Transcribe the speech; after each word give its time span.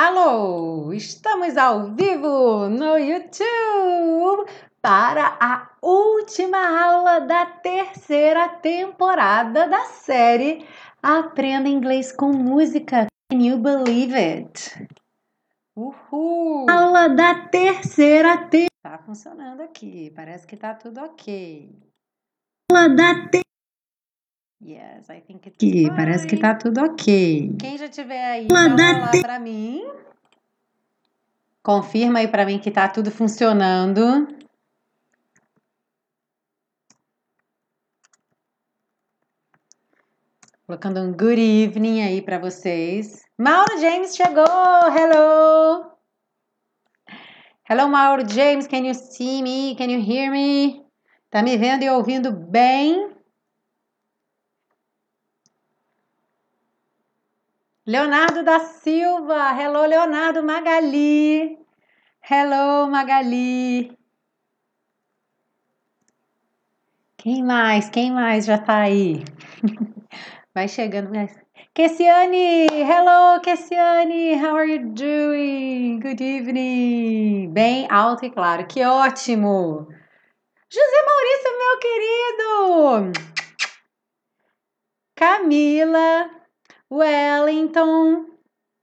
Alô, 0.00 0.92
estamos 0.92 1.56
ao 1.56 1.92
vivo 1.92 2.68
no 2.68 2.96
YouTube 2.96 4.48
para 4.80 5.36
a 5.40 5.68
última 5.82 6.84
aula 6.84 7.18
da 7.18 7.44
terceira 7.46 8.48
temporada 8.48 9.66
da 9.66 9.86
série 9.86 10.64
Aprenda 11.02 11.68
Inglês 11.68 12.12
com 12.12 12.28
Música. 12.28 13.08
Can 13.28 13.40
you 13.42 13.58
believe 13.58 14.14
it? 14.14 14.88
Uhul! 15.74 16.70
Aula 16.70 17.08
da 17.08 17.48
terceira 17.48 18.36
temporada. 18.36 18.68
Tá 18.80 18.98
funcionando 18.98 19.62
aqui, 19.62 20.12
parece 20.14 20.46
que 20.46 20.56
tá 20.56 20.74
tudo 20.74 21.00
ok. 21.00 21.76
Aula 22.70 22.88
da 22.88 23.14
terceira 23.14 23.47
Yes, 24.60 25.08
I 25.08 25.20
think 25.20 25.48
it's 25.48 25.56
fine. 25.58 25.88
parece 25.90 26.26
que 26.26 26.36
tá 26.36 26.54
tudo 26.54 26.80
ok. 26.80 27.56
Quem 27.60 27.78
já 27.78 27.88
tiver 27.88 28.24
aí, 28.24 28.48
um 28.50 28.52
lá 28.52 29.10
pra 29.22 29.38
mim. 29.38 29.88
Confirma 31.62 32.18
aí 32.18 32.28
pra 32.28 32.44
mim 32.44 32.58
que 32.58 32.70
tá 32.70 32.88
tudo 32.88 33.10
funcionando. 33.10 34.26
Colocando 40.66 41.00
um 41.00 41.12
good 41.12 41.40
evening 41.40 42.02
aí 42.02 42.20
para 42.20 42.38
vocês. 42.38 43.22
Mauro 43.38 43.78
James 43.78 44.16
chegou! 44.16 44.44
Hello! 44.44 45.92
Hello, 47.70 47.88
Mauro 47.88 48.28
James. 48.28 48.66
Can 48.66 48.84
you 48.86 48.94
see 48.94 49.40
me? 49.40 49.76
Can 49.76 49.90
you 49.90 50.00
hear 50.00 50.30
me? 50.30 50.84
Tá 51.30 51.42
me 51.42 51.56
vendo 51.56 51.84
e 51.84 51.90
ouvindo 51.90 52.32
bem? 52.32 53.17
Leonardo 57.88 58.42
da 58.42 58.60
Silva. 58.60 59.58
Hello, 59.58 59.86
Leonardo 59.86 60.42
Magali. 60.42 61.58
Hello, 62.20 62.86
Magali. 62.86 63.96
Quem 67.16 67.42
mais? 67.42 67.88
Quem 67.88 68.12
mais 68.12 68.44
já 68.44 68.58
tá 68.58 68.80
aí? 68.80 69.24
Vai 70.54 70.68
chegando. 70.68 71.12
Kessiane! 71.72 72.66
Hello, 72.66 73.40
Kessiane! 73.40 74.34
How 74.34 74.54
are 74.54 74.70
you 74.70 74.90
doing? 74.90 75.98
Good 75.98 76.22
evening! 76.22 77.50
Bem 77.54 77.86
alto 77.90 78.26
e 78.26 78.30
claro. 78.30 78.66
Que 78.66 78.84
ótimo! 78.84 79.88
José 80.68 81.04
Maurício, 81.06 81.58
meu 81.58 81.78
querido! 81.78 83.12
Camila, 85.16 86.37
Wellington, 86.90 88.26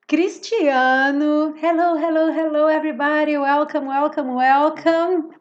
Cristiano. 0.08 1.56
Hello, 1.58 1.96
hello, 1.98 2.32
hello, 2.32 2.68
everybody. 2.68 3.36
Welcome, 3.36 3.88
welcome, 3.88 4.36
welcome. 4.36 5.34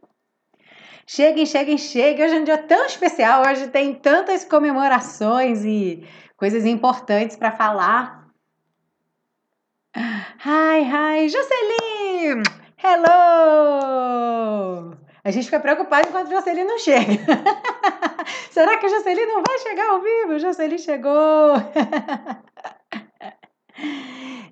Cheguem, 1.06 1.44
cheguem, 1.44 1.76
cheguem. 1.76 2.24
Hoje 2.24 2.36
é 2.36 2.40
um 2.40 2.44
dia 2.44 2.56
tão 2.56 2.86
especial. 2.86 3.42
Hoje 3.46 3.68
tem 3.68 3.94
tantas 3.94 4.46
comemorações 4.46 5.62
e 5.62 6.08
coisas 6.38 6.64
importantes 6.64 7.36
para 7.36 7.52
falar. 7.52 8.24
Hi, 9.94 10.80
hi, 10.80 11.28
Jocely! 11.28 12.42
Hello! 12.82 14.24
A 15.22 15.30
gente 15.30 15.44
fica 15.44 15.60
preocupado 15.60 16.08
enquanto 16.08 16.32
a 16.32 16.36
Jocely 16.36 16.64
não 16.64 16.78
chega. 16.78 17.12
Será 18.50 18.78
que 18.78 18.86
a 18.86 18.88
Jocely 18.88 19.26
não 19.26 19.42
vai 19.46 19.58
chegar 19.58 19.90
ao 19.90 20.00
vivo? 20.00 20.38
Jocely 20.38 20.78
chegou! 20.78 21.56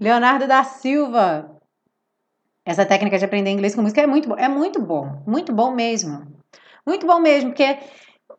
Leonardo 0.01 0.47
da 0.47 0.65
Silva. 0.65 1.57
Essa 2.65 2.87
técnica 2.87 3.19
de 3.19 3.25
aprender 3.25 3.51
inglês 3.51 3.75
com 3.75 3.83
música 3.83 4.03
é 4.03 4.07
muito 4.07 4.29
bom. 4.29 4.37
É 4.37 4.49
muito 4.49 4.81
bom. 4.81 5.23
Muito 5.27 5.53
bom 5.53 5.73
mesmo. 5.73 6.27
Muito 6.87 7.07
bom 7.07 7.19
mesmo, 7.21 7.51
porque 7.51 7.79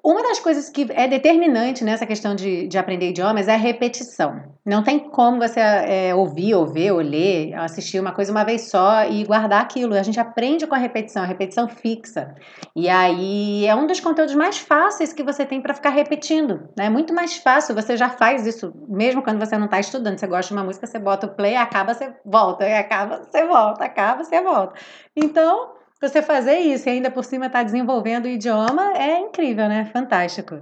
uma 0.03 0.22
das 0.22 0.38
coisas 0.38 0.69
que 0.69 0.86
é 0.91 1.08
determinante 1.08 1.81
nessa 1.81 2.06
questão 2.06 2.36
de, 2.36 2.68
de 2.68 2.78
aprender 2.78 3.12
idiomas 3.12 3.47
é 3.47 3.53
a 3.53 3.58
repetição. 3.58 4.44
Não 4.66 4.84
tem 4.84 5.00
como 5.00 5.40
você 5.40 5.62
é, 5.62 6.14
ouvir, 6.14 6.53
ou 6.56 6.68
ver, 6.68 6.91
ou 6.91 7.00
ler, 7.00 7.53
assistir 7.53 8.02
uma 8.02 8.12
coisa 8.12 8.30
uma 8.30 8.44
vez 8.44 8.69
só 8.69 9.06
e 9.06 9.24
guardar 9.24 9.62
aquilo. 9.62 9.94
A 9.94 10.03
gente 10.03 10.19
aprende 10.19 10.68
com 10.68 10.75
a 10.75 10.78
repetição, 10.78 11.24
a 11.24 11.25
repetição 11.25 11.69
fixa. 11.69 12.36
E 12.75 12.90
aí 12.90 13.66
é 13.66 13.74
um 13.74 13.88
dos 13.88 14.02
conteúdos 14.02 14.36
mais 14.36 14.58
fáceis 14.58 15.13
que 15.13 15.24
você 15.24 15.46
tem 15.46 15.62
para 15.62 15.74
ficar 15.74 15.92
repetindo. 15.92 16.68
É 16.78 16.90
muito 16.90 17.13
mais 17.13 17.38
fácil, 17.38 17.74
você 17.74 17.96
já 17.96 18.09
faz 18.09 18.46
isso, 18.46 18.74
mesmo 18.90 19.24
quando 19.24 19.40
você 19.40 19.58
não 19.58 19.66
está 19.66 19.80
estudando. 19.80 20.18
Você 20.19 20.28
gosta 20.28 20.50
de 20.50 20.53
uma 20.53 20.66
música, 20.66 20.86
você 20.86 21.00
bota 21.00 21.28
o 21.28 21.34
play, 21.34 21.56
acaba, 21.56 21.94
você 21.94 22.13
volta, 22.25 22.66
acaba, 22.66 23.24
você 23.24 23.46
volta, 23.46 23.86
acaba, 23.86 24.24
você 24.25 24.42
volta. 24.42 24.74
Então 25.16 25.82
você 26.09 26.22
fazer 26.22 26.59
isso 26.59 26.90
e 26.90 26.91
ainda 26.91 27.09
por 27.09 27.24
cima 27.24 27.46
estar 27.46 27.59
tá 27.59 27.64
desenvolvendo 27.64 28.25
o 28.25 28.30
idioma 28.30 28.94
é 28.97 29.19
incrível, 29.19 29.69
né? 29.69 29.86
Fantástico. 29.86 30.56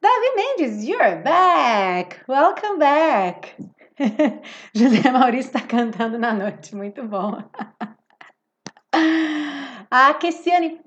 Davi 0.00 0.34
Mendes, 0.34 0.82
you're 0.84 1.22
back! 1.22 2.20
Welcome 2.28 2.78
back! 2.78 3.54
José 4.74 5.10
Maurício 5.10 5.50
está 5.50 5.60
cantando 5.60 6.18
na 6.18 6.32
noite, 6.32 6.74
muito 6.74 7.04
bom. 7.04 7.40
A 9.90 10.14
Kessiane, 10.14 10.80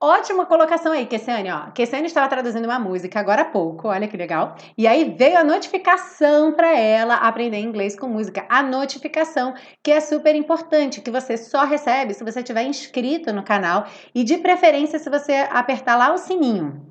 Ótima 0.00 0.46
colocação 0.46 0.92
aí, 0.92 1.06
Kessiane, 1.06 1.50
ó. 1.50 1.72
Kessiane 1.72 2.06
estava 2.06 2.28
traduzindo 2.28 2.66
uma 2.66 2.78
música 2.78 3.18
agora 3.18 3.42
há 3.42 3.44
pouco, 3.44 3.88
olha 3.88 4.06
que 4.06 4.16
legal. 4.16 4.54
E 4.76 4.86
aí 4.86 5.12
veio 5.18 5.36
a 5.36 5.42
notificação 5.42 6.52
para 6.52 6.72
ela 6.78 7.16
aprender 7.16 7.58
inglês 7.58 7.98
com 7.98 8.06
música. 8.06 8.46
A 8.48 8.62
notificação, 8.62 9.54
que 9.82 9.90
é 9.90 10.00
super 10.00 10.36
importante, 10.36 11.00
que 11.00 11.10
você 11.10 11.36
só 11.36 11.64
recebe 11.64 12.14
se 12.14 12.22
você 12.22 12.38
estiver 12.38 12.62
inscrito 12.62 13.32
no 13.32 13.42
canal 13.42 13.86
e 14.14 14.22
de 14.22 14.38
preferência 14.38 15.00
se 15.00 15.10
você 15.10 15.48
apertar 15.50 15.96
lá 15.96 16.14
o 16.14 16.18
sininho. 16.18 16.88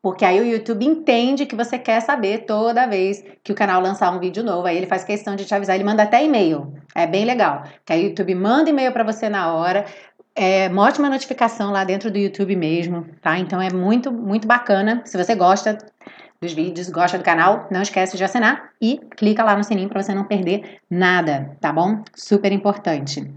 Porque 0.00 0.24
aí 0.24 0.38
o 0.38 0.44
YouTube 0.44 0.84
entende 0.84 1.46
que 1.46 1.56
você 1.56 1.78
quer 1.78 1.98
saber 2.00 2.44
toda 2.44 2.86
vez 2.86 3.24
que 3.42 3.50
o 3.50 3.54
canal 3.54 3.80
lançar 3.80 4.12
um 4.12 4.20
vídeo 4.20 4.44
novo. 4.44 4.66
Aí 4.66 4.76
ele 4.76 4.86
faz 4.86 5.02
questão 5.02 5.34
de 5.34 5.46
te 5.46 5.54
avisar, 5.54 5.74
ele 5.74 5.82
manda 5.82 6.02
até 6.02 6.22
e-mail. 6.22 6.74
É 6.94 7.06
bem 7.06 7.24
legal. 7.24 7.64
Que 7.86 7.94
aí 7.94 8.04
o 8.04 8.08
YouTube 8.10 8.34
manda 8.34 8.68
e-mail 8.68 8.92
para 8.92 9.02
você 9.02 9.30
na 9.30 9.54
hora, 9.54 9.86
é 10.34 10.68
uma 10.68 10.82
ótima 10.82 11.08
notificação 11.08 11.70
lá 11.70 11.84
dentro 11.84 12.10
do 12.10 12.18
YouTube 12.18 12.56
mesmo, 12.56 13.06
tá? 13.20 13.38
Então 13.38 13.60
é 13.60 13.72
muito, 13.72 14.10
muito 14.10 14.46
bacana. 14.46 15.02
Se 15.04 15.16
você 15.16 15.34
gosta 15.34 15.78
dos 16.40 16.52
vídeos, 16.52 16.90
gosta 16.90 17.16
do 17.16 17.24
canal, 17.24 17.68
não 17.70 17.82
esquece 17.82 18.16
de 18.16 18.24
assinar 18.24 18.70
e 18.80 18.98
clica 19.16 19.44
lá 19.44 19.56
no 19.56 19.64
sininho 19.64 19.88
para 19.88 20.02
você 20.02 20.14
não 20.14 20.24
perder 20.24 20.80
nada, 20.90 21.56
tá 21.60 21.72
bom? 21.72 22.02
Super 22.14 22.52
importante. 22.52 23.32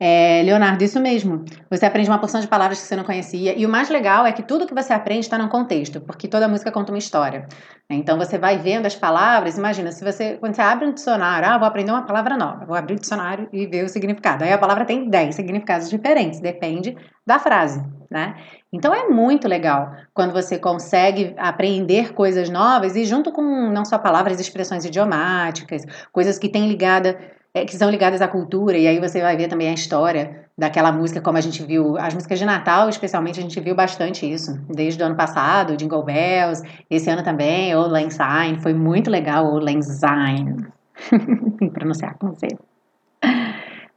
É, 0.00 0.42
Leonardo, 0.44 0.84
isso 0.84 1.00
mesmo. 1.00 1.44
Você 1.68 1.84
aprende 1.84 2.08
uma 2.08 2.20
porção 2.20 2.40
de 2.40 2.46
palavras 2.46 2.80
que 2.80 2.86
você 2.86 2.94
não 2.94 3.02
conhecia. 3.02 3.58
E 3.58 3.66
o 3.66 3.68
mais 3.68 3.88
legal 3.88 4.24
é 4.24 4.32
que 4.32 4.44
tudo 4.44 4.66
que 4.66 4.74
você 4.74 4.92
aprende 4.92 5.20
está 5.20 5.36
num 5.36 5.48
contexto, 5.48 6.00
porque 6.00 6.28
toda 6.28 6.46
música 6.46 6.70
conta 6.70 6.92
uma 6.92 6.98
história. 6.98 7.48
Então 7.90 8.16
você 8.16 8.38
vai 8.38 8.58
vendo 8.58 8.86
as 8.86 8.94
palavras. 8.94 9.58
Imagina, 9.58 9.90
se 9.90 10.04
você, 10.04 10.36
quando 10.36 10.54
você 10.54 10.62
abre 10.62 10.86
um 10.86 10.92
dicionário, 10.92 11.48
ah, 11.48 11.58
vou 11.58 11.66
aprender 11.66 11.90
uma 11.90 12.06
palavra 12.06 12.36
nova, 12.36 12.64
vou 12.64 12.76
abrir 12.76 12.94
o 12.94 13.00
dicionário 13.00 13.48
e 13.52 13.66
ver 13.66 13.84
o 13.84 13.88
significado. 13.88 14.44
Aí 14.44 14.52
a 14.52 14.58
palavra 14.58 14.84
tem 14.84 15.10
10 15.10 15.34
significados 15.34 15.90
diferentes, 15.90 16.38
depende 16.38 16.96
da 17.26 17.40
frase, 17.40 17.82
né? 18.08 18.36
Então 18.72 18.94
é 18.94 19.08
muito 19.08 19.48
legal 19.48 19.90
quando 20.14 20.32
você 20.32 20.58
consegue 20.58 21.34
aprender 21.36 22.12
coisas 22.12 22.48
novas 22.48 22.94
e 22.94 23.04
junto 23.04 23.32
com 23.32 23.42
não 23.42 23.84
só 23.84 23.98
palavras, 23.98 24.38
expressões 24.38 24.84
idiomáticas, 24.84 25.82
coisas 26.12 26.38
que 26.38 26.48
têm 26.48 26.68
ligada 26.68 27.18
é, 27.54 27.64
que 27.64 27.76
são 27.76 27.90
ligadas 27.90 28.20
à 28.20 28.28
cultura, 28.28 28.76
e 28.76 28.86
aí 28.86 28.98
você 28.98 29.20
vai 29.20 29.36
ver 29.36 29.48
também 29.48 29.68
a 29.68 29.72
história 29.72 30.46
daquela 30.56 30.90
música, 30.90 31.20
como 31.20 31.38
a 31.38 31.40
gente 31.40 31.62
viu, 31.62 31.96
as 31.98 32.12
músicas 32.14 32.38
de 32.38 32.44
Natal, 32.44 32.88
especialmente, 32.88 33.38
a 33.38 33.42
gente 33.42 33.60
viu 33.60 33.74
bastante 33.74 34.30
isso, 34.30 34.58
desde 34.68 35.02
o 35.02 35.06
ano 35.06 35.14
passado, 35.14 35.76
Jingle 35.76 36.02
Bells, 36.02 36.62
esse 36.90 37.08
ano 37.08 37.22
também, 37.22 37.74
O 37.74 37.88
Syne, 38.10 38.60
foi 38.60 38.74
muito 38.74 39.10
legal, 39.10 39.46
O 39.54 39.60
Syne, 39.82 40.66
pronunciar 41.72 42.18
com 42.18 42.32
Z. 42.34 42.48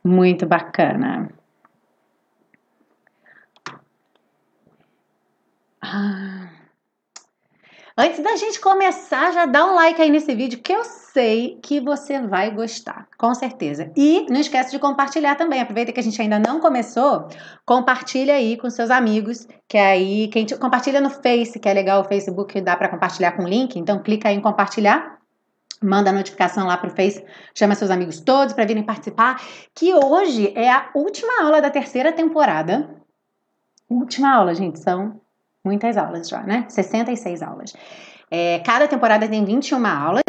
Muito 0.04 0.46
bacana. 0.46 1.30
Ah. 5.82 6.51
Antes 8.04 8.20
da 8.24 8.36
gente 8.36 8.60
começar, 8.60 9.32
já 9.32 9.46
dá 9.46 9.64
um 9.64 9.76
like 9.76 10.02
aí 10.02 10.10
nesse 10.10 10.34
vídeo 10.34 10.60
que 10.60 10.74
eu 10.74 10.84
sei 10.84 11.60
que 11.62 11.80
você 11.80 12.20
vai 12.20 12.50
gostar, 12.50 13.08
com 13.16 13.32
certeza. 13.36 13.92
E 13.96 14.26
não 14.28 14.42
esquece 14.42 14.72
de 14.72 14.80
compartilhar 14.80 15.36
também. 15.36 15.62
Aproveita 15.62 15.92
que 15.92 16.00
a 16.00 16.04
gente 16.04 16.20
ainda 16.20 16.40
não 16.40 16.60
começou, 16.60 17.28
compartilha 17.64 18.34
aí 18.34 18.58
com 18.58 18.72
seus 18.72 18.90
amigos, 18.90 19.48
que 19.68 19.78
aí 19.78 20.30
quem 20.30 20.46
te, 20.46 20.58
compartilha 20.58 21.00
no 21.00 21.12
Face, 21.12 21.60
que 21.60 21.70
é 21.70 21.74
legal 21.74 22.02
o 22.02 22.04
Facebook, 22.06 22.60
dá 22.60 22.76
para 22.76 22.90
compartilhar 22.90 23.34
com 23.34 23.48
link. 23.48 23.78
Então 23.78 24.02
clica 24.02 24.30
aí 24.30 24.36
em 24.36 24.42
compartilhar. 24.42 25.20
Manda 25.80 26.10
a 26.10 26.14
notificação 26.14 26.66
lá 26.66 26.78
pro 26.78 26.90
Face, 26.90 27.24
chama 27.54 27.76
seus 27.76 27.92
amigos 27.92 28.20
todos 28.20 28.56
para 28.56 28.66
virem 28.66 28.82
participar, 28.82 29.40
que 29.76 29.94
hoje 29.94 30.52
é 30.56 30.72
a 30.72 30.90
última 30.96 31.44
aula 31.44 31.62
da 31.62 31.70
terceira 31.70 32.12
temporada. 32.12 32.90
Última 33.88 34.34
aula, 34.34 34.56
gente, 34.56 34.80
são 34.80 35.22
muitas 35.64 35.98
aulas 35.98 36.28
já, 36.28 36.42
né? 36.42 36.66
66 36.70 37.42
aulas. 37.42 37.74
É, 38.30 38.60
cada 38.60 38.88
temporada 38.88 39.28
tem 39.28 39.44
21 39.44 39.86
aulas. 39.86 40.24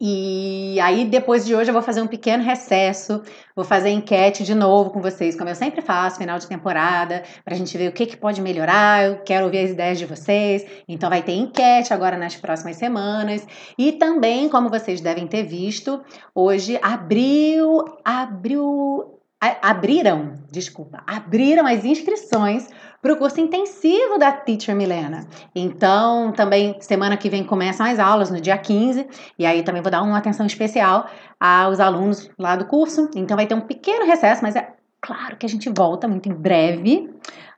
E 0.00 0.78
aí, 0.80 1.04
depois 1.06 1.46
de 1.46 1.54
hoje, 1.54 1.70
eu 1.70 1.72
vou 1.72 1.82
fazer 1.82 2.02
um 2.02 2.06
pequeno 2.06 2.42
recesso, 2.42 3.22
vou 3.54 3.64
fazer 3.64 3.88
enquete 3.90 4.44
de 4.44 4.54
novo 4.54 4.90
com 4.90 5.00
vocês, 5.00 5.36
como 5.36 5.48
eu 5.48 5.54
sempre 5.54 5.80
faço, 5.80 6.18
final 6.18 6.38
de 6.38 6.46
temporada, 6.46 7.22
para 7.44 7.54
a 7.54 7.56
gente 7.56 7.78
ver 7.78 7.88
o 7.88 7.92
que, 7.92 8.04
que 8.04 8.16
pode 8.16 8.42
melhorar. 8.42 9.04
Eu 9.04 9.18
quero 9.24 9.46
ouvir 9.46 9.58
as 9.58 9.70
ideias 9.70 9.98
de 9.98 10.04
vocês. 10.04 10.66
Então, 10.86 11.08
vai 11.08 11.22
ter 11.22 11.32
enquete 11.32 11.94
agora 11.94 12.18
nas 12.18 12.36
próximas 12.36 12.76
semanas. 12.76 13.46
E 13.78 13.92
também, 13.92 14.48
como 14.48 14.68
vocês 14.68 15.00
devem 15.00 15.26
ter 15.26 15.44
visto, 15.44 16.02
hoje 16.34 16.78
abriu, 16.82 17.84
abriu 18.04 19.16
abriram, 19.40 20.32
desculpa, 20.50 21.02
abriram 21.06 21.66
as 21.66 21.84
inscrições 21.84 22.68
para 23.06 23.14
o 23.14 23.18
curso 23.18 23.40
intensivo 23.40 24.18
da 24.18 24.32
Teacher 24.32 24.74
Milena. 24.74 25.28
Então, 25.54 26.32
também 26.32 26.74
semana 26.80 27.16
que 27.16 27.30
vem 27.30 27.44
começam 27.44 27.86
as 27.86 28.00
aulas, 28.00 28.32
no 28.32 28.40
dia 28.40 28.58
15, 28.58 29.06
e 29.38 29.46
aí 29.46 29.62
também 29.62 29.80
vou 29.80 29.92
dar 29.92 30.02
uma 30.02 30.18
atenção 30.18 30.44
especial 30.44 31.08
aos 31.38 31.78
alunos 31.78 32.28
lá 32.36 32.56
do 32.56 32.64
curso. 32.64 33.08
Então, 33.14 33.36
vai 33.36 33.46
ter 33.46 33.54
um 33.54 33.60
pequeno 33.60 34.04
recesso, 34.04 34.42
mas 34.42 34.56
é 34.56 34.74
claro 35.00 35.36
que 35.36 35.46
a 35.46 35.48
gente 35.48 35.68
volta 35.68 36.08
muito 36.08 36.28
em 36.28 36.34
breve, 36.34 37.08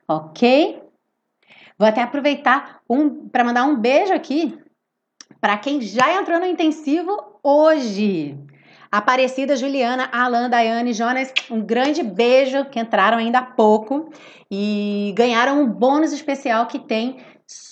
ok? 0.07 0.83
Vou 1.79 1.87
até 1.87 2.03
aproveitar 2.03 2.81
um, 2.87 3.27
para 3.27 3.43
mandar 3.43 3.63
um 3.63 3.75
beijo 3.75 4.13
aqui 4.13 4.55
para 5.41 5.57
quem 5.57 5.81
já 5.81 6.13
entrou 6.13 6.39
no 6.39 6.45
intensivo 6.45 7.39
hoje. 7.41 8.37
Aparecida, 8.91 9.55
Juliana, 9.55 10.09
Alan, 10.11 10.49
Daiane, 10.49 10.93
Jonas, 10.93 11.31
um 11.49 11.61
grande 11.61 12.01
beijo 12.01 12.65
que 12.65 12.79
entraram 12.79 13.17
ainda 13.17 13.39
há 13.39 13.43
pouco 13.43 14.09
e 14.49 15.13
ganharam 15.15 15.61
um 15.61 15.67
bônus 15.67 16.11
especial 16.11 16.65
que 16.65 16.79
tem 16.79 17.17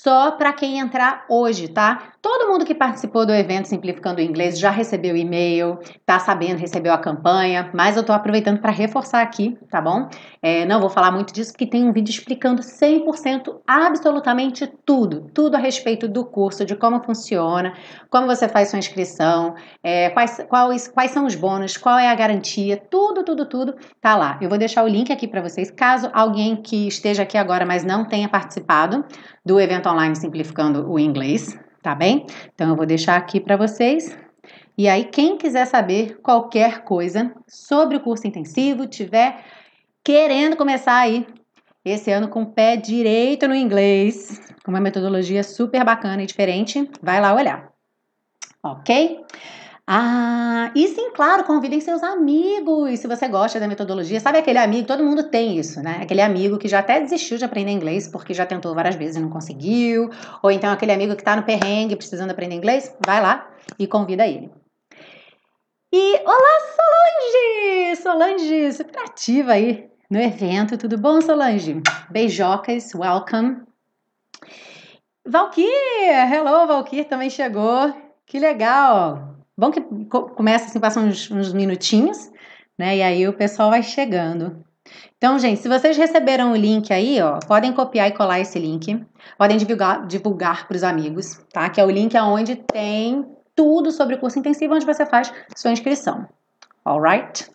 só 0.07 0.31
para 0.31 0.54
quem 0.54 0.80
entrar 0.80 1.25
hoje, 1.27 1.68
tá? 1.68 2.13
Todo 2.21 2.50
mundo 2.50 2.63
que 2.63 2.74
participou 2.74 3.25
do 3.25 3.33
evento 3.33 3.68
Simplificando 3.68 4.21
o 4.21 4.24
Inglês 4.24 4.57
já 4.57 4.69
recebeu 4.69 5.18
e-mail, 5.18 5.80
tá 6.06 6.18
sabendo, 6.18 6.57
recebeu 6.57 6.94
a 6.94 6.98
campanha, 6.98 7.69
mas 7.74 7.98
eu 7.98 8.04
tô 8.04 8.13
aproveitando 8.13 8.59
para 8.59 8.71
reforçar 8.71 9.21
aqui, 9.21 9.57
tá 9.69 9.81
bom? 9.81 10.07
É, 10.42 10.63
não 10.65 10.80
vou 10.80 10.89
falar 10.89 11.12
muito 11.12 11.33
disso, 11.33 11.51
porque 11.51 11.65
tem 11.65 11.83
um 11.83 11.92
vídeo 11.92 12.12
explicando 12.12 12.62
100% 12.62 13.59
absolutamente 13.68 14.65
tudo, 14.86 15.30
tudo 15.33 15.56
a 15.56 15.59
respeito 15.59 16.07
do 16.07 16.24
curso, 16.24 16.63
de 16.63 16.75
como 16.77 17.04
funciona, 17.04 17.74
como 18.09 18.27
você 18.27 18.48
faz 18.48 18.69
sua 18.69 18.80
inscrição, 18.80 19.56
é, 19.83 20.09
quais, 20.12 20.42
quais, 20.48 20.88
quais 20.88 21.12
são 21.12 21.25
os 21.25 21.36
bônus, 21.36 21.75
qual 21.75 22.00
é 22.00 22.07
a 22.07 22.15
garantia, 22.15 22.77
tudo, 22.77 23.25
tudo, 23.25 23.45
tudo 23.45 23.75
tá 24.00 24.15
lá. 24.15 24.38
Eu 24.42 24.48
vou 24.48 24.57
deixar 24.57 24.86
o 24.86 24.88
link 24.88 25.12
aqui 25.12 25.27
para 25.27 25.42
vocês, 25.42 25.69
caso 25.69 26.09
alguém 26.13 26.56
que 26.56 26.88
esteja 26.88 27.24
aqui 27.24 27.38
agora, 27.38 27.65
mas 27.65 27.83
não 27.83 28.06
tenha 28.06 28.30
participado 28.30 29.04
do 29.45 29.59
evento 29.62 29.88
online 29.88 29.97
Simplificando 30.16 30.90
o 30.90 31.00
Inglês, 31.00 31.58
tá 31.82 31.96
bem? 31.96 32.26
Então 32.54 32.70
eu 32.70 32.76
vou 32.76 32.86
deixar 32.86 33.18
aqui 33.18 33.40
para 33.40 33.58
vocês. 33.58 34.18
E 34.78 34.88
aí, 34.88 35.06
quem 35.06 35.38
quiser 35.38 35.66
saber 35.66 36.20
qualquer 36.22 36.84
coisa 36.84 37.34
sobre 37.48 37.98
o 37.98 38.00
curso 38.00 38.28
intensivo, 38.28 38.86
tiver 38.86 39.44
querendo 40.04 40.56
começar 40.56 40.98
aí 40.98 41.26
esse 41.84 42.12
ano 42.12 42.28
com 42.28 42.44
o 42.44 42.52
pé 42.54 42.78
direito 42.78 43.48
no 43.48 43.56
inglês, 43.56 44.40
com 44.64 44.72
uma 44.72 44.80
metodologia 44.80 45.44
super 45.44 45.84
bacana 45.84 46.22
e 46.22 46.28
diferente, 46.28 46.90
vai 47.02 47.20
lá 47.20 47.34
olhar. 47.34 47.72
Ok? 48.64 49.20
Ah, 49.89 50.69
e 50.75 50.86
sim, 50.89 51.12
claro, 51.12 51.45
convidem 51.45 51.80
seus 51.80 52.04
amigos, 52.04 53.00
se 53.00 53.07
você 53.07 53.25
gosta 53.30 53.57
da 53.57 53.69
metodologia. 53.69 54.19
Sabe 54.19 54.38
aquele 54.38 54.60
amigo, 54.60 54.86
todo 54.86 55.01
mundo 55.01 55.24
tem 55.24 55.57
isso, 55.57 55.81
né? 55.81 56.00
Aquele 56.01 56.19
amigo 56.19 56.57
que 56.57 56.68
já 56.68 56.80
até 56.80 57.00
desistiu 57.00 57.38
de 57.38 57.45
aprender 57.45 57.72
inglês 57.72 58.06
porque 58.06 58.34
já 58.34 58.45
tentou 58.45 58.75
várias 58.75 58.95
vezes 58.95 59.16
e 59.16 59.22
não 59.22 59.30
conseguiu. 59.30 60.10
Ou 60.44 60.51
então 60.51 60.74
aquele 60.74 60.92
amigo 60.92 61.16
que 61.16 61.22
está 61.22 61.38
no 61.38 61.44
perrengue 61.44 61.95
precisando 61.95 62.31
aprender 62.31 62.56
inglês, 62.56 62.94
vai 63.06 63.22
lá 63.22 63.50
e 63.80 63.88
convida 63.88 64.28
ele. 64.28 64.51
E 65.94 66.16
olá, 66.25 66.57
Solange! 66.75 67.95
Solange, 68.01 68.74
super 68.74 69.00
ativa 69.04 69.54
aí 69.54 69.90
no 70.10 70.19
evento. 70.19 70.78
Tudo 70.78 70.98
bom, 70.98 71.22
Solange? 71.22 71.81
Beijocas, 72.10 72.94
welcome. 72.94 73.62
Valkyr, 75.25 75.66
hello, 76.30 76.68
Valkyr 76.68 77.06
também 77.06 77.30
chegou. 77.30 77.94
Que 78.25 78.38
legal! 78.38 79.27
Bom 79.57 79.71
que 79.71 79.81
começa 80.36 80.65
assim, 80.65 80.80
passam 80.80 81.07
uns, 81.07 81.31
uns 81.31 81.51
minutinhos, 81.51 82.31
né? 82.77 82.98
E 82.98 83.01
aí 83.01 83.27
o 83.27 83.33
pessoal 83.33 83.71
vai 83.71 83.81
chegando. 83.81 84.63
Então, 85.18 85.39
gente, 85.39 85.59
se 85.59 85.68
vocês 85.68 85.98
receberam 85.98 86.51
o 86.51 86.56
link 86.56 86.94
aí, 86.94 87.19
ó, 87.21 87.39
podem 87.39 87.74
copiar 87.74 88.07
e 88.07 88.12
colar 88.12 88.39
esse 88.39 88.59
link. 88.59 89.04
Podem 89.38 89.57
divulgar, 89.57 90.06
divulgar 90.06 90.68
para 90.68 90.77
os 90.77 90.83
amigos, 90.83 91.42
tá? 91.51 91.69
Que 91.69 91.81
é 91.81 91.86
o 91.86 91.89
link 91.89 92.15
onde 92.18 92.56
tem 92.56 93.25
tudo 93.56 93.92
sobre 93.92 94.15
o 94.15 94.19
curso 94.19 94.38
intensivo 94.38 94.75
onde 94.75 94.86
você 94.86 95.06
faz 95.06 95.33
sua 95.56 95.71
inscrição. 95.71 96.27
Alright? 96.86 97.50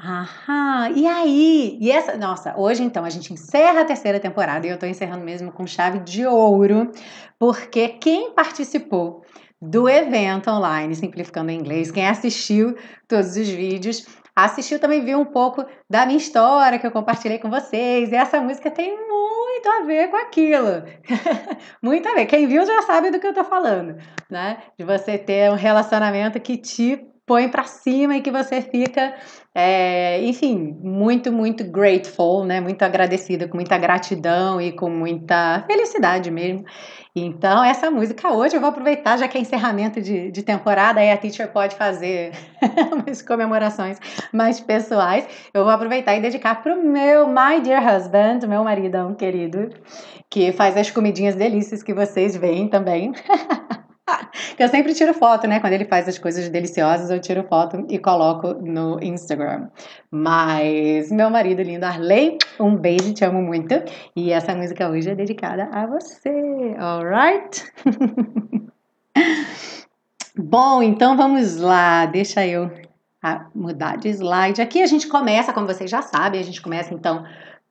Aham, 0.00 0.92
e 0.94 1.08
aí? 1.08 1.76
E 1.80 1.90
essa, 1.90 2.16
nossa, 2.16 2.56
hoje 2.56 2.84
então 2.84 3.04
a 3.04 3.10
gente 3.10 3.32
encerra 3.32 3.80
a 3.80 3.84
terceira 3.84 4.20
temporada 4.20 4.64
e 4.64 4.70
eu 4.70 4.78
tô 4.78 4.86
encerrando 4.86 5.24
mesmo 5.24 5.50
com 5.50 5.66
chave 5.66 5.98
de 5.98 6.24
ouro, 6.24 6.92
porque 7.36 7.88
quem 7.88 8.32
participou 8.32 9.24
do 9.60 9.88
evento 9.88 10.48
online 10.50 10.94
Simplificando 10.94 11.50
em 11.50 11.58
Inglês, 11.58 11.90
quem 11.90 12.06
assistiu 12.06 12.76
todos 13.08 13.36
os 13.36 13.48
vídeos, 13.48 14.06
assistiu 14.36 14.78
também 14.78 15.04
viu 15.04 15.18
um 15.18 15.24
pouco 15.24 15.66
da 15.90 16.06
minha 16.06 16.18
história 16.18 16.78
que 16.78 16.86
eu 16.86 16.92
compartilhei 16.92 17.40
com 17.40 17.50
vocês. 17.50 18.12
E 18.12 18.14
essa 18.14 18.40
música 18.40 18.70
tem 18.70 18.96
muito 18.96 19.68
a 19.68 19.84
ver 19.84 20.10
com 20.10 20.16
aquilo. 20.16 20.84
muito 21.82 22.08
a 22.08 22.14
ver. 22.14 22.26
Quem 22.26 22.46
viu 22.46 22.64
já 22.64 22.82
sabe 22.82 23.10
do 23.10 23.18
que 23.18 23.26
eu 23.26 23.34
tô 23.34 23.42
falando, 23.42 23.96
né? 24.30 24.58
De 24.78 24.84
você 24.84 25.18
ter 25.18 25.50
um 25.50 25.56
relacionamento 25.56 26.38
que 26.38 26.56
te 26.56 27.04
põe 27.28 27.48
para 27.48 27.64
cima 27.64 28.16
e 28.16 28.22
que 28.22 28.30
você 28.30 28.62
fica, 28.62 29.14
é, 29.54 30.20
enfim, 30.24 30.74
muito, 30.80 31.30
muito 31.30 31.62
grateful, 31.62 32.44
né? 32.44 32.58
Muito 32.58 32.82
agradecida, 32.82 33.46
com 33.46 33.56
muita 33.56 33.76
gratidão 33.76 34.60
e 34.60 34.72
com 34.72 34.88
muita 34.88 35.62
felicidade 35.66 36.30
mesmo. 36.30 36.64
Então, 37.14 37.62
essa 37.62 37.90
música 37.90 38.32
hoje 38.32 38.56
eu 38.56 38.60
vou 38.60 38.70
aproveitar, 38.70 39.18
já 39.18 39.28
que 39.28 39.36
é 39.36 39.40
encerramento 39.40 40.00
de, 40.00 40.30
de 40.30 40.42
temporada, 40.42 41.00
aí 41.00 41.10
a 41.10 41.16
teacher 41.16 41.50
pode 41.52 41.76
fazer 41.76 42.32
umas 42.92 43.20
comemorações 43.20 43.98
mais 44.32 44.60
pessoais. 44.60 45.26
Eu 45.52 45.64
vou 45.64 45.72
aproveitar 45.72 46.16
e 46.16 46.20
dedicar 46.20 46.62
para 46.62 46.74
o 46.74 46.82
meu 46.82 47.28
my 47.28 47.60
dear 47.62 47.82
husband, 47.84 48.46
meu 48.48 48.64
maridão 48.64 49.14
querido, 49.14 49.68
que 50.30 50.52
faz 50.52 50.76
as 50.76 50.90
comidinhas 50.90 51.34
delícias 51.34 51.82
que 51.82 51.92
vocês 51.92 52.36
veem 52.36 52.68
também. 52.68 53.12
eu 54.58 54.68
sempre 54.68 54.94
tiro 54.94 55.14
foto, 55.14 55.46
né? 55.46 55.60
Quando 55.60 55.72
ele 55.72 55.84
faz 55.84 56.08
as 56.08 56.18
coisas 56.18 56.48
deliciosas, 56.48 57.10
eu 57.10 57.20
tiro 57.20 57.44
foto 57.44 57.86
e 57.88 57.98
coloco 57.98 58.54
no 58.54 58.98
Instagram. 59.02 59.68
Mas 60.10 61.10
meu 61.10 61.30
marido 61.30 61.62
lindo, 61.62 61.84
Arley, 61.84 62.38
um 62.58 62.76
beijo, 62.76 63.12
te 63.12 63.24
amo 63.24 63.42
muito. 63.42 63.74
E 64.16 64.32
essa 64.32 64.54
música 64.54 64.88
hoje 64.88 65.10
é 65.10 65.14
dedicada 65.14 65.68
a 65.72 65.86
você, 65.86 66.74
alright? 66.78 67.64
Bom, 70.36 70.82
então 70.82 71.16
vamos 71.16 71.56
lá. 71.56 72.06
Deixa 72.06 72.46
eu 72.46 72.70
ah, 73.22 73.46
mudar 73.54 73.96
de 73.96 74.08
slide. 74.10 74.62
Aqui 74.62 74.82
a 74.82 74.86
gente 74.86 75.08
começa, 75.08 75.52
como 75.52 75.66
vocês 75.66 75.90
já 75.90 76.02
sabem, 76.02 76.40
a 76.40 76.44
gente 76.44 76.62
começa 76.62 76.94
então 76.94 77.24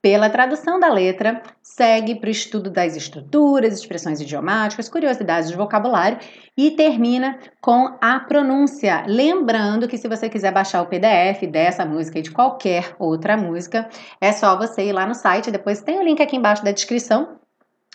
pela 0.08 0.30
tradução 0.30 0.80
da 0.80 0.90
letra, 0.90 1.42
segue 1.62 2.14
para 2.14 2.28
o 2.28 2.30
estudo 2.30 2.70
das 2.70 2.96
estruturas, 2.96 3.74
expressões 3.74 4.18
idiomáticas, 4.22 4.88
curiosidades 4.88 5.50
de 5.50 5.54
vocabulário 5.54 6.16
e 6.56 6.70
termina 6.70 7.38
com 7.60 7.94
a 8.00 8.18
pronúncia. 8.18 9.04
Lembrando 9.06 9.86
que 9.86 9.98
se 9.98 10.08
você 10.08 10.30
quiser 10.30 10.50
baixar 10.50 10.80
o 10.80 10.86
PDF 10.86 11.46
dessa 11.50 11.84
música 11.84 12.20
e 12.20 12.22
de 12.22 12.30
qualquer 12.30 12.96
outra 12.98 13.36
música, 13.36 13.86
é 14.18 14.32
só 14.32 14.56
você 14.56 14.86
ir 14.86 14.92
lá 14.92 15.04
no 15.04 15.14
site, 15.14 15.50
depois 15.50 15.82
tem 15.82 15.98
o 15.98 16.02
link 16.02 16.22
aqui 16.22 16.36
embaixo 16.36 16.64
da 16.64 16.72
descrição. 16.72 17.36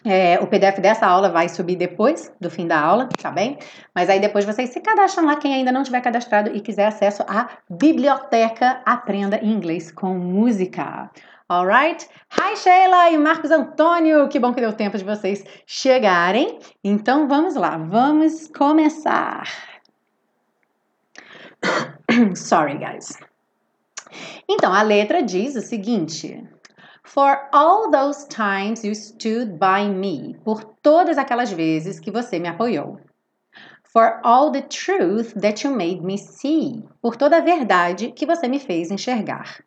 É, 0.05 0.37
o 0.39 0.45
PDF 0.45 0.79
dessa 0.81 1.07
aula 1.07 1.29
vai 1.29 1.49
subir 1.49 1.77
depois 1.77 2.31
do 2.39 2.51
fim 2.51 2.67
da 2.67 2.79
aula, 2.79 3.09
tá 3.19 3.31
bem? 3.31 3.57
Mas 3.95 4.07
aí 4.07 4.19
depois 4.19 4.45
vocês 4.45 4.69
se 4.69 4.81
cadastram 4.81 5.25
lá, 5.25 5.35
quem 5.37 5.51
ainda 5.51 5.71
não 5.71 5.81
tiver 5.81 6.01
cadastrado 6.01 6.55
e 6.55 6.61
quiser 6.61 6.85
acesso 6.85 7.23
à 7.27 7.49
biblioteca 7.67 8.81
Aprenda 8.85 9.43
Inglês 9.43 9.91
com 9.91 10.13
Música. 10.13 11.09
Alright? 11.53 12.09
Hi 12.31 12.55
Sheila 12.55 13.11
e 13.11 13.17
Marcos 13.19 13.51
Antônio, 13.51 14.27
que 14.27 14.39
bom 14.39 14.55
que 14.55 14.59
deu 14.59 14.73
tempo 14.73 14.97
de 14.97 15.03
vocês 15.03 15.43
chegarem. 15.67 16.57
Então 16.83 17.27
vamos 17.27 17.53
lá, 17.53 17.77
vamos 17.77 18.47
começar. 18.47 19.43
Sorry, 22.35 22.79
guys. 22.79 23.19
Então 24.49 24.73
a 24.73 24.81
letra 24.81 25.21
diz 25.21 25.55
o 25.55 25.61
seguinte: 25.61 26.43
For 27.03 27.47
all 27.53 27.91
those 27.91 28.27
times 28.29 28.83
you 28.83 28.95
stood 28.95 29.59
by 29.59 29.87
me, 29.87 30.35
por 30.43 30.63
todas 30.81 31.19
aquelas 31.19 31.51
vezes 31.53 31.99
que 31.99 32.09
você 32.09 32.39
me 32.39 32.47
apoiou. 32.47 32.99
For 33.83 34.19
all 34.23 34.51
the 34.51 34.63
truth 34.63 35.39
that 35.39 35.63
you 35.63 35.71
made 35.71 36.01
me 36.01 36.17
see, 36.17 36.83
por 36.99 37.15
toda 37.15 37.37
a 37.37 37.41
verdade 37.41 38.11
que 38.11 38.25
você 38.25 38.47
me 38.47 38.59
fez 38.59 38.89
enxergar. 38.89 39.63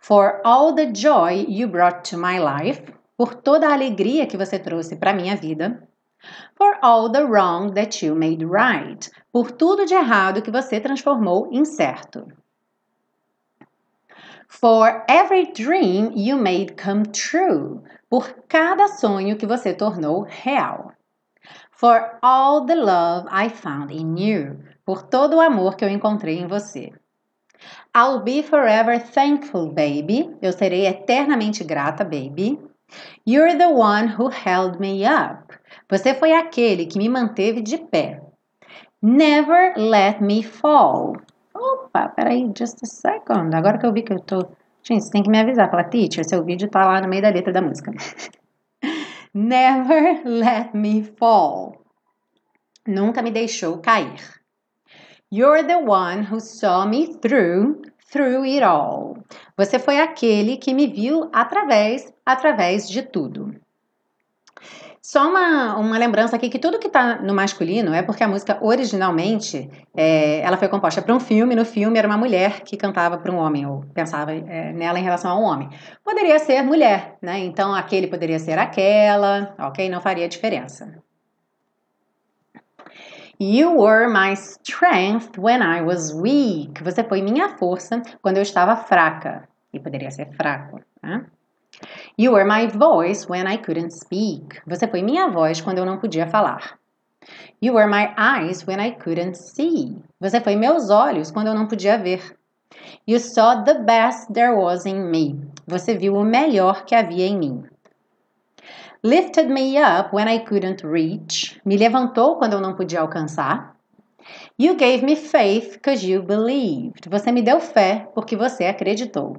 For 0.00 0.40
all 0.44 0.74
the 0.74 0.86
joy 0.92 1.46
you 1.48 1.66
brought 1.68 2.04
to 2.10 2.18
my 2.18 2.38
life, 2.38 2.82
por 3.16 3.34
toda 3.34 3.68
a 3.68 3.72
alegria 3.72 4.26
que 4.26 4.36
você 4.36 4.58
trouxe 4.58 4.96
para 4.96 5.14
minha 5.14 5.36
vida. 5.36 5.88
For 6.56 6.78
all 6.82 7.10
the 7.10 7.24
wrong 7.24 7.74
that 7.74 8.04
you 8.04 8.14
made 8.14 8.44
right. 8.44 9.10
Por 9.32 9.52
tudo 9.52 9.86
de 9.86 9.94
errado 9.94 10.42
que 10.42 10.50
você 10.50 10.80
transformou 10.80 11.48
em 11.52 11.64
certo. 11.64 12.26
For 14.48 15.04
every 15.08 15.52
dream 15.52 16.12
you 16.14 16.36
made 16.36 16.76
come 16.76 17.04
true. 17.06 17.82
Por 18.08 18.32
cada 18.48 18.88
sonho 18.88 19.36
que 19.36 19.46
você 19.46 19.74
tornou 19.74 20.22
real. 20.22 20.92
For 21.72 22.18
all 22.22 22.64
the 22.64 22.76
love 22.76 23.26
I 23.30 23.48
found 23.48 23.92
in 23.92 24.16
you. 24.16 24.60
Por 24.84 25.02
todo 25.02 25.36
o 25.36 25.40
amor 25.40 25.76
que 25.76 25.84
eu 25.84 25.88
encontrei 25.88 26.38
em 26.38 26.46
você. 26.46 26.92
I'll 27.94 28.22
be 28.24 28.42
forever 28.42 28.98
thankful, 28.98 29.72
baby. 29.72 30.36
Eu 30.42 30.52
serei 30.52 30.86
eternamente 30.86 31.62
grata, 31.62 32.04
baby. 32.04 32.58
You're 33.24 33.56
the 33.56 33.68
one 33.68 34.08
who 34.08 34.28
held 34.28 34.80
me 34.80 35.04
up. 35.04 35.54
Você 35.88 36.12
foi 36.14 36.32
aquele 36.32 36.86
que 36.86 36.98
me 36.98 37.08
manteve 37.08 37.62
de 37.62 37.78
pé. 37.78 38.20
Never 39.00 39.74
let 39.76 40.20
me 40.20 40.42
fall. 40.42 41.16
Opa, 41.54 42.08
peraí, 42.08 42.50
just 42.56 42.82
a 42.82 42.86
second. 42.86 43.54
Agora 43.54 43.78
que 43.78 43.86
eu 43.86 43.92
vi 43.92 44.02
que 44.02 44.12
eu 44.12 44.20
tô. 44.20 44.48
Gente, 44.82 45.04
você 45.04 45.10
tem 45.10 45.22
que 45.22 45.30
me 45.30 45.38
avisar. 45.38 45.70
Fala, 45.70 45.84
teacher, 45.84 46.24
seu 46.24 46.44
vídeo 46.44 46.68
tá 46.68 46.84
lá 46.84 47.00
no 47.00 47.08
meio 47.08 47.22
da 47.22 47.30
letra 47.30 47.52
da 47.52 47.62
música. 47.62 47.92
Never 49.32 50.22
let 50.24 50.74
me 50.74 51.04
fall. 51.16 51.80
Nunca 52.86 53.22
me 53.22 53.30
deixou 53.30 53.78
cair. 53.78 54.33
You're 55.32 55.66
the 55.66 55.78
one 55.78 56.22
who 56.30 56.40
saw 56.40 56.86
me 56.86 57.14
through, 57.20 57.82
through 58.10 58.44
it 58.44 58.62
all. 58.62 59.16
Você 59.56 59.78
foi 59.78 60.00
aquele 60.00 60.56
que 60.56 60.72
me 60.72 60.86
viu 60.86 61.28
através, 61.32 62.12
através 62.24 62.88
de 62.88 63.02
tudo. 63.02 63.54
Só 65.02 65.28
uma, 65.28 65.76
uma 65.76 65.98
lembrança 65.98 66.34
aqui 66.34 66.48
que 66.48 66.58
tudo 66.58 66.78
que 66.78 66.86
está 66.86 67.20
no 67.20 67.34
masculino 67.34 67.92
é 67.92 68.00
porque 68.00 68.24
a 68.24 68.28
música 68.28 68.58
originalmente 68.62 69.70
é, 69.94 70.40
ela 70.40 70.56
foi 70.56 70.66
composta 70.66 71.02
para 71.02 71.14
um 71.14 71.20
filme. 71.20 71.54
No 71.54 71.66
filme 71.66 71.98
era 71.98 72.08
uma 72.08 72.16
mulher 72.16 72.62
que 72.62 72.74
cantava 72.74 73.18
para 73.18 73.30
um 73.30 73.36
homem 73.36 73.66
ou 73.66 73.84
pensava 73.92 74.32
é, 74.32 74.72
nela 74.72 74.98
em 74.98 75.02
relação 75.02 75.30
a 75.30 75.38
um 75.38 75.42
homem. 75.42 75.68
Poderia 76.02 76.38
ser 76.38 76.62
mulher, 76.62 77.18
né? 77.20 77.38
Então 77.40 77.74
aquele 77.74 78.06
poderia 78.06 78.38
ser 78.38 78.58
aquela, 78.58 79.54
ok? 79.58 79.90
Não 79.90 80.00
faria 80.00 80.26
diferença. 80.26 81.03
You 83.40 83.72
were 83.80 84.08
my 84.08 84.34
strength 84.34 85.38
when 85.38 85.60
I 85.60 85.82
was 85.82 86.12
weak. 86.12 86.82
Você 86.82 87.02
foi 87.02 87.20
minha 87.20 87.56
força 87.56 88.00
quando 88.22 88.36
eu 88.36 88.42
estava 88.42 88.76
fraca. 88.76 89.48
E 89.72 89.80
poderia 89.80 90.10
ser 90.10 90.32
fraco, 90.36 90.80
né? 91.02 91.26
You 92.16 92.32
were 92.32 92.44
my 92.44 92.68
voice 92.68 93.28
when 93.28 93.46
I 93.48 93.58
couldn't 93.58 93.92
speak. 93.92 94.60
Você 94.66 94.86
foi 94.86 95.02
minha 95.02 95.28
voz 95.28 95.60
quando 95.60 95.78
eu 95.78 95.84
não 95.84 95.98
podia 95.98 96.28
falar. 96.28 96.78
You 97.60 97.74
were 97.74 97.88
my 97.88 98.14
eyes 98.16 98.64
when 98.66 98.78
I 98.80 98.92
couldn't 98.92 99.36
see. 99.36 99.96
Você 100.20 100.40
foi 100.40 100.54
meus 100.54 100.90
olhos 100.90 101.32
quando 101.32 101.48
eu 101.48 101.54
não 101.54 101.66
podia 101.66 101.98
ver. 101.98 102.36
You 103.06 103.18
saw 103.18 103.64
the 103.64 103.74
best 103.80 104.32
there 104.32 104.54
was 104.54 104.86
in 104.86 105.10
me. 105.10 105.40
Você 105.66 105.96
viu 105.96 106.14
o 106.14 106.24
melhor 106.24 106.84
que 106.84 106.94
havia 106.94 107.26
em 107.26 107.38
mim. 107.38 107.64
Lifted 109.06 109.50
me 109.50 109.76
up 109.76 110.14
when 110.14 110.26
I 110.28 110.38
couldn't 110.38 110.82
reach. 110.82 111.60
Me 111.62 111.76
levantou 111.76 112.36
quando 112.36 112.54
eu 112.54 112.60
não 112.60 112.74
podia 112.74 113.02
alcançar. 113.02 113.76
You 114.58 114.76
gave 114.76 115.04
me 115.04 115.14
faith 115.14 115.74
because 115.74 116.02
you 116.02 116.22
believed. 116.22 117.10
Você 117.10 117.30
me 117.30 117.42
deu 117.42 117.60
fé 117.60 118.08
porque 118.14 118.34
você 118.34 118.64
acreditou. 118.64 119.36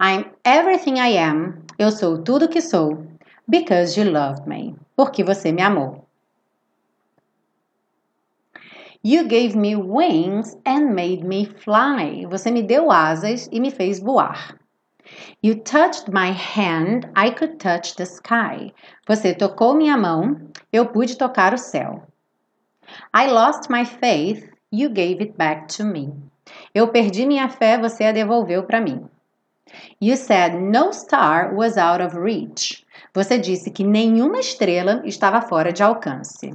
I'm 0.00 0.26
everything 0.44 1.00
I 1.00 1.18
am. 1.18 1.64
Eu 1.76 1.90
sou 1.90 2.22
tudo 2.22 2.48
que 2.48 2.60
sou. 2.60 3.04
Because 3.48 3.98
you 3.98 4.08
loved 4.08 4.48
me. 4.48 4.76
Porque 4.94 5.24
você 5.24 5.50
me 5.50 5.62
amou. 5.62 6.06
You 9.02 9.24
gave 9.26 9.56
me 9.56 9.74
wings 9.74 10.56
and 10.64 10.94
made 10.94 11.24
me 11.24 11.46
fly. 11.46 12.26
Você 12.30 12.52
me 12.52 12.62
deu 12.62 12.92
asas 12.92 13.48
e 13.50 13.58
me 13.58 13.72
fez 13.72 13.98
voar. 13.98 14.56
You 15.42 15.56
touched 15.56 16.08
my 16.08 16.32
hand, 16.32 17.08
I 17.14 17.30
could 17.30 17.58
touch 17.58 17.96
the 17.96 18.06
sky. 18.06 18.72
Você 19.06 19.34
tocou 19.34 19.74
minha 19.74 19.96
mão, 19.96 20.40
eu 20.72 20.86
pude 20.86 21.16
tocar 21.16 21.52
o 21.52 21.58
céu. 21.58 22.02
I 23.14 23.26
lost 23.28 23.70
my 23.70 23.84
faith, 23.84 24.48
you 24.70 24.88
gave 24.88 25.20
it 25.20 25.36
back 25.36 25.68
to 25.76 25.84
me. 25.84 26.12
Eu 26.74 26.88
perdi 26.88 27.26
minha 27.26 27.48
fé, 27.48 27.78
você 27.78 28.04
a 28.04 28.12
devolveu 28.12 28.64
para 28.64 28.80
mim. 28.80 29.08
You 30.00 30.16
said 30.16 30.54
no 30.54 30.92
star 30.92 31.54
was 31.54 31.76
out 31.76 32.02
of 32.02 32.16
reach. 32.16 32.84
Você 33.14 33.38
disse 33.38 33.70
que 33.70 33.84
nenhuma 33.84 34.40
estrela 34.40 35.02
estava 35.04 35.40
fora 35.40 35.72
de 35.72 35.82
alcance. 35.82 36.52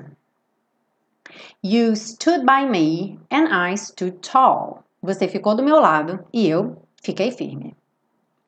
You 1.64 1.96
stood 1.96 2.46
by 2.46 2.66
me 2.68 3.20
and 3.32 3.48
I 3.52 3.76
stood 3.78 4.20
tall. 4.20 4.84
Você 5.02 5.28
ficou 5.28 5.56
do 5.56 5.64
meu 5.64 5.80
lado 5.80 6.26
e 6.34 6.48
eu 6.48 6.82
fiquei 7.02 7.32
firme. 7.32 7.77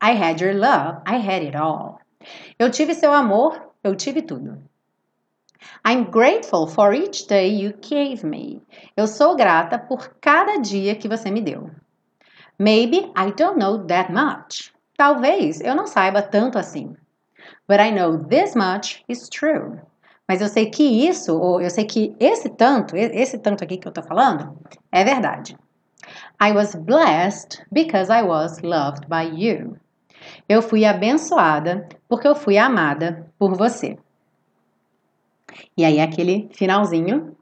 I 0.02 0.12
had 0.14 0.40
your 0.40 0.54
love, 0.54 1.02
I 1.06 1.18
had 1.18 1.44
it 1.44 1.56
all. 1.56 2.00
Eu 2.58 2.70
tive 2.70 2.94
seu 2.94 3.14
amor, 3.14 3.62
eu 3.84 3.96
tive 3.96 4.22
tudo. 4.22 4.58
I'm 5.84 6.06
grateful 6.10 6.68
for 6.68 6.94
each 6.94 7.28
day 7.28 7.50
you 7.50 7.74
gave 7.82 8.24
me. 8.24 8.62
Eu 8.96 9.08
sou 9.08 9.36
grata 9.36 9.78
por 9.78 10.16
cada 10.22 10.58
dia 10.60 10.96
que 10.96 11.08
você 11.08 11.30
me 11.30 11.42
deu. 11.42 11.70
Maybe 12.58 13.12
I 13.16 13.32
don't 13.32 13.58
know 13.60 13.86
that 13.88 14.12
much. 14.12 14.74
Talvez 14.98 15.60
eu 15.62 15.76
não 15.76 15.88
saiba 15.88 16.22
tanto 16.22 16.58
assim. 16.58 16.96
But 17.68 17.80
I 17.80 17.92
know 17.92 18.18
this 18.18 18.56
much 18.56 19.04
is 19.08 19.30
true. 19.30 19.80
Mas 20.28 20.42
eu 20.42 20.48
sei 20.48 20.70
que 20.70 20.84
isso, 20.84 21.38
ou 21.38 21.62
eu 21.62 21.70
sei 21.70 21.86
que 21.86 22.16
esse 22.20 22.50
tanto, 22.50 22.96
esse 22.96 23.38
tanto 23.38 23.64
aqui 23.64 23.78
que 23.78 23.88
eu 23.88 23.92
tô 23.92 24.02
falando, 24.04 24.58
é 24.92 25.04
verdade. 25.04 25.58
I 26.42 26.52
was 26.54 26.76
blessed 26.76 27.66
because 27.72 28.12
I 28.12 28.22
was 28.22 28.62
loved 28.62 29.08
by 29.08 29.24
you. 29.24 29.78
Eu 30.50 30.64
fui 30.64 30.84
abençoada 30.84 31.88
porque 32.08 32.28
eu 32.28 32.36
fui 32.36 32.58
amada 32.58 33.32
por 33.38 33.56
você. 33.56 34.00
E 35.78 35.86
aí, 35.86 36.00
aquele 36.00 36.50
finalzinho. 36.52 37.38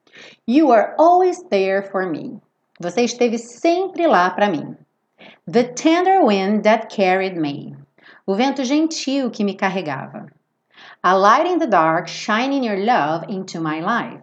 You 0.45 0.73
are 0.73 0.93
always 0.97 1.41
there 1.43 1.89
for 1.89 2.05
me. 2.05 2.41
Você 2.81 3.03
esteve 3.03 3.37
sempre 3.37 4.05
lá 4.07 4.29
para 4.29 4.49
mim. 4.49 4.75
The 5.49 5.63
tender 5.63 6.21
wind 6.21 6.63
that 6.63 6.93
carried 6.93 7.39
me. 7.39 7.77
O 8.25 8.35
vento 8.35 8.65
gentil 8.65 9.31
que 9.31 9.43
me 9.43 9.55
carregava. 9.55 10.27
A 11.01 11.13
light 11.13 11.47
in 11.49 11.59
the 11.59 11.67
dark, 11.67 12.09
shining 12.09 12.65
your 12.65 12.77
love 12.77 13.25
into 13.29 13.61
my 13.61 13.79
life. 13.79 14.21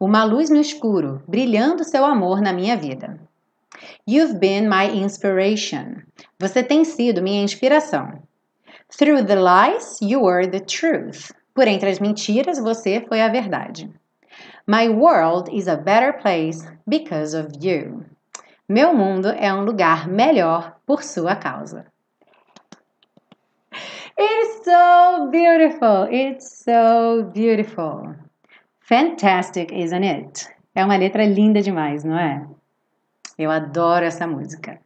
Uma 0.00 0.24
luz 0.24 0.50
no 0.50 0.60
escuro, 0.60 1.22
brilhando 1.28 1.84
seu 1.84 2.04
amor 2.04 2.40
na 2.40 2.52
minha 2.52 2.76
vida. 2.76 3.27
You've 4.06 4.38
been 4.40 4.68
my 4.68 4.86
inspiration. 4.86 6.02
Você 6.40 6.62
tem 6.62 6.84
sido 6.84 7.22
minha 7.22 7.42
inspiração. 7.42 8.22
Through 8.96 9.26
the 9.26 9.36
lies, 9.36 10.00
you 10.00 10.22
were 10.22 10.48
the 10.48 10.60
truth. 10.60 11.32
Por 11.54 11.68
entre 11.68 11.90
as 11.90 11.98
mentiras, 11.98 12.58
você 12.58 13.04
foi 13.06 13.20
a 13.20 13.28
verdade. 13.28 13.90
My 14.66 14.88
world 14.88 15.50
is 15.50 15.68
a 15.68 15.76
better 15.76 16.12
place 16.12 16.66
because 16.86 17.34
of 17.34 17.48
you. 17.60 18.04
Meu 18.68 18.94
mundo 18.94 19.28
é 19.28 19.52
um 19.52 19.64
lugar 19.64 20.08
melhor 20.08 20.76
por 20.86 21.02
sua 21.02 21.36
causa. 21.36 21.86
It's 24.18 24.64
so 24.64 25.30
beautiful. 25.30 26.08
It's 26.10 26.64
so 26.64 27.24
beautiful. 27.32 28.14
Fantastic, 28.80 29.72
isn't 29.72 30.04
it? 30.04 30.48
É 30.74 30.84
uma 30.84 30.96
letra 30.96 31.24
linda 31.24 31.60
demais, 31.60 32.04
não 32.04 32.18
é? 32.18 32.46
Eu 33.38 33.50
adoro 33.50 34.04
essa 34.04 34.26
música. 34.26 34.80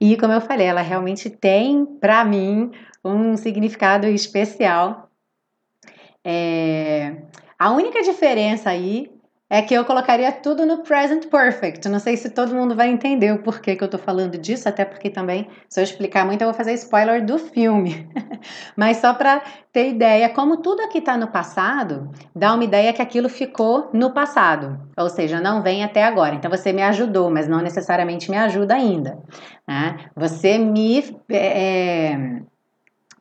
E 0.00 0.16
como 0.16 0.32
eu 0.32 0.40
falei, 0.40 0.66
ela 0.66 0.80
realmente 0.80 1.28
tem, 1.28 1.84
para 1.84 2.24
mim, 2.24 2.70
um 3.04 3.36
significado 3.36 4.06
especial. 4.06 5.10
É... 6.24 7.22
A 7.58 7.70
única 7.72 8.02
diferença 8.02 8.70
aí 8.70 9.11
é 9.52 9.60
que 9.60 9.74
eu 9.74 9.84
colocaria 9.84 10.32
tudo 10.32 10.64
no 10.64 10.78
present 10.78 11.26
perfect. 11.26 11.86
Não 11.86 11.98
sei 11.98 12.16
se 12.16 12.30
todo 12.30 12.54
mundo 12.54 12.74
vai 12.74 12.88
entender 12.88 13.34
o 13.34 13.42
porquê 13.42 13.76
que 13.76 13.84
eu 13.84 13.88
tô 13.88 13.98
falando 13.98 14.38
disso, 14.38 14.66
até 14.66 14.82
porque 14.82 15.10
também, 15.10 15.46
se 15.68 15.78
eu 15.78 15.84
explicar 15.84 16.24
muito, 16.24 16.40
eu 16.40 16.48
vou 16.48 16.54
fazer 16.54 16.72
spoiler 16.72 17.22
do 17.22 17.38
filme. 17.38 18.08
Mas 18.74 18.96
só 18.96 19.12
para 19.12 19.42
ter 19.70 19.90
ideia, 19.90 20.30
como 20.30 20.62
tudo 20.62 20.80
aqui 20.80 21.02
tá 21.02 21.18
no 21.18 21.28
passado, 21.28 22.10
dá 22.34 22.54
uma 22.54 22.64
ideia 22.64 22.94
que 22.94 23.02
aquilo 23.02 23.28
ficou 23.28 23.90
no 23.92 24.12
passado, 24.12 24.80
ou 24.96 25.10
seja, 25.10 25.38
não 25.38 25.62
vem 25.62 25.84
até 25.84 26.02
agora. 26.02 26.34
Então 26.34 26.50
você 26.50 26.72
me 26.72 26.82
ajudou, 26.82 27.30
mas 27.30 27.46
não 27.46 27.60
necessariamente 27.60 28.30
me 28.30 28.38
ajuda 28.38 28.72
ainda. 28.74 29.18
Né? 29.68 29.98
Você 30.16 30.56
me. 30.56 31.14
É, 31.30 32.40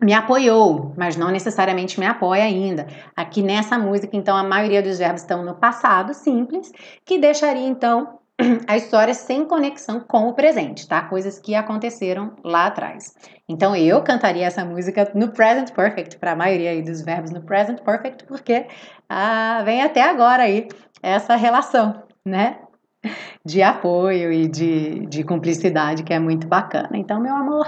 me 0.01 0.13
apoiou, 0.13 0.93
mas 0.97 1.15
não 1.15 1.29
necessariamente 1.29 1.99
me 1.99 2.05
apoia 2.05 2.43
ainda. 2.43 2.87
Aqui 3.15 3.43
nessa 3.43 3.77
música, 3.77 4.17
então, 4.17 4.35
a 4.35 4.43
maioria 4.43 4.81
dos 4.81 4.97
verbos 4.97 5.21
estão 5.21 5.45
no 5.45 5.55
passado 5.55 6.13
simples, 6.13 6.71
que 7.05 7.19
deixaria 7.19 7.67
então 7.67 8.19
a 8.67 8.75
história 8.75 9.13
sem 9.13 9.45
conexão 9.45 9.99
com 9.99 10.27
o 10.27 10.33
presente, 10.33 10.87
tá? 10.87 11.01
Coisas 11.03 11.37
que 11.39 11.53
aconteceram 11.53 12.33
lá 12.43 12.65
atrás. 12.65 13.13
Então 13.47 13.75
eu 13.75 14.01
cantaria 14.01 14.45
essa 14.45 14.65
música 14.65 15.11
no 15.13 15.29
present 15.29 15.71
perfect, 15.71 16.17
para 16.17 16.31
a 16.31 16.35
maioria 16.35 16.71
aí 16.71 16.81
dos 16.81 17.01
verbos 17.01 17.31
no 17.31 17.41
present 17.41 17.81
perfect, 17.81 18.25
porque 18.25 18.67
ah, 19.07 19.61
vem 19.63 19.81
até 19.81 20.01
agora 20.01 20.43
aí 20.43 20.67
essa 21.03 21.35
relação, 21.35 22.03
né? 22.25 22.57
De 23.43 23.61
apoio 23.63 24.31
e 24.31 24.47
de, 24.47 25.05
de 25.07 25.23
cumplicidade 25.23 26.03
que 26.03 26.13
é 26.13 26.19
muito 26.19 26.47
bacana. 26.47 26.91
Então, 26.93 27.19
meu 27.19 27.35
amor, 27.35 27.65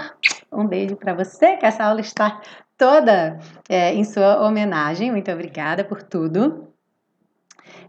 um 0.54 0.66
beijo 0.66 0.96
para 0.96 1.14
você, 1.14 1.56
que 1.56 1.66
essa 1.66 1.84
aula 1.84 2.00
está 2.00 2.40
toda 2.76 3.38
é, 3.68 3.92
em 3.94 4.04
sua 4.04 4.46
homenagem. 4.46 5.10
Muito 5.10 5.30
obrigada 5.30 5.84
por 5.84 6.02
tudo. 6.02 6.68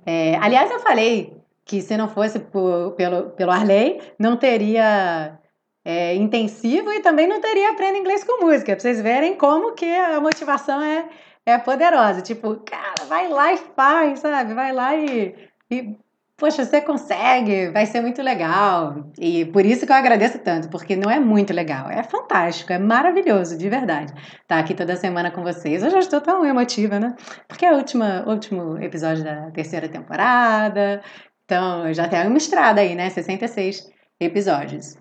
É, 0.05 0.35
aliás, 0.37 0.69
eu 0.71 0.79
falei 0.79 1.35
que 1.63 1.81
se 1.81 1.97
não 1.97 2.07
fosse 2.07 2.39
por, 2.39 2.91
pelo, 2.91 3.31
pelo 3.31 3.51
Arley, 3.51 3.99
não 4.19 4.37
teria 4.37 5.39
é, 5.83 6.15
intensivo 6.15 6.91
e 6.91 7.01
também 7.01 7.27
não 7.27 7.41
teria 7.41 7.71
Aprenda 7.71 7.97
Inglês 7.97 8.23
com 8.23 8.45
Música, 8.45 8.73
para 8.73 8.79
vocês 8.79 9.01
verem 9.01 9.35
como 9.35 9.73
que 9.73 9.91
a 9.95 10.19
motivação 10.21 10.81
é, 10.81 11.09
é 11.45 11.57
poderosa. 11.57 12.21
Tipo, 12.21 12.55
cara, 12.57 13.05
vai 13.07 13.27
lá 13.29 13.53
e 13.53 13.57
faz, 13.57 14.19
sabe? 14.19 14.53
Vai 14.53 14.71
lá 14.71 14.95
e, 14.95 15.35
e 15.71 15.97
Poxa, 16.37 16.65
você 16.65 16.81
consegue, 16.81 17.69
vai 17.69 17.85
ser 17.85 18.01
muito 18.01 18.21
legal. 18.21 19.09
E 19.17 19.45
por 19.45 19.65
isso 19.65 19.85
que 19.85 19.91
eu 19.91 19.95
agradeço 19.95 20.37
tanto, 20.39 20.67
porque 20.69 20.93
não 20.93 21.09
é 21.09 21.17
muito 21.17 21.53
legal, 21.53 21.89
é 21.89 22.03
fantástico, 22.03 22.73
é 22.73 22.77
maravilhoso, 22.77 23.57
de 23.57 23.69
verdade. 23.69 24.13
Tá 24.45 24.59
aqui 24.59 24.73
toda 24.73 24.97
semana 24.97 25.31
com 25.31 25.41
vocês. 25.41 25.81
Eu 25.81 25.89
já 25.89 25.99
estou 25.99 26.19
tão 26.19 26.45
emotiva, 26.45 26.99
né? 26.99 27.15
Porque 27.47 27.65
é 27.65 27.71
o 27.71 27.77
último, 27.77 28.03
último 28.27 28.77
episódio 28.83 29.23
da 29.23 29.49
terceira 29.51 29.87
temporada. 29.87 31.01
Então, 31.45 31.87
eu 31.87 31.93
já 31.93 32.05
tenho 32.07 32.27
uma 32.27 32.37
estrada 32.37 32.81
aí, 32.81 32.95
né? 32.95 33.09
66 33.09 33.89
episódios. 34.19 34.97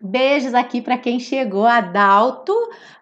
Beijos 0.00 0.54
aqui 0.54 0.82
para 0.82 0.98
quem 0.98 1.20
chegou, 1.20 1.66
Adalto. 1.66 2.52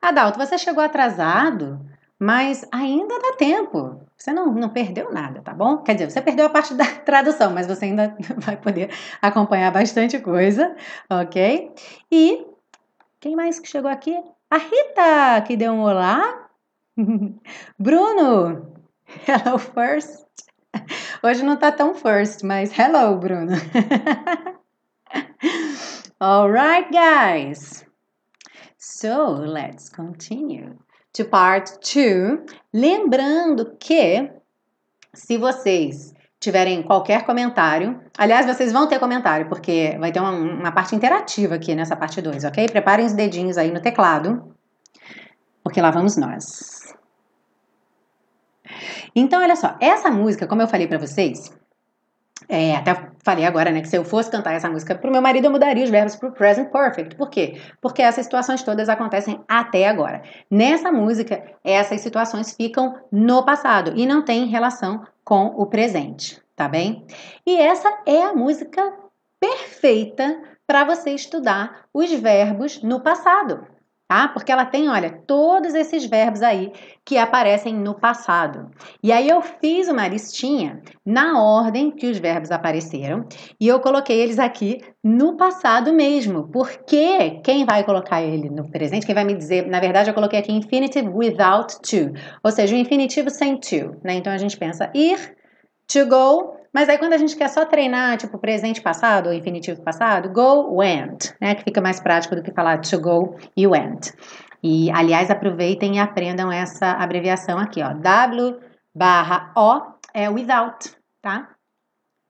Adalto, 0.03 0.39
você 0.39 0.59
chegou 0.59 0.85
atrasado? 0.85 1.81
Mas 2.23 2.69
ainda 2.71 3.19
dá 3.19 3.33
tempo. 3.33 3.99
Você 4.15 4.31
não, 4.31 4.53
não 4.53 4.69
perdeu 4.69 5.11
nada, 5.11 5.41
tá 5.41 5.55
bom? 5.55 5.79
Quer 5.79 5.95
dizer, 5.95 6.11
você 6.11 6.21
perdeu 6.21 6.45
a 6.45 6.50
parte 6.50 6.75
da 6.75 6.85
tradução, 7.03 7.50
mas 7.50 7.67
você 7.67 7.87
ainda 7.87 8.15
vai 8.37 8.59
poder 8.59 8.91
acompanhar 9.23 9.73
bastante 9.73 10.19
coisa, 10.19 10.77
ok? 11.09 11.73
E 12.12 12.47
quem 13.19 13.35
mais 13.35 13.59
que 13.59 13.67
chegou 13.67 13.91
aqui? 13.91 14.15
A 14.50 14.59
Rita, 14.59 15.43
que 15.47 15.57
deu 15.57 15.73
um 15.73 15.81
olá. 15.81 16.50
Bruno, 17.79 18.75
hello 19.27 19.59
first. 19.59 20.27
Hoje 21.23 21.43
não 21.43 21.57
tá 21.57 21.73
tão 21.73 21.95
first, 21.95 22.43
mas 22.45 22.71
hello, 22.79 23.17
Bruno. 23.17 23.53
Alright, 26.21 26.91
guys. 26.93 27.87
So 28.77 29.33
let's 29.33 29.89
continue 29.89 30.77
to 31.12 31.25
part 31.25 31.73
2. 31.81 32.40
Lembrando 32.73 33.76
que 33.79 34.31
se 35.12 35.37
vocês 35.37 36.14
tiverem 36.38 36.83
qualquer 36.83 37.26
comentário, 37.26 38.00
aliás, 38.17 38.47
vocês 38.47 38.73
vão 38.73 38.88
ter 38.88 38.99
comentário, 38.99 39.49
porque 39.49 39.97
vai 39.99 40.11
ter 40.11 40.21
uma, 40.21 40.31
uma 40.31 40.73
parte 40.73 40.97
interativa 40.97 41.57
aqui 41.57 41.75
nessa 41.75 41.95
parte 41.95 42.23
2, 42.23 42.45
ok? 42.45 42.67
Preparem 42.69 43.05
os 43.05 43.12
dedinhos 43.12 43.59
aí 43.59 43.71
no 43.71 43.81
teclado, 43.81 44.55
porque 45.62 45.81
lá 45.81 45.90
vamos 45.90 46.17
nós. 46.17 46.95
Então, 49.14 49.43
olha 49.43 49.57
só, 49.57 49.76
essa 49.81 50.11
música, 50.11 50.47
como 50.47 50.62
eu 50.62 50.69
falei 50.69 50.87
para 50.87 50.99
vocês, 50.99 51.52
é, 52.49 52.75
até 52.77 53.11
falei 53.23 53.45
agora, 53.45 53.71
né, 53.71 53.81
que 53.81 53.89
se 53.89 53.97
eu 53.97 54.05
fosse 54.05 54.31
cantar 54.31 54.55
essa 54.55 54.69
música 54.69 54.95
pro 54.95 55.11
meu 55.11 55.21
marido, 55.21 55.47
eu 55.47 55.51
mudaria 55.51 55.85
os 55.85 55.91
verbos 55.91 56.17
pro 56.17 56.33
present 56.33 56.71
perfect. 56.71 57.15
Por 57.15 57.29
quê? 57.29 57.61
Porque 57.81 58.03
essas 58.03 58.25
situações 58.25 58.63
todas 58.63 58.89
acontecem 58.89 59.41
até 59.47 59.89
agora. 59.89 60.23
Nessa 60.51 60.91
música, 60.91 61.43
essas 61.63 62.01
situações 62.01 62.55
ficam 62.55 62.95
no 63.13 63.45
passado 63.45 63.93
e 63.97 64.07
não 64.07 64.25
têm 64.25 64.47
relação 64.47 65.05
com 65.25 65.47
o 65.47 65.67
presente, 65.67 66.41
tá 66.57 66.67
bem? 66.69 67.07
E 67.47 67.57
essa 67.57 67.93
é 68.07 68.23
a 68.23 68.33
música 68.33 68.93
perfeita 69.39 70.41
para 70.67 70.85
você 70.85 71.11
estudar 71.11 71.85
os 71.93 72.13
verbos 72.13 72.83
no 72.83 73.00
passado 73.00 73.67
tá? 74.11 74.27
Porque 74.27 74.51
ela 74.51 74.65
tem, 74.65 74.89
olha, 74.89 75.23
todos 75.25 75.73
esses 75.73 76.05
verbos 76.05 76.43
aí 76.43 76.73
que 77.05 77.17
aparecem 77.17 77.73
no 77.73 77.95
passado. 77.95 78.69
E 79.01 79.13
aí 79.13 79.29
eu 79.29 79.41
fiz 79.41 79.87
uma 79.87 80.09
listinha 80.09 80.83
na 81.07 81.41
ordem 81.41 81.93
que 81.93 82.09
os 82.09 82.19
verbos 82.19 82.51
apareceram 82.51 83.25
e 83.61 83.69
eu 83.69 83.79
coloquei 83.79 84.21
eles 84.21 84.41
aqui 84.41 84.81
no 85.03 85.37
passado 85.37 85.93
mesmo. 85.93 86.49
Porque 86.51 87.41
quem 87.45 87.65
vai 87.65 87.85
colocar 87.85 88.21
ele 88.21 88.51
no 88.51 88.69
presente, 88.69 89.07
quem 89.07 89.15
vai 89.15 89.23
me 89.23 89.37
dizer, 89.37 89.69
na 89.69 89.79
verdade 89.79 90.11
eu 90.11 90.15
coloquei 90.15 90.41
aqui 90.41 90.51
infinitive 90.51 91.09
without 91.09 91.79
to, 91.81 92.13
ou 92.43 92.51
seja, 92.51 92.75
o 92.75 92.79
infinitivo 92.79 93.31
sem 93.31 93.61
to, 93.61 93.97
né? 94.03 94.15
Então 94.15 94.33
a 94.33 94.39
gente 94.39 94.57
pensa 94.57 94.91
ir, 94.93 95.37
to 95.87 96.05
go, 96.07 96.60
mas 96.73 96.89
aí 96.89 96.99
quando 96.99 97.15
a 97.15 97.19
gente 97.19 97.37
quer 97.37 97.49
só 97.49 97.65
treinar, 97.65 98.17
tipo, 98.17 98.39
presente 98.39 98.80
passado 98.80 99.26
ou 99.26 99.33
infinitivo 99.33 99.83
passado, 99.83 100.30
go, 100.30 100.76
went, 100.76 101.35
né? 101.41 101.54
Que 101.54 101.65
fica 101.65 101.80
mais 101.80 102.00
prático 102.00 102.37
do 102.37 102.43
que 102.43 102.52
falar 102.52 102.80
to 102.80 103.00
go 103.00 103.37
e 103.56 103.67
went. 103.67 104.13
E, 104.63 104.91
aliás, 104.91 105.30
aproveitem 105.30 105.97
e 105.97 105.99
aprendam 105.99 106.52
essa 106.52 106.93
abreviação 106.93 107.59
aqui, 107.59 107.83
ó. 107.83 107.93
W 107.93 108.61
barra 108.95 109.52
O 109.56 109.95
é 110.15 110.28
without, 110.28 110.97
tá? 111.21 111.50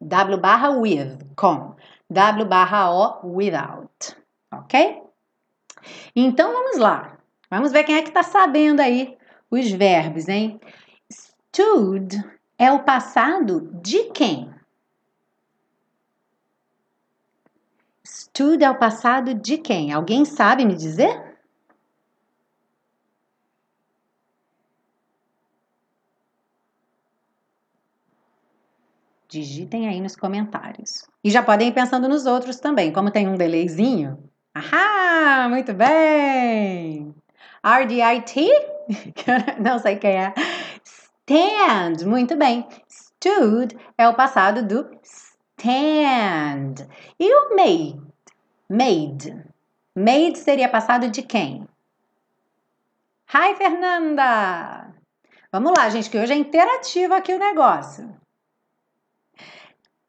W 0.00 0.38
barra 0.38 0.70
with, 0.70 1.18
com. 1.36 1.74
W 2.08 2.46
barra 2.46 2.90
O, 2.90 3.36
without, 3.36 4.16
ok? 4.52 5.02
Então, 6.16 6.52
vamos 6.52 6.78
lá. 6.78 7.18
Vamos 7.50 7.72
ver 7.72 7.84
quem 7.84 7.96
é 7.96 8.02
que 8.02 8.12
tá 8.12 8.22
sabendo 8.22 8.80
aí 8.80 9.18
os 9.50 9.70
verbos, 9.70 10.28
hein? 10.28 10.60
Stood 11.12 12.39
é 12.60 12.70
o 12.70 12.80
passado 12.80 13.70
de 13.82 14.10
quem? 14.10 14.54
Stood 18.04 18.62
é 18.62 18.70
o 18.70 18.78
passado 18.78 19.32
de 19.32 19.56
quem? 19.56 19.94
Alguém 19.94 20.26
sabe 20.26 20.66
me 20.66 20.74
dizer? 20.74 21.38
Digitem 29.26 29.88
aí 29.88 29.98
nos 29.98 30.14
comentários. 30.14 31.08
E 31.24 31.30
já 31.30 31.42
podem 31.42 31.68
ir 31.68 31.72
pensando 31.72 32.06
nos 32.10 32.26
outros 32.26 32.60
também, 32.60 32.92
como 32.92 33.10
tem 33.10 33.26
um 33.26 33.36
delayzinho. 33.36 34.22
Ahá, 34.54 35.48
muito 35.48 35.72
bem! 35.72 37.14
RDIT? 37.64 38.50
Não 39.64 39.78
sei 39.78 39.96
quem 39.96 40.24
é 40.24 40.34
stand. 41.30 42.04
Muito 42.06 42.36
bem. 42.36 42.66
Stood 42.88 43.78
é 43.96 44.08
o 44.08 44.14
passado 44.14 44.66
do 44.66 44.90
stand. 45.02 46.88
E 47.18 47.32
o 47.32 47.54
made? 47.54 48.02
Made. 48.68 49.44
Made 49.94 50.38
seria 50.38 50.68
passado 50.68 51.08
de 51.08 51.22
quem? 51.22 51.68
Hi, 53.32 53.54
Fernanda! 53.54 54.92
Vamos 55.52 55.72
lá, 55.76 55.88
gente, 55.88 56.10
que 56.10 56.18
hoje 56.18 56.32
é 56.32 56.36
interativo 56.36 57.14
aqui 57.14 57.32
o 57.32 57.38
negócio. 57.38 58.16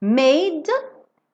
Made 0.02 0.72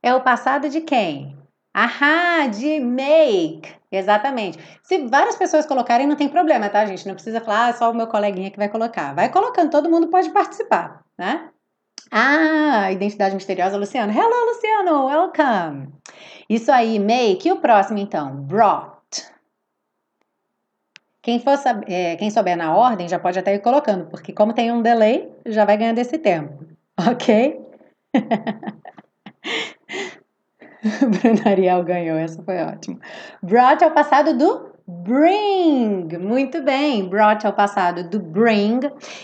é 0.03 0.13
o 0.13 0.21
passado 0.21 0.69
de 0.69 0.81
quem? 0.81 1.37
Ahá, 1.73 2.47
de 2.47 2.79
make. 2.79 3.76
Exatamente. 3.91 4.59
Se 4.83 5.07
várias 5.07 5.35
pessoas 5.35 5.65
colocarem, 5.65 6.07
não 6.07 6.15
tem 6.15 6.27
problema, 6.27 6.69
tá, 6.69 6.85
gente? 6.85 7.07
Não 7.07 7.13
precisa 7.13 7.39
falar, 7.39 7.67
ah, 7.67 7.73
só 7.73 7.91
o 7.91 7.95
meu 7.95 8.07
coleguinha 8.07 8.51
que 8.51 8.57
vai 8.57 8.69
colocar. 8.69 9.13
Vai 9.13 9.31
colocando, 9.31 9.71
todo 9.71 9.89
mundo 9.89 10.07
pode 10.09 10.29
participar, 10.31 11.03
né? 11.17 11.49
Ah, 12.11 12.91
identidade 12.91 13.35
misteriosa, 13.35 13.77
Luciano. 13.77 14.11
Hello, 14.11 14.45
Luciano, 14.45 15.05
welcome. 15.05 15.93
Isso 16.49 16.71
aí, 16.71 16.99
make. 16.99 17.47
E 17.47 17.51
o 17.51 17.59
próximo, 17.59 17.97
então? 17.97 18.35
Brought. 18.43 18.97
Quem, 21.21 21.39
for 21.39 21.55
é, 21.87 22.15
quem 22.15 22.29
souber 22.29 22.55
na 22.55 22.73
ordem 22.75 23.09
já 23.09 23.19
pode 23.19 23.37
até 23.37 23.53
ir 23.53 23.59
colocando, 23.59 24.05
porque 24.09 24.31
como 24.31 24.53
tem 24.53 24.71
um 24.71 24.81
delay, 24.81 25.29
já 25.45 25.65
vai 25.65 25.75
ganhando 25.75 25.99
esse 25.99 26.17
tempo, 26.17 26.65
ok? 26.97 27.59
Bruno 31.21 31.41
Ariel 31.45 31.83
ganhou, 31.83 32.17
essa 32.17 32.41
foi 32.43 32.57
ótima. 32.57 32.99
Brought 33.41 33.83
é 33.83 33.87
o 33.87 33.93
passado 33.93 34.37
do 34.37 34.71
bring. 34.87 36.07
Muito 36.19 36.61
bem, 36.61 37.09
brought 37.09 37.45
é 37.45 37.49
o 37.49 37.53
passado 37.53 38.09
do 38.09 38.19
bring. 38.19 38.79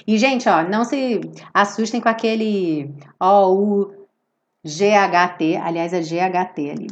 E, 0.06 0.18
gente, 0.18 0.50
ó, 0.50 0.64
não 0.64 0.84
se 0.84 1.22
assustem 1.54 2.02
com 2.02 2.10
aquele 2.10 2.94
O-U-G-H-T. 3.20 3.96
Aliás, 5.58 5.94
é 5.94 6.02
G-H-T 6.02 6.72
ali. 6.72 6.88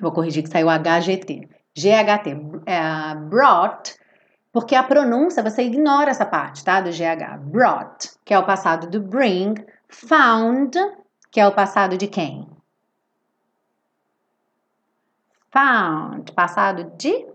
Vou 0.00 0.12
corrigir 0.12 0.42
que 0.42 0.50
saiu 0.50 0.68
H-G-T. 0.68 1.48
G-H-T. 1.74 2.36
É, 2.66 3.14
brought, 3.14 3.94
porque 4.52 4.74
a 4.74 4.82
pronúncia, 4.82 5.42
você 5.42 5.62
ignora 5.62 6.10
essa 6.10 6.26
parte, 6.26 6.64
tá? 6.64 6.80
Do 6.80 6.90
G-H. 6.90 7.38
Brought, 7.38 8.10
que 8.24 8.34
é 8.34 8.38
o 8.38 8.44
passado 8.44 8.88
do 8.88 9.00
bring. 9.00 9.54
Found, 9.88 10.76
que 11.30 11.38
é 11.38 11.46
o 11.46 11.52
passado 11.52 11.96
de 11.96 12.08
quem? 12.08 12.55
Found, 15.56 16.32
passado 16.32 16.84
de 16.98 17.26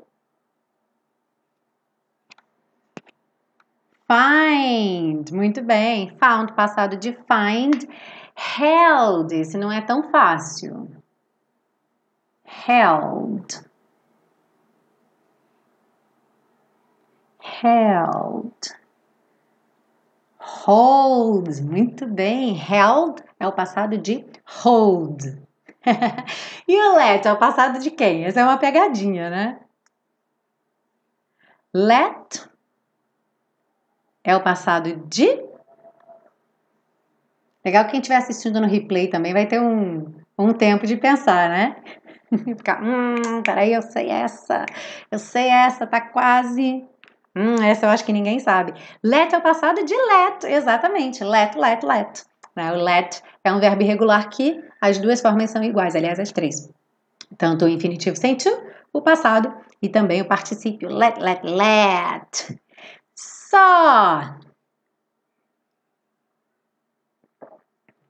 Find, 4.05 5.31
muito 5.31 5.63
bem. 5.63 6.15
Found, 6.19 6.53
passado 6.53 6.97
de 6.97 7.13
find. 7.13 7.89
Held, 8.59 9.33
esse 9.33 9.57
não 9.57 9.71
é 9.71 9.81
tão 9.81 10.11
fácil. 10.11 10.87
Held. 12.45 13.65
Held. 17.63 18.53
Hold, 20.37 21.59
muito 21.61 22.05
bem. 22.05 22.55
Held 22.55 23.23
é 23.39 23.47
o 23.47 23.51
passado 23.51 23.97
de 23.97 24.23
hold. 24.45 25.41
e 26.67 26.79
o 26.79 26.95
let 26.95 27.25
é 27.25 27.33
o 27.33 27.37
passado 27.37 27.79
de 27.79 27.91
quem? 27.91 28.25
Essa 28.25 28.41
é 28.41 28.43
uma 28.43 28.57
pegadinha, 28.57 29.29
né? 29.29 29.59
Let 31.73 32.47
é 34.23 34.35
o 34.35 34.43
passado 34.43 34.95
de. 35.07 35.27
Legal 37.63 37.85
que 37.85 37.91
quem 37.91 37.99
estiver 37.99 38.17
assistindo 38.17 38.59
no 38.59 38.67
replay 38.67 39.07
também 39.07 39.33
vai 39.33 39.45
ter 39.45 39.59
um, 39.59 40.13
um 40.37 40.53
tempo 40.53 40.85
de 40.85 40.97
pensar, 40.97 41.49
né? 41.49 41.75
Ficar, 42.57 42.81
hum, 42.83 43.41
peraí, 43.43 43.73
eu 43.73 43.81
sei 43.81 44.09
essa, 44.09 44.65
eu 45.09 45.19
sei 45.19 45.47
essa, 45.47 45.87
tá 45.87 46.01
quase. 46.01 46.85
Hum, 47.35 47.63
essa 47.63 47.85
eu 47.85 47.89
acho 47.89 48.03
que 48.03 48.13
ninguém 48.13 48.39
sabe. 48.39 48.73
Let 49.03 49.33
é 49.33 49.37
o 49.37 49.41
passado 49.41 49.83
de 49.83 49.95
let, 49.95 50.43
exatamente. 50.43 51.23
Let, 51.23 51.57
let, 51.57 51.85
let. 51.85 52.23
Né? 52.55 52.71
O 52.73 52.75
let 52.75 53.21
é 53.43 53.51
um 53.53 53.59
verbo 53.59 53.81
irregular 53.81 54.29
que 54.29 54.61
as 54.81 54.97
duas 54.97 55.21
formas 55.21 55.51
são 55.51 55.63
iguais, 55.63 55.95
aliás, 55.95 56.19
as 56.19 56.31
três. 56.31 56.67
Tanto 57.37 57.65
o 57.65 57.69
infinitivo 57.69 58.17
sem 58.17 58.35
to, 58.35 58.49
o 58.91 59.01
passado, 59.01 59.53
e 59.79 59.87
também 59.87 60.21
o 60.21 60.27
particípio 60.27 60.89
let, 60.89 61.17
let, 61.19 61.43
let. 61.43 62.59
Só. 63.15 64.37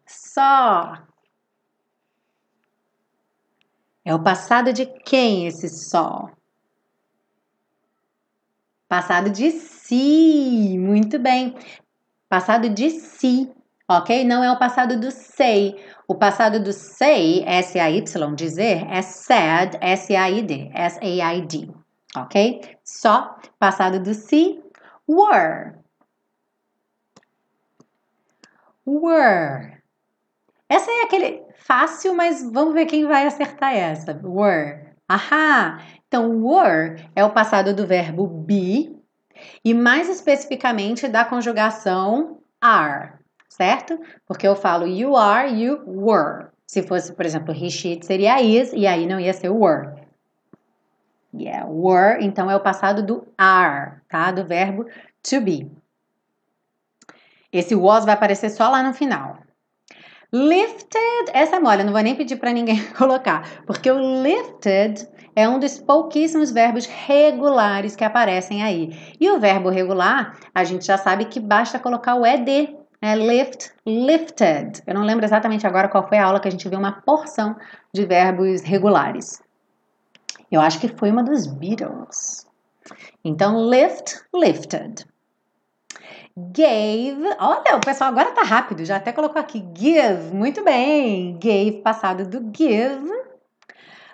Só. 0.06 0.98
É 4.06 4.16
o 4.16 4.24
passado 4.24 4.72
de 4.72 4.86
quem 4.86 5.48
esse 5.48 5.68
só? 5.70 6.32
Passado 8.88 9.30
de 9.30 9.52
si. 9.52 10.78
Muito 10.80 11.20
bem. 11.20 11.56
Passado 12.30 12.70
de 12.70 12.90
si 12.90 13.54
ok? 13.98 14.24
Não 14.24 14.44
é 14.44 14.52
o 14.52 14.58
passado 14.58 15.00
do 15.00 15.12
say. 15.12 15.76
O 16.08 16.16
passado 16.16 16.60
do 16.60 16.72
say, 16.72 17.44
S-A-Y, 17.46 18.36
dizer, 18.36 18.86
é 18.90 19.02
said, 19.02 19.78
S-A-I-D, 19.82 20.72
S-A-I-D, 20.74 21.72
ok? 22.16 22.78
Só 22.84 23.38
passado 23.60 24.00
do 24.00 24.14
se, 24.14 24.62
were. 25.08 25.80
Were. 28.86 29.82
Essa 30.68 30.90
é 30.90 31.04
aquele 31.04 31.44
fácil, 31.56 32.16
mas 32.16 32.44
vamos 32.52 32.74
ver 32.74 32.86
quem 32.86 33.06
vai 33.06 33.26
acertar 33.26 33.74
essa. 33.74 34.20
Were. 34.24 34.92
Ahá! 35.08 35.82
Então, 36.08 36.44
were 36.44 37.10
é 37.16 37.24
o 37.24 37.32
passado 37.32 37.74
do 37.74 37.86
verbo 37.86 38.28
be 38.28 38.98
e 39.64 39.74
mais 39.74 40.10
especificamente 40.10 41.08
da 41.08 41.24
conjugação 41.24 42.42
are 42.62 43.21
certo? 43.52 44.00
Porque 44.26 44.48
eu 44.48 44.56
falo 44.56 44.88
you 44.88 45.16
are, 45.16 45.52
you 45.54 45.82
were. 45.86 46.48
Se 46.66 46.82
fosse, 46.82 47.14
por 47.14 47.26
exemplo, 47.26 47.54
he, 47.54 47.70
she, 47.70 48.00
seria 48.02 48.42
is, 48.42 48.72
e 48.74 48.88
aí 48.88 49.06
não 49.06 49.20
ia 49.20 49.34
ser 49.34 49.50
were. 49.50 50.02
Yeah, 51.34 51.66
were, 51.70 52.24
então 52.24 52.50
é 52.50 52.56
o 52.56 52.62
passado 52.62 53.04
do 53.04 53.28
are, 53.38 54.02
tá? 54.10 54.32
Do 54.32 54.46
verbo 54.46 54.86
to 55.30 55.42
be. 55.42 55.70
Esse 57.52 57.76
was 57.76 58.06
vai 58.06 58.14
aparecer 58.14 58.50
só 58.50 58.70
lá 58.70 58.82
no 58.82 58.94
final. 58.94 59.38
Lifted, 60.34 61.32
essa 61.34 61.58
é 61.58 61.60
mole, 61.60 61.82
eu 61.82 61.86
não 61.86 61.92
vou 61.92 62.02
nem 62.02 62.16
pedir 62.16 62.38
para 62.38 62.54
ninguém 62.54 62.82
colocar, 62.96 63.46
porque 63.66 63.92
o 63.92 64.24
lifted 64.24 65.06
é 65.36 65.48
um 65.48 65.60
dos 65.60 65.78
pouquíssimos 65.78 66.52
verbos 66.52 66.86
regulares 66.86 67.98
que 67.98 68.04
aparecem 68.06 68.64
aí. 68.64 69.16
E 69.20 69.30
o 69.30 69.42
verbo 69.42 69.70
regular, 69.70 70.38
a 70.56 70.64
gente 70.64 70.86
já 70.86 70.98
sabe 70.98 71.26
que 71.26 71.40
basta 71.40 71.80
colocar 71.80 72.16
o 72.16 72.26
ed 72.26 72.81
é 73.02 73.16
lift, 73.16 73.72
lifted. 73.86 74.84
Eu 74.86 74.94
não 74.94 75.04
lembro 75.04 75.26
exatamente 75.26 75.66
agora 75.66 75.90
qual 75.90 76.08
foi 76.08 76.20
a 76.20 76.26
aula 76.26 76.40
que 76.40 76.48
a 76.48 76.52
gente 76.52 76.70
viu 76.70 76.78
uma 76.78 77.02
porção 77.02 77.56
de 77.92 78.06
verbos 78.06 78.62
regulares. 78.62 79.42
Eu 80.52 80.62
acho 80.62 80.80
que 80.80 80.88
foi 80.88 81.10
uma 81.10 81.24
dos 81.24 81.48
Beatles. 81.48 82.46
Então, 83.24 83.70
lift, 83.70 84.22
lifted. 84.34 85.06
Gave, 86.38 87.36
olha, 87.40 87.76
o 87.76 87.82
pessoal 87.82 88.10
agora 88.10 88.32
tá 88.32 88.44
rápido, 88.44 88.86
já 88.86 88.98
até 88.98 89.12
colocou 89.12 89.42
aqui. 89.42 89.66
Give, 89.76 90.34
muito 90.34 90.64
bem. 90.64 91.38
Gave, 91.40 91.82
passado 91.84 92.26
do 92.26 92.40
give. 92.56 93.12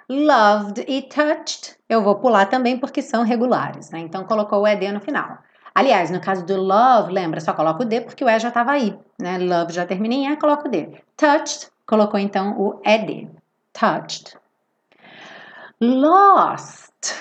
Loved 0.09 0.85
e 0.87 1.01
touched, 1.01 1.75
eu 1.89 2.01
vou 2.01 2.15
pular 2.15 2.45
também 2.45 2.79
porque 2.79 3.01
são 3.01 3.23
regulares, 3.23 3.89
né? 3.89 3.99
Então, 3.99 4.23
colocou 4.23 4.61
o 4.61 4.67
ED 4.67 4.93
no 4.93 5.01
final. 5.01 5.37
Aliás, 5.77 6.09
no 6.09 6.19
caso 6.19 6.43
do 6.43 6.59
love, 6.59 7.13
lembra, 7.13 7.39
só 7.39 7.53
coloca 7.53 7.83
o 7.83 7.85
D 7.85 8.01
porque 8.01 8.25
o 8.25 8.27
E 8.27 8.39
já 8.39 8.47
estava 8.47 8.71
aí, 8.71 8.97
né? 9.19 9.37
Love 9.37 9.71
já 9.71 9.85
termina 9.85 10.15
em 10.15 10.27
E, 10.27 10.35
coloca 10.35 10.67
o 10.67 10.71
D. 10.71 11.03
Touched, 11.15 11.69
colocou 11.85 12.19
então 12.19 12.59
o 12.59 12.81
ED. 12.83 13.29
Touched. 13.73 14.35
Lost. 15.79 17.13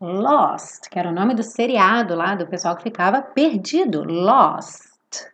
Lost, 0.00 0.88
que 0.90 0.98
era 0.98 1.10
o 1.10 1.12
nome 1.12 1.34
do 1.34 1.44
seriado 1.44 2.16
lá 2.16 2.34
do 2.34 2.48
pessoal 2.48 2.74
que 2.74 2.82
ficava 2.82 3.22
perdido. 3.22 4.02
Lost. 4.02 5.28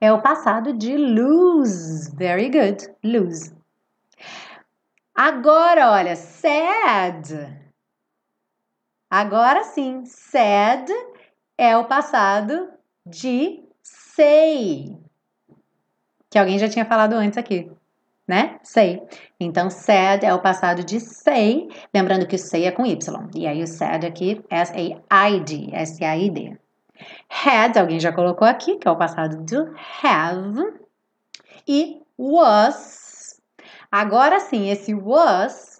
É 0.00 0.10
o 0.10 0.22
passado 0.22 0.72
de 0.72 0.96
lose. 0.96 2.10
Very 2.16 2.48
good. 2.48 2.88
Lose. 3.04 3.54
Agora, 5.14 5.90
olha, 5.90 6.16
sad. 6.16 7.61
Agora 9.12 9.62
sim, 9.62 10.06
said 10.06 10.90
é 11.58 11.76
o 11.76 11.84
passado 11.84 12.70
de 13.04 13.62
say. 13.82 14.96
Que 16.30 16.38
alguém 16.38 16.58
já 16.58 16.66
tinha 16.66 16.86
falado 16.86 17.12
antes 17.12 17.36
aqui, 17.36 17.70
né? 18.26 18.58
Say. 18.62 19.02
Então, 19.38 19.68
said 19.68 20.24
é 20.24 20.32
o 20.32 20.40
passado 20.40 20.82
de 20.82 20.98
say, 20.98 21.68
lembrando 21.94 22.26
que 22.26 22.38
say 22.38 22.64
é 22.64 22.70
com 22.70 22.86
Y. 22.86 23.28
E 23.34 23.46
aí 23.46 23.62
o 23.62 23.66
said 23.66 24.06
aqui, 24.06 24.42
S-A-I-D, 24.48 25.68
S-A-I-D. 25.74 26.58
Had, 27.28 27.76
alguém 27.78 28.00
já 28.00 28.12
colocou 28.12 28.48
aqui, 28.48 28.78
que 28.78 28.88
é 28.88 28.90
o 28.90 28.96
passado 28.96 29.44
do 29.44 29.74
have. 30.02 30.80
E 31.68 32.00
was. 32.16 33.38
Agora 33.90 34.40
sim, 34.40 34.70
esse 34.70 34.94
was 34.94 35.71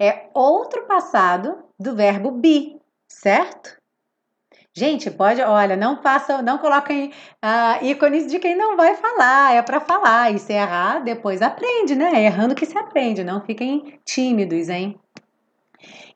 é 0.00 0.28
outro 0.32 0.86
passado 0.86 1.64
do 1.78 1.94
verbo 1.94 2.30
be, 2.30 2.80
certo? 3.08 3.76
Gente, 4.74 5.10
pode, 5.10 5.42
olha, 5.42 5.76
não 5.76 6.00
façam, 6.00 6.40
não 6.40 6.58
coloquem 6.58 7.08
uh, 7.44 7.84
ícones 7.84 8.30
de 8.30 8.38
quem 8.38 8.56
não 8.56 8.76
vai 8.76 8.94
falar, 8.94 9.54
é 9.54 9.60
para 9.60 9.80
falar. 9.80 10.32
E 10.32 10.38
se 10.38 10.52
errar, 10.52 11.00
depois 11.00 11.42
aprende, 11.42 11.96
né? 11.96 12.12
É 12.14 12.26
errando 12.26 12.54
que 12.54 12.64
se 12.64 12.78
aprende, 12.78 13.24
não 13.24 13.40
fiquem 13.40 13.98
tímidos, 14.04 14.68
hein? 14.68 14.96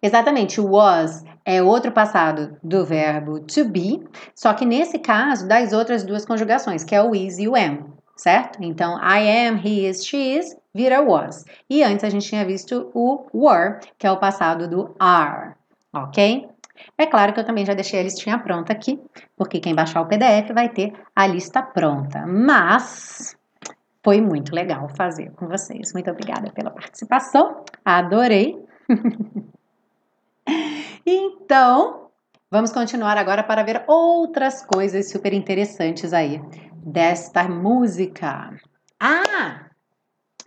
Exatamente, 0.00 0.60
was 0.60 1.24
é 1.44 1.60
outro 1.60 1.90
passado 1.90 2.56
do 2.62 2.84
verbo 2.84 3.40
to 3.40 3.64
be, 3.64 4.06
só 4.34 4.54
que 4.54 4.64
nesse 4.64 4.98
caso 4.98 5.46
das 5.48 5.72
outras 5.72 6.04
duas 6.04 6.24
conjugações, 6.24 6.84
que 6.84 6.94
é 6.94 7.02
o 7.02 7.14
is 7.14 7.38
e 7.38 7.48
o 7.48 7.56
am, 7.56 7.92
certo? 8.16 8.62
Então, 8.62 8.96
I 8.98 9.48
am, 9.48 9.56
he 9.56 9.88
is, 9.88 10.04
she 10.04 10.38
is, 10.38 10.56
vira 10.74 11.00
was. 11.00 11.44
E 11.68 11.82
antes 11.82 12.04
a 12.04 12.11
gente 12.11 12.28
tinha 12.28 12.44
visto 12.44 12.90
o 12.94 13.26
were, 13.35 13.80
que 13.98 14.06
é 14.06 14.11
o 14.11 14.18
passado 14.18 14.68
do 14.68 14.94
are, 14.98 15.54
ok? 15.92 16.48
É 16.98 17.06
claro 17.06 17.32
que 17.32 17.40
eu 17.40 17.44
também 17.44 17.64
já 17.64 17.74
deixei 17.74 18.00
a 18.00 18.02
listinha 18.02 18.38
pronta 18.38 18.72
aqui, 18.72 19.00
porque 19.37 19.61
quem 19.61 19.74
baixar 19.74 20.00
o 20.00 20.06
PDF 20.06 20.52
vai 20.52 20.68
ter 20.68 20.92
a 21.14 21.26
lista 21.26 21.62
pronta. 21.62 22.24
Mas 22.26 23.37
foi 24.02 24.20
muito 24.20 24.54
legal 24.54 24.88
fazer 24.88 25.30
com 25.32 25.46
vocês. 25.46 25.92
Muito 25.92 26.11
obrigada 26.11 26.50
pela 26.50 26.70
participação, 26.70 27.64
adorei. 27.85 28.58
então, 31.06 32.08
vamos 32.50 32.72
continuar 32.72 33.16
agora 33.16 33.42
para 33.42 33.62
ver 33.62 33.85
outras 33.87 34.64
coisas 34.64 35.11
super 35.11 35.32
interessantes 35.32 36.12
aí 36.12 36.42
desta 36.85 37.44
música. 37.44 38.50
Ah! 38.98 39.71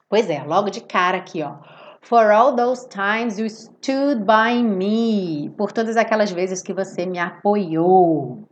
Pois 0.09 0.29
é, 0.29 0.43
logo 0.43 0.69
de 0.69 0.81
cara 0.81 1.17
aqui, 1.17 1.41
ó. 1.41 1.55
For 2.01 2.31
all 2.31 2.55
those 2.55 2.87
times 2.87 3.39
you 3.39 3.47
stood 3.47 4.23
by 4.25 4.61
me. 4.61 5.49
Por 5.57 5.71
todas 5.71 5.97
aquelas 5.97 6.31
vezes 6.31 6.61
que 6.61 6.73
você 6.73 7.05
me 7.05 7.17
apoiou. 7.17 8.47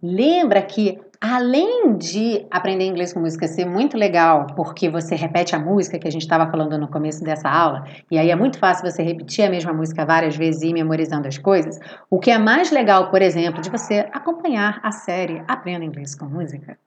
Lembra 0.00 0.62
que 0.62 0.98
além 1.20 1.98
de 1.98 2.46
aprender 2.50 2.86
inglês 2.86 3.12
com 3.12 3.20
música 3.20 3.46
ser 3.46 3.66
muito 3.66 3.96
legal, 3.98 4.46
porque 4.56 4.88
você 4.88 5.14
repete 5.14 5.54
a 5.54 5.58
música 5.58 5.98
que 5.98 6.08
a 6.08 6.10
gente 6.10 6.22
estava 6.22 6.50
falando 6.50 6.78
no 6.78 6.88
começo 6.88 7.22
dessa 7.22 7.50
aula, 7.50 7.84
e 8.10 8.16
aí 8.16 8.30
é 8.30 8.36
muito 8.36 8.58
fácil 8.58 8.90
você 8.90 9.02
repetir 9.02 9.44
a 9.44 9.50
mesma 9.50 9.72
música 9.72 10.06
várias 10.06 10.34
vezes 10.34 10.62
e 10.62 10.68
ir 10.68 10.72
memorizando 10.72 11.28
as 11.28 11.36
coisas, 11.36 11.78
o 12.08 12.18
que 12.18 12.30
é 12.30 12.38
mais 12.38 12.70
legal, 12.70 13.10
por 13.10 13.20
exemplo, 13.20 13.60
de 13.60 13.68
você 13.68 14.08
acompanhar 14.12 14.80
a 14.82 14.90
série 14.90 15.42
Aprenda 15.46 15.84
Inglês 15.84 16.14
com 16.14 16.24
Música, 16.24 16.78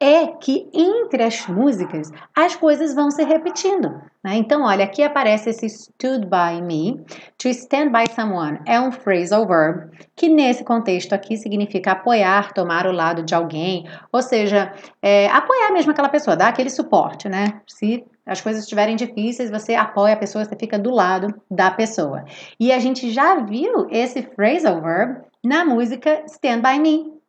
é 0.00 0.28
que 0.28 0.66
entre 0.72 1.22
as 1.22 1.46
músicas 1.46 2.10
as 2.34 2.56
coisas 2.56 2.94
vão 2.94 3.10
se 3.10 3.22
repetindo. 3.22 4.00
Né? 4.24 4.36
Então, 4.36 4.62
olha, 4.62 4.84
aqui 4.84 5.02
aparece 5.02 5.50
esse 5.50 5.66
stood 5.68 6.26
by 6.26 6.62
me. 6.62 7.04
To 7.36 7.48
stand 7.48 7.90
by 7.90 8.04
someone 8.14 8.58
é 8.66 8.80
um 8.80 8.90
phrasal 8.90 9.46
verb 9.46 9.90
que 10.16 10.28
nesse 10.28 10.64
contexto 10.64 11.12
aqui 11.12 11.36
significa 11.36 11.92
apoiar, 11.92 12.54
tomar 12.54 12.86
o 12.86 12.92
lado 12.92 13.22
de 13.22 13.34
alguém, 13.34 13.86
ou 14.10 14.22
seja, 14.22 14.72
é, 15.02 15.28
apoiar 15.28 15.70
mesmo 15.70 15.92
aquela 15.92 16.08
pessoa, 16.08 16.36
dar 16.36 16.48
aquele 16.48 16.70
suporte, 16.70 17.28
né? 17.28 17.60
Se 17.66 18.04
as 18.24 18.40
coisas 18.40 18.62
estiverem 18.62 18.96
difíceis, 18.96 19.50
você 19.50 19.74
apoia 19.74 20.14
a 20.14 20.18
pessoa, 20.18 20.44
você 20.44 20.56
fica 20.56 20.78
do 20.78 20.90
lado 20.90 21.34
da 21.50 21.70
pessoa. 21.70 22.24
E 22.58 22.72
a 22.72 22.78
gente 22.78 23.10
já 23.10 23.36
viu 23.40 23.86
esse 23.90 24.22
phrasal 24.22 24.80
verb 24.80 25.20
na 25.44 25.64
música 25.64 26.22
Stand 26.26 26.60
By 26.60 26.78
Me, 26.78 27.19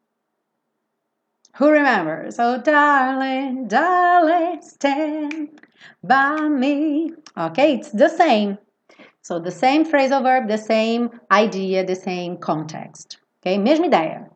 Who 1.62 1.70
remembers? 1.70 2.40
Oh, 2.40 2.58
darling, 2.58 3.68
darling, 3.68 4.64
stand 4.64 5.62
by 6.04 6.50
me. 6.50 7.14
Okay, 7.38 7.76
it's 7.76 7.92
the 7.92 8.10
same. 8.10 8.58
So, 9.22 9.38
the 9.38 9.52
same 9.52 9.86
phrasal 9.86 10.24
verb, 10.24 10.48
the 10.48 10.58
same 10.58 11.12
idea, 11.30 11.86
the 11.86 11.94
same 11.94 12.38
context. 12.38 13.20
Ok? 13.46 13.60
Mesma 13.60 13.86
ideia. 13.86 14.28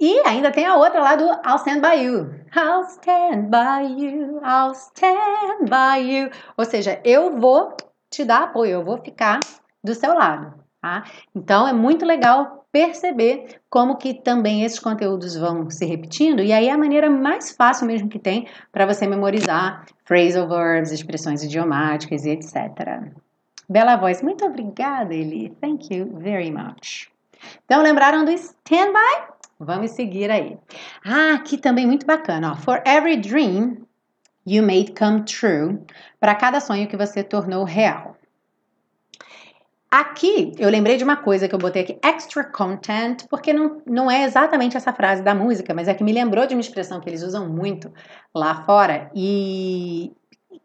E 0.00 0.22
ainda 0.24 0.52
tem 0.52 0.64
a 0.64 0.76
outra 0.76 1.00
lá 1.00 1.16
do 1.16 1.24
I'll 1.44 1.58
stand 1.58 1.80
by 1.80 2.00
you. 2.00 2.30
I'll 2.54 2.84
stand 2.84 3.50
by 3.50 3.82
you, 3.88 4.40
I'll 4.44 4.76
stand 4.76 5.68
by 5.68 5.98
you. 5.98 6.30
Ou 6.56 6.64
seja, 6.64 7.00
eu 7.04 7.36
vou 7.36 7.76
te 8.08 8.24
dar 8.24 8.44
apoio, 8.44 8.74
eu 8.74 8.84
vou 8.84 8.98
ficar 8.98 9.40
do 9.82 9.92
seu 9.92 10.14
lado. 10.14 10.54
Tá? 10.80 11.02
Então 11.34 11.66
é 11.66 11.72
muito 11.72 12.06
legal 12.06 12.63
perceber 12.74 13.60
como 13.70 13.96
que 13.96 14.12
também 14.12 14.64
esses 14.64 14.80
conteúdos 14.80 15.36
vão 15.36 15.70
se 15.70 15.84
repetindo 15.84 16.42
e 16.42 16.52
aí 16.52 16.66
é 16.66 16.72
a 16.72 16.76
maneira 16.76 17.08
mais 17.08 17.52
fácil 17.52 17.86
mesmo 17.86 18.08
que 18.08 18.18
tem 18.18 18.48
para 18.72 18.84
você 18.84 19.06
memorizar 19.06 19.86
phrasal 20.04 20.48
verbs, 20.48 20.90
expressões 20.90 21.44
idiomáticas 21.44 22.24
e 22.24 22.30
etc. 22.30 23.12
Bela 23.68 23.94
voz, 23.94 24.22
muito 24.22 24.44
obrigada, 24.44 25.14
Eli. 25.14 25.50
Thank 25.60 25.94
you 25.94 26.18
very 26.18 26.50
much. 26.50 27.08
Então, 27.64 27.80
lembraram 27.80 28.24
do 28.24 28.32
standby? 28.32 29.28
Vamos 29.60 29.92
seguir 29.92 30.28
aí. 30.28 30.58
Ah, 31.06 31.34
aqui 31.34 31.56
também 31.56 31.86
muito 31.86 32.04
bacana. 32.04 32.52
Ó. 32.52 32.56
For 32.56 32.82
every 32.84 33.16
dream 33.16 33.86
you 34.44 34.64
made 34.64 34.94
come 34.98 35.22
true, 35.22 35.78
para 36.18 36.34
cada 36.34 36.58
sonho 36.58 36.88
que 36.88 36.96
você 36.96 37.22
tornou 37.22 37.62
real. 37.62 38.16
Aqui 39.94 40.52
eu 40.58 40.68
lembrei 40.70 40.96
de 40.96 41.04
uma 41.04 41.14
coisa 41.14 41.46
que 41.46 41.54
eu 41.54 41.58
botei 41.58 41.82
aqui, 41.82 41.96
extra 42.02 42.42
content, 42.42 43.28
porque 43.30 43.52
não, 43.52 43.80
não 43.86 44.10
é 44.10 44.24
exatamente 44.24 44.76
essa 44.76 44.92
frase 44.92 45.22
da 45.22 45.36
música, 45.36 45.72
mas 45.72 45.86
é 45.86 45.94
que 45.94 46.02
me 46.02 46.12
lembrou 46.12 46.48
de 46.48 46.54
uma 46.56 46.60
expressão 46.60 46.98
que 47.00 47.08
eles 47.08 47.22
usam 47.22 47.48
muito 47.48 47.92
lá 48.34 48.64
fora 48.64 49.08
e 49.14 50.10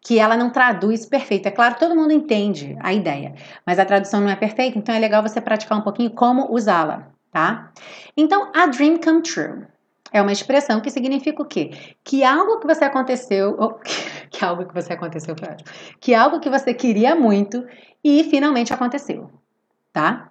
que 0.02 0.18
ela 0.18 0.36
não 0.36 0.50
traduz 0.50 1.06
perfeito. 1.06 1.48
É 1.48 1.52
claro, 1.52 1.76
todo 1.78 1.96
mundo 1.96 2.12
entende 2.12 2.76
a 2.80 2.92
ideia, 2.92 3.36
mas 3.64 3.78
a 3.78 3.86
tradução 3.86 4.20
não 4.20 4.32
é 4.32 4.36
perfeita, 4.36 4.80
então 4.80 4.96
é 4.96 4.98
legal 4.98 5.22
você 5.22 5.40
praticar 5.40 5.78
um 5.78 5.84
pouquinho 5.84 6.10
como 6.10 6.52
usá-la, 6.52 7.12
tá? 7.32 7.72
Então, 8.18 8.52
a 8.56 8.66
dream 8.66 9.00
come 9.00 9.22
true. 9.22 9.68
É 10.12 10.22
uma 10.22 10.32
expressão 10.32 10.82
que 10.82 10.90
significa 10.90 11.42
o 11.42 11.46
quê? 11.46 11.72
Que 12.04 12.24
algo 12.24 12.60
que 12.60 12.68
você 12.68 12.86
aconteceu, 12.86 13.56
ou, 13.60 13.80
que 14.30 14.44
algo 14.44 14.66
que 14.66 14.74
você 14.74 14.94
aconteceu, 14.94 15.36
que 16.00 16.14
algo 16.14 16.40
que 16.40 16.50
você 16.50 16.74
queria 16.74 17.16
muito 17.16 17.66
e 18.04 18.24
finalmente 18.26 18.74
aconteceu, 18.74 19.30
tá? 19.94 20.30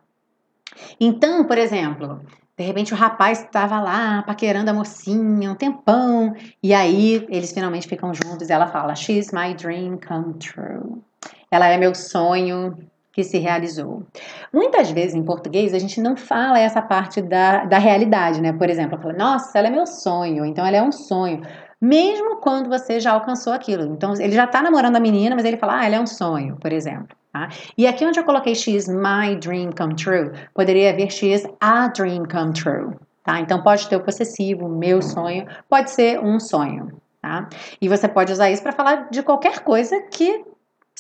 Então, 1.01 1.45
por 1.45 1.59
exemplo, 1.59 2.21
de 2.57 2.65
repente 2.65 2.93
o 2.93 2.97
rapaz 2.97 3.43
estava 3.43 3.81
lá 3.81 4.23
paquerando 4.23 4.71
a 4.71 4.75
mocinha 4.75 5.53
um 5.53 5.55
tempão 5.55 6.35
e 6.63 6.75
aí 6.75 7.27
eles 7.29 7.53
finalmente 7.53 7.89
ficam 7.89 8.13
juntos 8.13 8.49
e 8.49 8.53
ela 8.53 8.67
fala: 8.67 8.95
"She's 8.95 9.31
my 9.33 9.55
dream 9.55 9.99
come 9.99 10.35
true". 10.35 11.03
Ela 11.51 11.69
é 11.69 11.79
meu 11.79 11.95
sonho 11.95 12.77
que 13.19 13.25
se 13.25 13.37
realizou. 13.37 14.05
Muitas 14.53 14.93
vezes 14.93 15.13
em 15.13 15.25
português 15.25 15.75
a 15.75 15.79
gente 15.81 16.01
não 16.01 16.17
fala 16.17 16.61
essa 16.61 16.81
parte 16.81 17.21
da, 17.21 17.65
da 17.65 17.77
realidade, 17.77 18.41
né? 18.41 18.53
Por 18.53 18.71
exemplo, 18.71 18.97
fala, 18.97 19.13
nossa, 19.13 19.59
ela 19.59 19.67
é 19.67 19.71
meu 19.73 19.89
sonho, 19.89 20.45
então 20.45 20.65
ela 20.65 20.77
é 20.77 20.83
um 20.83 20.93
sonho. 20.93 21.43
Mesmo 21.81 22.37
quando 22.37 22.69
você 22.69 23.01
já 23.01 23.11
alcançou 23.11 23.53
aquilo. 23.53 23.93
Então, 23.93 24.15
ele 24.21 24.31
já 24.31 24.47
tá 24.47 24.63
namorando 24.63 24.95
a 24.95 25.01
menina, 25.01 25.35
mas 25.35 25.45
ele 25.45 25.57
fala, 25.57 25.81
ah, 25.81 25.87
ela 25.87 25.97
é 25.97 26.01
um 26.01 26.07
sonho, 26.07 26.57
por 26.61 26.73
exemplo. 26.73 27.09
Tá? 27.33 27.49
E 27.77 27.89
aqui 27.89 28.07
onde 28.07 28.21
eu 28.21 28.25
coloquei 28.25 28.53
is 28.53 28.87
my 28.87 29.35
dream 29.35 29.73
come 29.77 29.97
true, 29.97 30.31
poderia 30.55 30.91
haver 30.91 31.09
is 31.25 31.45
a 31.61 31.89
dream 31.89 32.25
come 32.25 32.53
true. 32.53 32.95
Tá? 33.25 33.41
Então 33.41 33.61
pode 33.65 33.89
ter 33.89 33.97
o 33.97 34.01
possessivo, 34.01 34.69
meu 34.69 35.03
sonho, 35.03 35.45
pode 35.69 35.91
ser 35.91 36.21
um 36.21 36.39
sonho. 36.39 36.93
Tá? 37.21 37.49
E 37.83 37.89
você 37.89 38.07
pode 38.07 38.33
usar 38.33 38.49
isso 38.49 38.63
para 38.63 38.71
falar 38.71 39.11
de 39.11 39.25
qualquer 39.25 39.59
coisa 39.59 40.01
que 40.03 40.45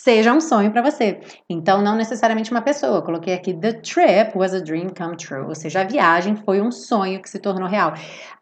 seja 0.00 0.32
um 0.32 0.40
sonho 0.40 0.70
para 0.70 0.82
você. 0.82 1.20
Então, 1.48 1.82
não 1.82 1.96
necessariamente 1.96 2.50
uma 2.50 2.62
pessoa. 2.62 2.96
Eu 2.96 3.02
coloquei 3.02 3.34
aqui: 3.34 3.52
The 3.52 3.72
trip 3.72 4.37
was 4.37 4.54
a 4.54 4.61
dream 4.61 4.88
come 4.96 5.16
true. 5.16 5.46
Ou 5.46 5.54
seja, 5.54 5.80
a 5.80 5.84
viagem 5.84 6.37
foi 6.37 6.61
um 6.61 6.70
sonho 6.70 7.20
que 7.20 7.28
se 7.28 7.38
tornou 7.38 7.68
real. 7.68 7.92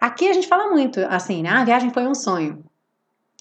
Aqui 0.00 0.28
a 0.28 0.32
gente 0.32 0.46
fala 0.46 0.70
muito 0.70 1.00
assim, 1.08 1.42
né? 1.42 1.50
Ah, 1.50 1.60
a 1.60 1.64
viagem 1.64 1.90
foi 1.90 2.06
um 2.06 2.14
sonho. 2.14 2.64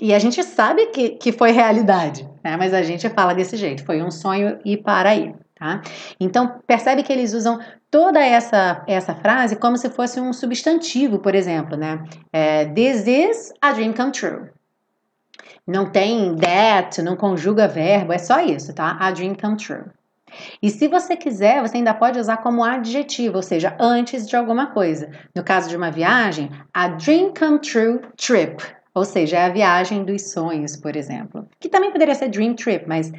E 0.01 0.13
a 0.13 0.19
gente 0.19 0.43
sabe 0.43 0.87
que, 0.87 1.11
que 1.11 1.31
foi 1.31 1.51
realidade, 1.51 2.27
né? 2.43 2.57
mas 2.57 2.73
a 2.73 2.83
gente 2.83 3.07
fala 3.09 3.33
desse 3.33 3.55
jeito, 3.55 3.85
foi 3.85 4.03
um 4.03 4.11
sonho 4.11 4.59
e 4.65 4.75
para 4.75 5.11
aí. 5.11 5.33
Tá? 5.57 5.81
Então, 6.19 6.59
percebe 6.67 7.01
que 7.01 7.13
eles 7.13 7.33
usam 7.33 7.59
toda 7.89 8.19
essa, 8.19 8.83
essa 8.87 9.15
frase 9.15 9.55
como 9.55 9.77
se 9.77 9.89
fosse 9.89 10.19
um 10.19 10.33
substantivo, 10.33 11.19
por 11.19 11.33
exemplo, 11.33 11.77
né? 11.77 12.03
É, 12.33 12.65
This 12.65 13.07
is 13.07 13.53
a 13.61 13.71
dream 13.71 13.93
come 13.93 14.11
true. 14.11 14.49
Não 15.67 15.89
tem 15.89 16.35
that, 16.35 17.01
não 17.01 17.15
conjuga 17.15 17.67
verbo, 17.67 18.13
é 18.13 18.17
só 18.17 18.39
isso, 18.39 18.73
tá? 18.73 18.97
A 18.99 19.11
dream 19.11 19.35
come 19.35 19.57
true. 19.57 19.85
E 20.61 20.69
se 20.69 20.87
você 20.87 21.15
quiser, 21.15 21.61
você 21.61 21.77
ainda 21.77 21.93
pode 21.93 22.19
usar 22.19 22.37
como 22.37 22.63
adjetivo, 22.63 23.37
ou 23.37 23.41
seja, 23.41 23.75
antes 23.79 24.27
de 24.27 24.35
alguma 24.35 24.67
coisa. 24.67 25.09
No 25.33 25.43
caso 25.43 25.69
de 25.69 25.75
uma 25.75 25.89
viagem, 25.89 26.51
a 26.73 26.87
dream 26.87 27.33
come 27.33 27.59
true 27.59 28.01
trip. 28.17 28.63
Ou 28.93 29.03
seja, 29.03 29.37
é 29.37 29.45
a 29.45 29.49
viagem 29.49 30.03
dos 30.03 30.31
sonhos, 30.31 30.75
por 30.75 30.95
exemplo. 30.95 31.47
Que 31.59 31.67
também 31.67 31.91
poderia 31.91 32.15
ser 32.15 32.29
dream 32.29 32.53
trip, 32.53 32.87
mas 32.87 33.11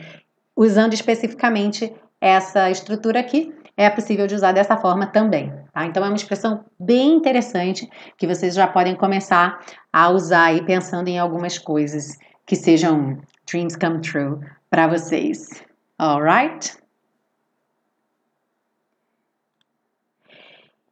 usando 0.57 0.95
especificamente 0.95 1.95
essa 2.21 2.71
estrutura 2.71 3.21
aqui, 3.21 3.55
é 3.77 3.91
possível 3.91 4.27
de 4.27 4.35
usar 4.35 4.53
dessa 4.53 4.77
forma 4.77 5.07
também. 5.07 5.53
Tá? 5.73 5.85
Então 5.85 6.03
é 6.03 6.09
uma 6.09 6.17
expressão 6.17 6.65
bem 6.81 7.13
interessante 7.15 7.89
que 8.17 8.27
vocês 8.27 8.55
já 8.55 8.67
podem 8.67 8.95
começar 8.95 9.61
a 9.93 10.09
usar 10.09 10.45
aí 10.45 10.65
pensando 10.65 11.09
em 11.09 11.19
algumas 11.19 11.59
coisas 11.59 12.17
que 12.47 12.57
sejam 12.57 13.21
dreams 13.47 13.77
come 13.77 14.01
true 14.01 14.39
para 14.71 14.87
vocês. 14.87 15.65
Alright? 15.99 16.77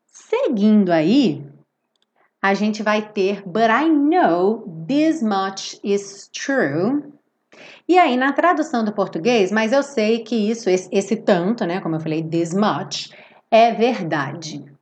Seguindo 0.07 0.91
aí, 0.91 1.47
a 2.43 2.55
gente 2.55 2.83
vai 2.83 3.01
ter 3.01 3.43
But 3.47 3.71
I 3.71 3.89
know 3.89 4.65
this 4.87 5.23
much 5.23 5.79
is 5.83 6.29
true. 6.29 7.03
E 7.87 7.99
aí, 7.99 8.17
na 8.17 8.33
tradução 8.33 8.85
do 8.85 8.93
português, 8.93 9.53
mas 9.53 9.73
eu 9.73 9.83
sei 9.83 10.25
que 10.25 10.35
isso, 10.35 10.69
esse, 10.69 10.89
esse 10.91 11.17
tanto, 11.17 11.65
né? 11.65 11.81
Como 11.81 11.95
eu 11.95 12.01
falei, 12.01 12.23
this 12.23 12.53
much, 12.53 13.11
é 13.51 13.73
verdade. 13.73 14.74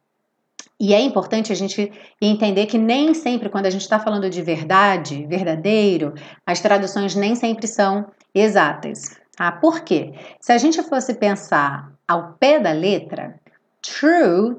E 0.82 0.92
é 0.92 1.00
importante 1.00 1.52
a 1.52 1.54
gente 1.54 1.92
entender 2.20 2.66
que 2.66 2.76
nem 2.76 3.14
sempre, 3.14 3.48
quando 3.48 3.66
a 3.66 3.70
gente 3.70 3.82
está 3.82 4.00
falando 4.00 4.28
de 4.28 4.42
verdade, 4.42 5.24
verdadeiro, 5.28 6.12
as 6.44 6.58
traduções 6.58 7.14
nem 7.14 7.36
sempre 7.36 7.68
são 7.68 8.10
exatas. 8.34 9.16
Tá? 9.36 9.52
Por 9.52 9.82
quê? 9.82 10.12
Se 10.40 10.50
a 10.50 10.58
gente 10.58 10.82
fosse 10.82 11.14
pensar 11.14 11.92
ao 12.08 12.32
pé 12.32 12.58
da 12.58 12.72
letra, 12.72 13.38
true, 13.80 14.56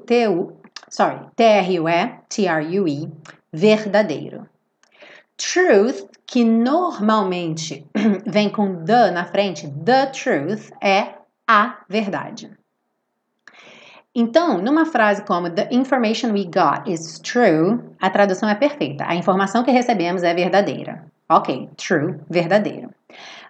sorry, 0.88 1.20
T-R-U-E, 1.36 2.14
T-R-U-E, 2.30 3.12
verdadeiro. 3.52 4.48
Truth, 5.36 6.08
que 6.26 6.42
normalmente 6.42 7.86
vem 8.24 8.48
com 8.48 8.82
the 8.82 9.10
na 9.10 9.26
frente, 9.26 9.70
the 9.84 10.06
truth 10.06 10.70
é 10.82 11.16
a 11.46 11.80
verdade. 11.86 12.50
Então, 14.14 14.58
numa 14.58 14.86
frase 14.86 15.22
como 15.24 15.50
The 15.50 15.68
information 15.72 16.32
we 16.32 16.44
got 16.44 16.88
is 16.88 17.18
true, 17.18 17.80
a 18.00 18.10
tradução 18.10 18.48
é 18.48 18.54
perfeita. 18.54 19.04
A 19.06 19.14
informação 19.14 19.64
que 19.64 19.70
recebemos 19.70 20.22
é 20.22 20.32
verdadeira. 20.32 21.04
Ok, 21.28 21.68
true, 21.76 22.20
verdadeiro. 22.30 22.90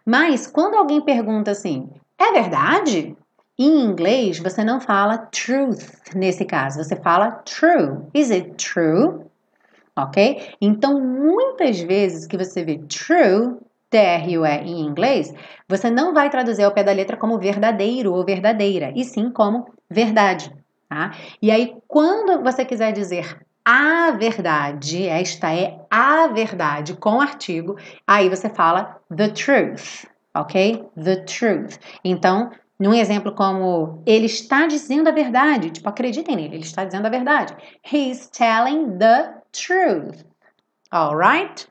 Mas 0.07 0.47
quando 0.47 0.77
alguém 0.77 1.01
pergunta 1.01 1.51
assim, 1.51 1.91
é 2.19 2.33
verdade? 2.33 3.17
Em 3.59 3.85
inglês, 3.85 4.39
você 4.39 4.65
não 4.65 4.81
fala 4.81 5.19
truth 5.19 6.15
nesse 6.15 6.45
caso, 6.45 6.83
você 6.83 6.97
fala 6.97 7.31
true. 7.31 7.99
Is 8.15 8.31
it 8.31 8.55
true? 8.55 9.25
ok? 9.97 10.55
Então, 10.61 11.01
muitas 11.01 11.81
vezes 11.81 12.27
que 12.27 12.37
você 12.37 12.65
vê 12.65 12.79
true, 12.89 13.57
T-R-U-E 13.95 14.65
em 14.65 14.81
inglês, 14.81 15.33
você 15.69 15.89
não 15.89 16.13
vai 16.13 16.29
traduzir 16.29 16.65
ao 16.65 16.73
pé 16.73 16.83
da 16.83 16.91
letra 16.91 17.17
como 17.17 17.39
verdadeiro 17.39 18.13
ou 18.13 18.25
verdadeira, 18.25 18.93
e 18.97 19.05
sim 19.05 19.31
como 19.31 19.73
verdade, 19.89 20.53
tá? 20.89 21.13
E 21.41 21.49
aí, 21.49 21.77
quando 21.87 22.43
você 22.43 22.65
quiser 22.65 22.91
dizer 22.91 23.39
a 23.65 24.11
verdade, 24.11 25.07
esta 25.07 25.55
é 25.55 25.79
a 25.89 26.27
verdade 26.27 26.95
com 26.95 27.21
artigo, 27.21 27.77
aí 28.05 28.29
você 28.29 28.51
fala 28.51 29.01
the 29.17 29.29
truth, 29.29 30.07
ok? 30.35 30.85
The 31.01 31.17
truth. 31.19 31.79
Então, 32.05 32.51
num 32.77 32.95
exemplo 32.95 33.33
como 33.33 34.03
ele 34.05 34.27
está 34.27 34.67
dizendo 34.67 35.09
a 35.09 35.13
verdade, 35.13 35.71
tipo, 35.71 35.89
acreditem 35.89 36.35
nele, 36.35 36.57
ele 36.57 36.65
está 36.65 36.85
dizendo 36.85 37.07
a 37.07 37.11
verdade. 37.11 37.55
He's 37.93 38.29
telling 38.29 38.99
the 38.99 39.35
truth. 39.53 40.25
Alright? 40.91 41.69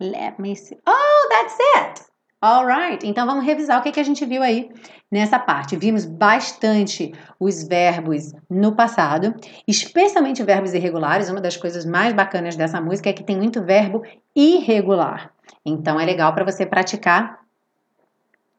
Let 0.00 0.38
me 0.38 0.56
see. 0.56 0.78
Oh, 0.86 1.28
that's 1.30 1.56
it! 1.76 2.10
Alright, 2.42 3.06
então 3.06 3.26
vamos 3.26 3.44
revisar 3.44 3.78
o 3.78 3.82
que, 3.82 3.92
que 3.92 4.00
a 4.00 4.02
gente 4.02 4.24
viu 4.24 4.42
aí 4.42 4.70
nessa 5.10 5.38
parte. 5.38 5.76
Vimos 5.76 6.06
bastante 6.06 7.12
os 7.38 7.64
verbos 7.64 8.32
no 8.48 8.74
passado, 8.74 9.34
especialmente 9.68 10.42
verbos 10.42 10.72
irregulares. 10.72 11.28
Uma 11.28 11.42
das 11.42 11.58
coisas 11.58 11.84
mais 11.84 12.14
bacanas 12.14 12.56
dessa 12.56 12.80
música 12.80 13.10
é 13.10 13.12
que 13.12 13.22
tem 13.22 13.36
muito 13.36 13.62
verbo 13.62 14.02
irregular. 14.34 15.30
Então 15.66 16.00
é 16.00 16.06
legal 16.06 16.32
para 16.32 16.44
você 16.44 16.64
praticar. 16.64 17.40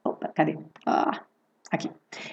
Opa, 0.04 0.28
cadê? 0.28 0.56
Aqui. 1.68 1.90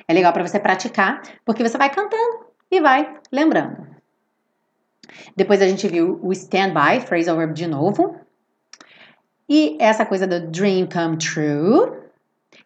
É 0.07 0.13
legal 0.13 0.31
para 0.31 0.47
você 0.47 0.59
praticar, 0.59 1.23
porque 1.43 1.67
você 1.67 1.79
vai 1.79 1.89
cantando 1.89 2.45
e 2.69 2.79
vai 2.79 3.17
lembrando. 3.31 3.87
Depois 5.35 5.63
a 5.63 5.67
gente 5.67 5.87
viu 5.87 6.19
o 6.21 6.31
standby, 6.31 7.01
phrasal 7.01 7.37
verb 7.37 7.53
de 7.53 7.65
novo. 7.65 8.28
E 9.49 9.75
essa 9.79 10.05
coisa 10.05 10.27
do 10.27 10.39
dream 10.51 10.87
come 10.87 11.17
true, 11.17 11.91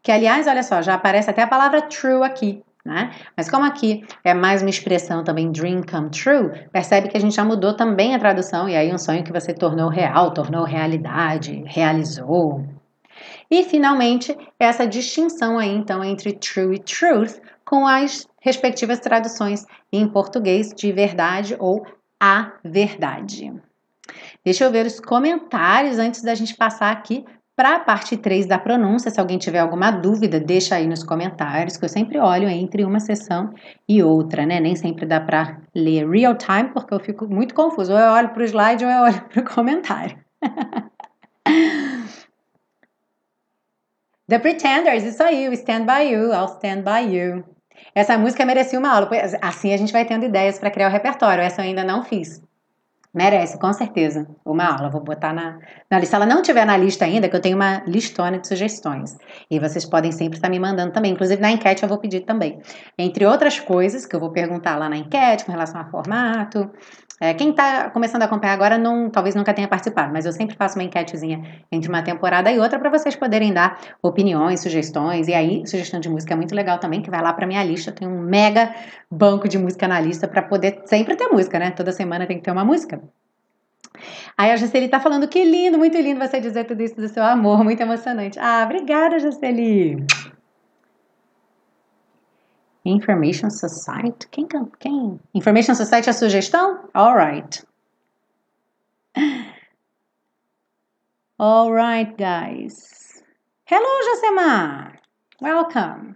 que 0.02 0.12
aliás, 0.12 0.48
olha 0.48 0.62
só, 0.62 0.82
já 0.82 0.96
aparece 0.96 1.30
até 1.30 1.41
a 1.41 1.48
palavra 1.48 1.82
true 1.84 2.22
aqui, 2.24 2.62
né? 2.86 3.12
Mas 3.38 3.50
como 3.50 3.65
aqui 3.65 4.06
é 4.22 4.34
mais 4.34 4.62
uma 4.62 4.69
expressão 4.69 5.24
também 5.24 5.50
dream 5.50 5.82
come 5.82 6.10
true, 6.10 6.67
percebe 6.74 7.08
que 7.08 7.15
a 7.15 7.19
gente 7.22 7.36
já 7.36 7.46
mudou 7.46 7.74
também 7.74 8.13
a 8.13 8.19
tradução 8.19 8.67
e 8.67 8.76
aí 8.76 8.93
um 8.93 8.98
sonho 8.98 9.24
que 9.24 9.32
você 9.32 9.54
tornou 9.54 9.88
real, 9.88 10.34
tornou 10.34 10.65
realidade, 10.65 11.63
realizou. 11.65 12.65
E 13.50 13.63
finalmente, 13.63 14.36
essa 14.60 14.86
distinção 14.86 15.58
aí 15.58 15.69
então 15.69 16.04
entre 16.04 16.34
true 16.34 16.76
e 16.76 16.80
truth 16.80 17.39
com 17.63 17.88
as 17.88 18.28
respectivas 18.41 19.00
traduções 19.00 19.65
em 19.89 20.06
português 20.06 20.74
de 20.76 20.91
verdade 20.91 21.56
ou 21.58 21.86
a 22.19 22.52
verdade. 22.62 23.54
Deixa 24.45 24.65
eu 24.65 24.71
ver 24.71 24.86
os 24.86 24.99
comentários 24.99 25.97
antes 25.97 26.21
da 26.21 26.36
gente 26.36 26.56
passar 26.56 26.91
aqui 26.91 27.25
para 27.56 27.75
a 27.75 27.79
parte 27.79 28.17
3 28.17 28.45
da 28.45 28.58
pronúncia. 28.58 29.10
Se 29.10 29.19
alguém 29.19 29.38
tiver 29.38 29.60
alguma 29.60 29.91
dúvida, 29.91 30.39
deixa 30.39 30.75
aí 30.75 30.88
nos 30.88 31.03
comentários, 31.03 31.77
que 31.77 31.86
eu 31.86 31.89
sempre 31.89 32.19
olho 32.19 32.49
entre 32.49 32.84
uma 32.84 32.99
sessão 32.99 33.53
e 33.88 34.03
outra, 34.03 34.45
né? 34.45 34.60
Nem 34.60 34.75
sempre 34.75 35.06
dá 35.06 35.19
para 35.21 35.60
ler 35.73 36.10
real 36.10 36.36
time, 36.36 36.69
porque 36.73 36.93
eu 36.93 36.99
fico 36.99 37.27
muito 37.27 37.53
confuso. 37.53 37.93
Ou 37.93 37.99
eu 37.99 38.12
olho 38.12 38.29
para 38.29 38.41
o 38.41 38.45
slide 38.45 38.84
ou 38.84 38.91
eu 38.91 39.01
olho 39.03 39.21
para 39.29 39.41
o 39.41 39.45
comentário. 39.45 40.17
The 44.27 44.39
Pretenders, 44.39 45.03
isso 45.03 45.21
aí, 45.21 45.49
o 45.49 45.53
Stand 45.53 45.86
By 45.86 46.10
You, 46.10 46.34
I'll 46.34 46.45
Stand 46.45 46.82
By 46.82 47.13
You. 47.13 47.43
Essa 47.93 48.17
música 48.17 48.45
merecia 48.45 48.79
uma 48.79 48.89
aula, 48.89 49.10
assim 49.41 49.73
a 49.73 49.77
gente 49.77 49.91
vai 49.91 50.06
tendo 50.06 50.25
ideias 50.25 50.58
para 50.58 50.71
criar 50.71 50.88
o 50.88 50.91
repertório. 50.91 51.43
Essa 51.43 51.62
eu 51.62 51.65
ainda 51.65 51.84
não 51.84 52.03
fiz. 52.03 52.41
Merece, 53.13 53.60
com 53.60 53.71
certeza, 53.71 54.28
uma 54.43 54.65
aula. 54.65 54.89
Vou 54.89 55.02
botar 55.02 55.32
na, 55.34 55.60
na 55.89 55.99
lista. 55.99 56.10
Se 56.10 56.15
ela 56.15 56.26
não 56.26 56.41
tiver 56.41 56.65
na 56.65 56.76
lista 56.76 57.06
ainda, 57.06 57.30
que 57.30 57.36
eu 57.36 57.41
tenho 57.41 57.56
uma 57.56 57.84
listona 57.86 58.39
de 58.39 58.47
sugestões. 58.47 59.15
E 59.52 59.60
vocês 59.60 59.86
podem 59.86 60.12
sempre 60.12 60.38
estar 60.38 60.49
me 60.49 60.60
mandando 60.60 60.91
também. 60.91 61.12
Inclusive 61.12 61.39
na 61.39 61.52
enquete 61.52 61.84
eu 61.84 61.89
vou 61.89 61.99
pedir 61.99 62.21
também. 62.21 62.60
Entre 62.97 63.23
outras 63.23 63.60
coisas 63.60 64.08
que 64.08 64.15
eu 64.15 64.19
vou 64.19 64.32
perguntar 64.32 64.78
lá 64.78 64.89
na 64.89 64.97
enquete 64.97 65.45
com 65.45 65.52
relação 65.52 65.80
a 65.80 65.86
formato, 65.86 66.71
é, 67.21 67.34
quem 67.34 67.52
está 67.52 67.89
começando 67.89 68.23
a 68.23 68.26
acompanhar 68.26 68.54
agora 68.54 68.78
não, 68.78 69.10
talvez 69.10 69.36
nunca 69.36 69.54
tenha 69.54 69.67
participado, 69.67 70.12
mas 70.12 70.26
eu 70.26 70.32
sempre 70.32 70.56
faço 70.56 70.78
uma 70.78 70.84
enquetezinha 70.84 71.63
entre 71.71 71.88
uma 71.89 72.02
temporada 72.02 72.52
e 72.52 72.60
outra 72.60 72.80
para 72.80 72.89
vocês 72.89 73.15
poderem 73.15 73.54
dar 73.54 73.80
opiniões, 74.02 74.62
sugestões. 74.62 75.28
E 75.28 75.34
aí, 75.34 75.65
sugestão 75.65 75.99
de 75.99 76.10
música 76.10 76.34
é 76.34 76.38
muito 76.38 76.56
legal 76.56 76.80
também, 76.80 77.02
que 77.02 77.10
vai 77.10 77.21
lá 77.21 77.32
para 77.32 77.45
minha 77.45 77.63
lista. 77.63 77.91
Tem 77.91 78.08
um 78.08 78.19
mega 78.19 78.73
banco 79.10 79.47
de 79.47 79.58
música 79.58 79.88
na 79.88 79.99
lista 79.99 80.28
para 80.28 80.41
poder 80.41 80.82
sempre 80.86 81.15
ter 81.15 81.28
música, 81.28 81.60
né? 81.60 81.71
Toda 81.71 81.91
semana 81.91 82.26
tem 82.26 82.38
que 82.38 82.43
ter 82.43 82.52
uma 82.52 82.65
música. 82.65 83.02
Aí 84.38 84.52
a 84.52 84.56
Jaceli 84.56 84.88
tá 84.88 84.99
falando 84.99 85.28
que 85.28 85.43
lindo, 85.43 85.78
muito 85.78 85.97
lindo 85.97 86.19
você 86.19 86.39
dizer 86.39 86.65
tudo 86.65 86.82
isso 86.82 86.95
do 86.95 87.08
seu 87.08 87.23
amor, 87.23 87.62
muito 87.63 87.82
emocionante. 87.82 88.39
Ah, 88.39 88.63
obrigada, 88.65 89.19
Jaceli. 89.19 90.06
Information 92.86 93.50
Society? 93.50 94.28
Quem, 94.30 94.48
quem? 94.80 95.19
Information 95.34 95.74
Society 95.76 96.10
é 96.10 96.13
sugestão? 96.13 96.89
Alright. 96.93 97.65
Alright, 101.39 102.15
guys. 102.17 103.24
Hello, 103.65 104.04
Josemar. 104.06 105.00
Welcome. 105.41 106.15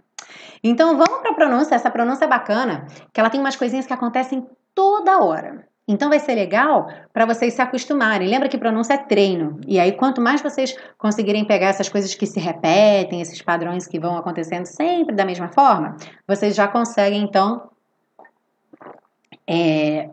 Então, 0.62 0.96
vamos 0.96 1.20
para 1.20 1.30
a 1.30 1.34
pronúncia. 1.34 1.74
Essa 1.74 1.90
pronúncia 1.90 2.24
é 2.24 2.28
bacana, 2.28 2.86
que 3.12 3.20
ela 3.20 3.30
tem 3.30 3.40
umas 3.40 3.56
coisinhas 3.56 3.86
que 3.86 3.92
acontecem 3.92 4.46
toda 4.74 5.20
hora. 5.20 5.67
Então 5.88 6.10
vai 6.10 6.20
ser 6.20 6.34
legal 6.34 6.90
para 7.14 7.24
vocês 7.24 7.54
se 7.54 7.62
acostumarem. 7.62 8.28
Lembra 8.28 8.48
que 8.48 8.58
pronúncia 8.58 8.92
é 8.92 8.98
treino. 8.98 9.58
E 9.66 9.80
aí, 9.80 9.92
quanto 9.92 10.20
mais 10.20 10.42
vocês 10.42 10.76
conseguirem 10.98 11.46
pegar 11.46 11.68
essas 11.68 11.88
coisas 11.88 12.14
que 12.14 12.26
se 12.26 12.38
repetem, 12.38 13.22
esses 13.22 13.40
padrões 13.40 13.86
que 13.86 13.98
vão 13.98 14.18
acontecendo 14.18 14.66
sempre 14.66 15.16
da 15.16 15.24
mesma 15.24 15.48
forma, 15.48 15.96
vocês 16.26 16.54
já 16.54 16.68
conseguem, 16.68 17.22
então, 17.22 17.70
é, 19.46 20.10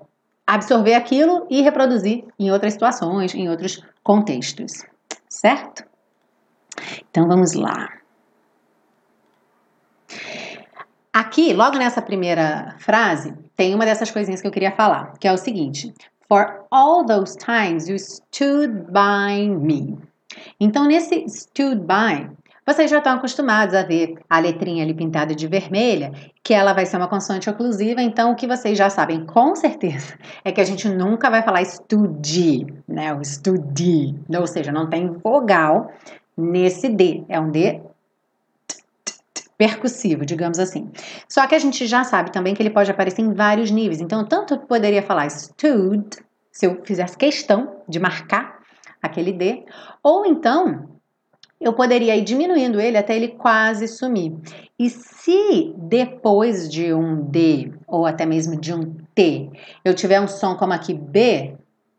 absorver 0.47 0.93
aquilo 0.93 1.45
e 1.49 1.61
reproduzir 1.61 2.23
em 2.39 2.49
outras 2.51 2.71
situações, 2.71 3.35
em 3.35 3.49
outros 3.49 3.83
contextos. 4.01 4.85
Certo? 5.27 5.83
Então 7.09 7.27
vamos 7.27 7.53
lá. 7.53 7.89
Aqui, 11.15 11.53
logo 11.53 11.77
nessa 11.77 12.01
primeira 12.01 12.75
frase, 12.77 13.33
tem 13.55 13.73
uma 13.73 13.85
dessas 13.85 14.11
coisinhas 14.11 14.41
que 14.41 14.47
eu 14.47 14.51
queria 14.51 14.73
falar, 14.73 15.13
que 15.17 15.25
é 15.25 15.31
o 15.31 15.37
seguinte: 15.37 15.93
For 16.27 16.65
all 16.69 17.05
those 17.05 17.37
times 17.37 17.87
you 17.87 17.95
stood 17.95 18.91
by 18.91 19.47
me. 19.47 19.97
Então, 20.59 20.83
nesse 20.83 21.23
stood 21.29 21.83
by, 21.83 22.29
vocês 22.67 22.91
já 22.91 22.97
estão 22.97 23.13
acostumados 23.13 23.73
a 23.73 23.83
ver 23.83 24.15
a 24.29 24.39
letrinha 24.39 24.83
ali 24.83 24.93
pintada 24.93 25.33
de 25.33 25.47
vermelha, 25.47 26.11
que 26.43 26.53
ela 26.53 26.73
vai 26.73 26.85
ser 26.85 26.97
uma 26.97 27.07
consoante 27.07 27.49
oclusiva, 27.49 28.01
então 28.01 28.33
o 28.33 28.35
que 28.35 28.45
vocês 28.45 28.77
já 28.77 28.89
sabem 28.89 29.25
com 29.25 29.55
certeza 29.55 30.15
é 30.43 30.51
que 30.51 30.59
a 30.59 30.65
gente 30.65 30.89
nunca 30.89 31.29
vai 31.29 31.41
falar 31.41 31.63
studi, 31.63 32.67
né? 32.85 33.13
O 33.13 33.23
studi, 33.23 34.13
ou 34.37 34.47
seja, 34.47 34.69
não 34.69 34.89
tem 34.89 35.07
vogal 35.23 35.89
nesse 36.37 36.89
D, 36.89 37.23
é 37.29 37.39
um 37.39 37.49
D 37.49 37.81
percussivo, 39.57 40.25
digamos 40.25 40.59
assim. 40.59 40.91
Só 41.29 41.45
que 41.47 41.55
a 41.55 41.59
gente 41.59 41.85
já 41.85 42.03
sabe 42.03 42.31
também 42.31 42.53
que 42.53 42.61
ele 42.61 42.69
pode 42.69 42.91
aparecer 42.91 43.21
em 43.21 43.33
vários 43.33 43.71
níveis. 43.71 44.01
Então, 44.01 44.25
tanto 44.25 44.57
poderia 44.59 45.01
falar 45.01 45.27
stood, 45.27 46.17
se 46.51 46.65
eu 46.65 46.81
fizesse 46.83 47.17
questão 47.17 47.77
de 47.87 47.99
marcar 47.99 48.59
aquele 49.01 49.31
D, 49.31 49.65
ou 50.03 50.25
então 50.25 50.89
eu 51.59 51.73
poderia 51.73 52.15
ir 52.15 52.23
diminuindo 52.23 52.79
ele 52.79 52.97
até 52.97 53.15
ele 53.15 53.29
quase 53.29 53.87
sumir. 53.87 54.33
E 54.77 54.89
se 54.89 55.73
depois 55.77 56.69
de 56.69 56.93
um 56.93 57.21
D, 57.29 57.71
ou 57.87 58.05
até 58.05 58.25
mesmo 58.25 58.59
de 58.59 58.73
um 58.73 58.93
T, 59.13 59.49
eu 59.83 59.93
tiver 59.93 60.19
um 60.19 60.27
som 60.27 60.55
como 60.55 60.73
aqui 60.73 60.93
B, 60.93 61.55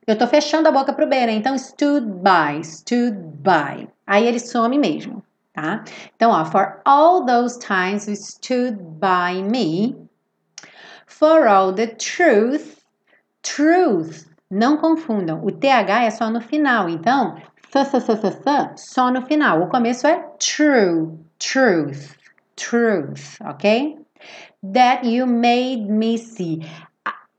eu 0.07 0.13
estou 0.13 0.29
fechando 0.29 0.69
a 0.69 0.73
boca 0.73 0.93
para 0.93 1.05
o 1.05 1.09
B, 1.09 1.27
né? 1.27 1.33
Então, 1.33 1.57
stood 1.57 2.07
by, 2.07 2.63
stood 2.63 3.17
by. 3.41 3.89
Aí 4.07 4.27
ele 4.27 4.39
some 4.39 4.79
mesmo 4.79 5.26
tá? 5.57 5.83
Então, 6.15 6.31
ó, 6.31 6.45
for 6.45 6.81
all 6.85 7.25
those 7.25 7.59
times 7.59 8.07
you 8.07 8.15
stood 8.15 8.77
by 9.01 9.43
me, 9.43 9.97
for 11.07 11.49
all 11.49 11.73
the 11.73 11.87
truth, 11.87 12.85
truth, 13.43 14.27
não 14.51 14.77
confundam, 14.77 15.43
o 15.43 15.51
TH 15.51 16.05
é 16.05 16.11
só 16.11 16.31
no 16.31 16.41
final, 16.41 16.89
então, 16.89 17.35
th, 17.73 17.91
th, 17.91 18.21
th, 18.21 18.43
th, 18.43 18.77
só 18.77 19.11
no 19.11 19.23
final, 19.23 19.63
o 19.63 19.69
começo 19.69 20.07
é 20.07 20.23
true, 20.39 21.19
truth, 21.39 22.15
truth, 22.55 23.41
ok? 23.41 23.99
That 24.75 25.09
you 25.09 25.27
made 25.27 25.85
me 25.89 26.19
see. 26.19 26.61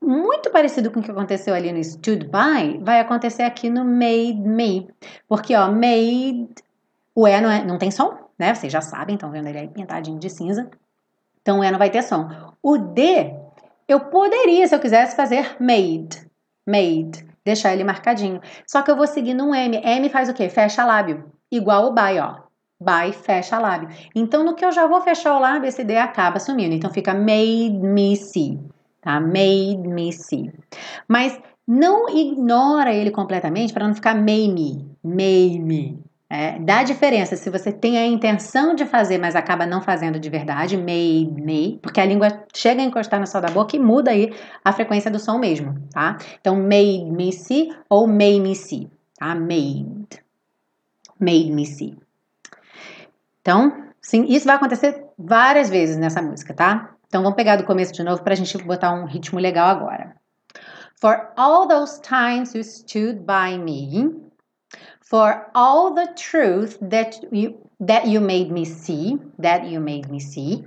Muito 0.00 0.50
parecido 0.50 0.90
com 0.90 1.00
o 1.00 1.02
que 1.02 1.10
aconteceu 1.10 1.54
ali 1.54 1.72
no 1.72 1.80
stood 1.80 2.26
by, 2.26 2.82
vai 2.82 3.00
acontecer 3.00 3.42
aqui 3.42 3.68
no 3.68 3.84
made 3.84 4.40
me, 4.40 4.88
porque 5.28 5.54
ó, 5.54 5.70
made 5.70 6.48
o 7.20 7.26
E 7.26 7.40
não, 7.40 7.50
é, 7.50 7.64
não 7.64 7.78
tem 7.78 7.90
som, 7.90 8.16
né? 8.38 8.54
Vocês 8.54 8.72
já 8.72 8.80
sabem, 8.80 9.16
estão 9.16 9.32
vendo 9.32 9.48
ele 9.48 9.58
aí 9.58 9.66
pintadinho 9.66 10.20
de 10.20 10.30
cinza. 10.30 10.70
Então 11.42 11.58
o 11.58 11.64
E 11.64 11.70
não 11.70 11.78
vai 11.78 11.90
ter 11.90 12.02
som. 12.02 12.28
O 12.62 12.78
D 12.78 13.34
Eu 13.88 14.00
poderia, 14.02 14.68
se 14.68 14.74
eu 14.74 14.78
quisesse, 14.78 15.16
fazer 15.16 15.56
made. 15.58 16.30
Made. 16.64 17.26
Deixar 17.44 17.72
ele 17.72 17.82
marcadinho. 17.82 18.40
Só 18.64 18.82
que 18.82 18.90
eu 18.92 18.96
vou 18.96 19.06
seguir 19.08 19.34
num 19.34 19.52
M. 19.52 19.78
M 19.78 20.08
faz 20.10 20.28
o 20.28 20.34
quê? 20.34 20.48
Fecha 20.48 20.84
lábio. 20.84 21.24
Igual 21.50 21.86
o 21.86 21.92
by, 21.92 22.20
ó. 22.20 22.42
By 22.80 23.12
fecha 23.12 23.58
lábio. 23.58 23.88
Então, 24.14 24.44
no 24.44 24.54
que 24.54 24.64
eu 24.64 24.70
já 24.70 24.86
vou 24.86 25.00
fechar 25.00 25.36
o 25.36 25.40
lábio, 25.40 25.66
esse 25.66 25.82
D 25.82 25.96
acaba 25.96 26.38
sumindo. 26.38 26.72
Então, 26.72 26.90
fica 26.90 27.14
made 27.14 27.80
me 27.80 28.14
see. 28.14 28.60
Tá? 29.00 29.18
Made 29.18 29.88
me 29.88 30.12
see. 30.12 30.52
Mas 31.08 31.36
não 31.66 32.08
ignora 32.08 32.92
ele 32.92 33.10
completamente 33.10 33.72
para 33.72 33.88
não 33.88 33.94
ficar 33.94 34.14
made 34.14 34.52
me. 34.52 34.96
Made 35.02 35.58
me. 35.58 36.07
É, 36.30 36.58
dá 36.58 36.82
diferença 36.82 37.36
se 37.36 37.48
você 37.48 37.72
tem 37.72 37.96
a 37.96 38.06
intenção 38.06 38.74
de 38.74 38.84
fazer, 38.84 39.16
mas 39.16 39.34
acaba 39.34 39.64
não 39.64 39.80
fazendo 39.80 40.20
de 40.20 40.28
verdade, 40.28 40.76
made, 40.76 41.40
me, 41.40 41.78
porque 41.82 42.00
a 42.00 42.04
língua 42.04 42.44
chega 42.54 42.82
a 42.82 42.84
encostar 42.84 43.18
no 43.18 43.26
céu 43.26 43.40
da 43.40 43.48
boca 43.48 43.74
e 43.74 43.78
muda 43.78 44.10
aí 44.10 44.34
a 44.62 44.70
frequência 44.70 45.10
do 45.10 45.18
som 45.18 45.38
mesmo, 45.38 45.74
tá? 45.90 46.18
Então, 46.38 46.54
made 46.54 47.04
me 47.04 47.32
see 47.32 47.74
ou 47.88 48.06
made 48.06 48.40
me 48.40 48.54
see, 48.54 48.90
tá? 49.18 49.34
Made. 49.34 50.22
Made 51.18 51.50
me 51.50 51.64
see. 51.64 51.96
Então, 53.40 53.88
sim, 54.02 54.26
isso 54.28 54.44
vai 54.44 54.56
acontecer 54.56 55.06
várias 55.18 55.70
vezes 55.70 55.96
nessa 55.96 56.20
música, 56.20 56.52
tá? 56.52 56.90
Então, 57.06 57.22
vamos 57.22 57.36
pegar 57.36 57.56
do 57.56 57.64
começo 57.64 57.94
de 57.94 58.02
novo 58.02 58.22
para 58.22 58.34
a 58.34 58.36
gente 58.36 58.58
botar 58.58 58.92
um 58.92 59.06
ritmo 59.06 59.40
legal 59.40 59.68
agora. 59.68 60.14
For 61.00 61.32
all 61.38 61.66
those 61.66 62.02
times 62.02 62.54
you 62.54 62.62
stood 62.62 63.20
by 63.20 63.56
me, 63.56 64.27
for 65.08 65.50
all 65.54 65.94
the 65.94 66.12
truth 66.14 66.78
that 66.82 67.20
you 67.32 67.54
that 67.80 68.06
you 68.06 68.20
made 68.20 68.50
me 68.50 68.64
see, 68.64 69.18
that 69.38 69.66
you 69.66 69.80
made 69.80 70.10
me 70.10 70.20
see, 70.20 70.64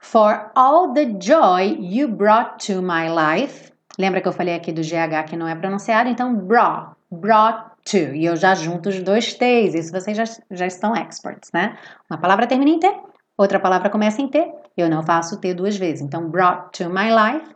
for 0.00 0.52
all 0.54 0.92
the 0.92 1.06
joy 1.18 1.76
you 1.80 2.08
brought 2.08 2.58
to 2.66 2.82
my 2.82 3.08
life. 3.08 3.72
Lembra 3.98 4.20
que 4.20 4.28
eu 4.28 4.32
falei 4.32 4.54
aqui 4.54 4.72
do 4.72 4.82
GH 4.82 5.28
que 5.28 5.36
não 5.36 5.46
é 5.46 5.54
pronunciado? 5.54 6.08
Então, 6.08 6.34
brought, 6.34 6.96
brought 7.10 7.70
to. 7.84 8.14
E 8.14 8.24
eu 8.24 8.36
já 8.36 8.54
junto 8.54 8.88
os 8.88 9.00
dois 9.02 9.34
T's. 9.34 9.74
Isso 9.74 9.92
vocês 9.92 10.16
já, 10.16 10.24
já 10.50 10.66
estão 10.66 10.96
experts, 10.96 11.50
né? 11.52 11.76
Uma 12.10 12.18
palavra 12.18 12.46
termina 12.46 12.70
em 12.70 12.78
T, 12.78 12.90
outra 13.36 13.60
palavra 13.60 13.90
começa 13.90 14.20
em 14.20 14.28
T. 14.28 14.52
Eu 14.76 14.88
não 14.88 15.02
faço 15.02 15.40
T 15.40 15.54
duas 15.54 15.76
vezes. 15.76 16.02
Então, 16.02 16.28
brought 16.28 16.70
to 16.78 16.90
my 16.90 17.10
life 17.10 17.51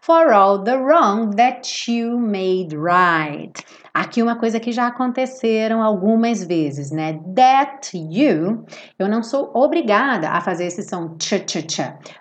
for 0.00 0.32
all 0.32 0.58
the 0.62 0.78
wrong 0.78 1.36
that 1.36 1.86
you 1.86 2.18
made 2.18 2.74
right. 2.74 3.52
Aqui 3.92 4.22
uma 4.22 4.36
coisa 4.36 4.58
que 4.58 4.72
já 4.72 4.86
aconteceram 4.86 5.82
algumas 5.82 6.42
vezes, 6.42 6.90
né? 6.90 7.20
That 7.34 7.96
you, 7.96 8.64
eu 8.98 9.08
não 9.08 9.22
sou 9.22 9.50
obrigada 9.52 10.30
a 10.30 10.40
fazer 10.40 10.66
esse 10.66 10.82
som 10.82 11.16
ch 11.18 11.44
ch 11.46 11.66
ch, 11.68 11.80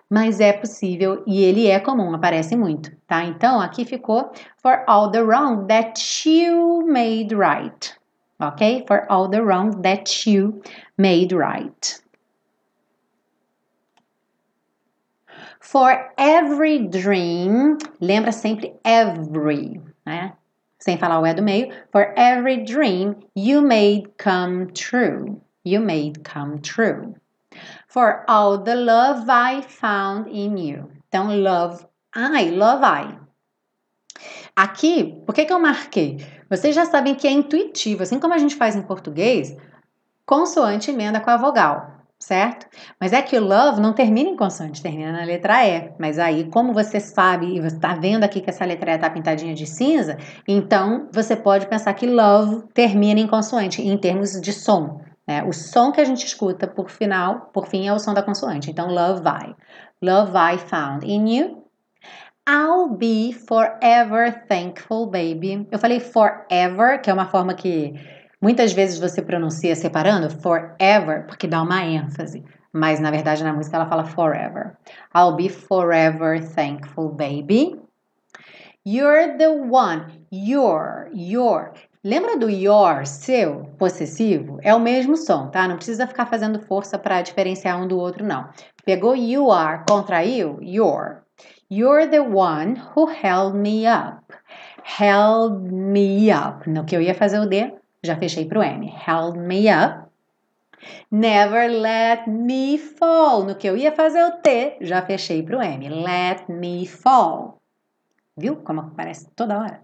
mas 0.10 0.40
é 0.40 0.52
possível 0.52 1.24
e 1.26 1.42
ele 1.44 1.68
é 1.68 1.80
comum, 1.80 2.14
aparece 2.14 2.56
muito, 2.58 2.92
tá? 3.08 3.24
Então 3.24 3.62
aqui 3.62 3.86
ficou 3.86 4.32
for 4.62 4.84
all 4.88 5.10
the 5.10 5.22
wrong 5.22 5.66
that 5.68 6.00
you 6.28 6.86
made 6.86 7.34
right. 7.34 7.96
Ok? 8.42 8.86
For 8.88 9.06
all 9.10 9.30
the 9.30 9.42
wrong 9.42 9.82
that 9.82 10.30
you 10.30 10.62
made 10.98 11.34
right. 11.36 12.02
For 15.70 16.11
every 16.17 16.88
dream, 16.88 17.78
lembra 18.01 18.32
sempre 18.32 18.74
every, 18.84 19.80
né? 20.03 20.34
Sem 20.80 20.97
falar 20.97 21.20
o 21.20 21.26
é 21.28 21.34
do 21.36 21.43
meio. 21.43 21.72
For 21.91 22.11
every 22.17 22.63
dream 22.63 23.17
you 23.36 23.61
made 23.61 24.09
come 24.17 24.65
true. 24.72 25.39
You 25.63 25.82
made 25.82 26.24
come 26.24 26.57
true. 26.57 27.13
For 27.88 28.26
all 28.28 28.57
the 28.57 28.74
love 28.74 29.30
I 29.30 29.61
found 29.61 30.28
in 30.32 30.57
you. 30.57 30.89
Então, 31.07 31.39
love 31.39 31.86
I, 32.15 32.49
love 32.49 32.84
I. 32.84 33.20
Aqui, 34.55 35.22
por 35.24 35.36
que, 35.36 35.45
que 35.45 35.53
eu 35.53 35.59
marquei? 35.59 36.17
Vocês 36.49 36.74
já 36.74 36.88
sabem 36.88 37.13
que 37.13 37.28
é 37.28 37.32
intuitivo, 37.32 38.01
assim 38.01 38.20
como 38.20 38.34
a 38.34 38.39
gente 38.39 38.55
faz 38.55 38.76
em 38.76 38.82
português, 38.82 39.55
consoante 40.26 40.89
emenda 40.89 41.20
com 41.20 41.30
a 41.30 41.38
vogal 41.38 41.99
certo? 42.20 42.67
Mas 42.99 43.13
é 43.13 43.22
que 43.22 43.38
o 43.38 43.43
love 43.43 43.80
não 43.80 43.93
termina 43.93 44.30
em 44.30 44.36
consoante, 44.36 44.82
termina 44.82 45.11
na 45.11 45.24
letra 45.24 45.65
E. 45.65 45.91
Mas 45.97 46.20
aí, 46.20 46.49
como 46.49 46.74
você 46.74 46.99
sabe 46.99 47.55
e 47.55 47.61
você 47.61 47.76
está 47.76 47.95
vendo 47.95 48.24
aqui 48.24 48.41
que 48.41 48.49
essa 48.49 48.65
letra 48.65 48.91
E 48.91 48.95
está 48.95 49.09
pintadinha 49.09 49.55
de 49.55 49.65
cinza, 49.65 50.17
então 50.47 51.07
você 51.11 51.36
pode 51.36 51.67
pensar 51.67 51.93
que 51.93 52.05
love 52.05 52.67
termina 52.74 53.20
em 53.20 53.28
consoante, 53.28 53.82
em 53.82 53.97
termos 53.97 54.39
de 54.39 54.51
som. 54.51 55.01
Né? 55.26 55.43
O 55.43 55.53
som 55.53 55.91
que 55.91 56.01
a 56.01 56.05
gente 56.05 56.26
escuta 56.26 56.67
por 56.67 56.89
final, 56.89 57.49
por 57.53 57.67
fim, 57.67 57.88
é 57.88 57.93
o 57.93 57.99
som 57.99 58.13
da 58.13 58.22
consoante. 58.22 58.70
Então, 58.70 58.89
love 58.89 59.22
I. 59.26 59.55
Love 60.01 60.32
I 60.36 60.57
found 60.57 61.05
in 61.05 61.28
you. 61.28 61.63
I'll 62.47 62.89
be 62.89 63.32
forever 63.32 64.43
thankful, 64.47 65.05
baby. 65.05 65.67
Eu 65.72 65.78
falei 65.78 65.99
forever, 65.99 66.99
que 66.99 67.09
é 67.09 67.13
uma 67.13 67.28
forma 67.28 67.53
que 67.53 67.93
Muitas 68.42 68.72
vezes 68.72 68.98
você 68.98 69.22
pronuncia 69.22 69.76
separando 69.76 70.30
forever, 70.30 71.26
porque 71.28 71.48
dá 71.48 71.62
uma 71.62 71.84
ênfase. 71.84 72.46
Mas 72.72 73.00
na 73.00 73.12
verdade 73.12 73.44
na 73.44 73.54
música 73.54 73.76
ela 73.76 73.88
fala 73.88 74.06
forever. 74.06 74.78
I'll 75.14 75.36
be 75.36 75.50
forever 75.50 76.40
thankful, 76.40 77.10
baby. 77.10 77.80
You're 78.86 79.38
the 79.38 79.50
one. 79.50 80.26
Your, 80.32 81.10
your. 81.14 81.74
Lembra 82.02 82.38
do 82.38 82.50
your, 82.50 83.06
seu, 83.06 83.66
possessivo? 83.78 84.58
É 84.62 84.74
o 84.74 84.80
mesmo 84.80 85.18
som, 85.18 85.50
tá? 85.50 85.68
Não 85.68 85.76
precisa 85.76 86.08
ficar 86.08 86.26
fazendo 86.28 86.62
força 86.62 86.98
para 86.98 87.22
diferenciar 87.22 87.78
um 87.82 87.88
do 87.88 88.00
outro, 88.00 88.26
não. 88.26 88.48
Pegou 88.86 89.18
you 89.18 89.52
are, 89.52 89.84
contraiu, 89.86 90.58
your. 90.62 91.24
You're 91.70 92.08
the 92.08 92.22
one 92.22 92.82
who 92.96 93.06
held 93.06 93.58
me 93.58 93.86
up. 93.86 94.24
Held 94.82 95.70
me 95.72 96.32
up. 96.32 96.70
No 96.70 96.86
que 96.86 96.96
eu 96.96 97.02
ia 97.02 97.14
fazer 97.14 97.40
o 97.40 97.46
D, 97.46 97.74
já 98.04 98.16
fechei 98.16 98.45
para 98.45 98.60
o 98.60 98.64
M. 98.64 98.93
Held 99.08 99.38
me 99.38 99.66
up. 99.70 100.10
Never 101.12 101.70
let 101.70 102.28
me 102.28 102.78
fall. 102.78 103.43
No 103.43 103.56
que 103.56 103.68
eu 103.68 103.76
ia 103.76 103.91
fazer 103.91 104.24
o 104.24 104.32
T, 104.41 104.78
já 104.82 105.02
fechei 105.02 105.43
para 105.43 105.58
o 105.58 105.62
M. 105.62 105.89
Let 105.89 106.47
me 106.50 106.86
fall. 106.88 107.58
Viu 108.38 108.58
como 108.58 108.82
aparece 108.82 109.30
toda 109.36 109.60
hora? 109.60 109.82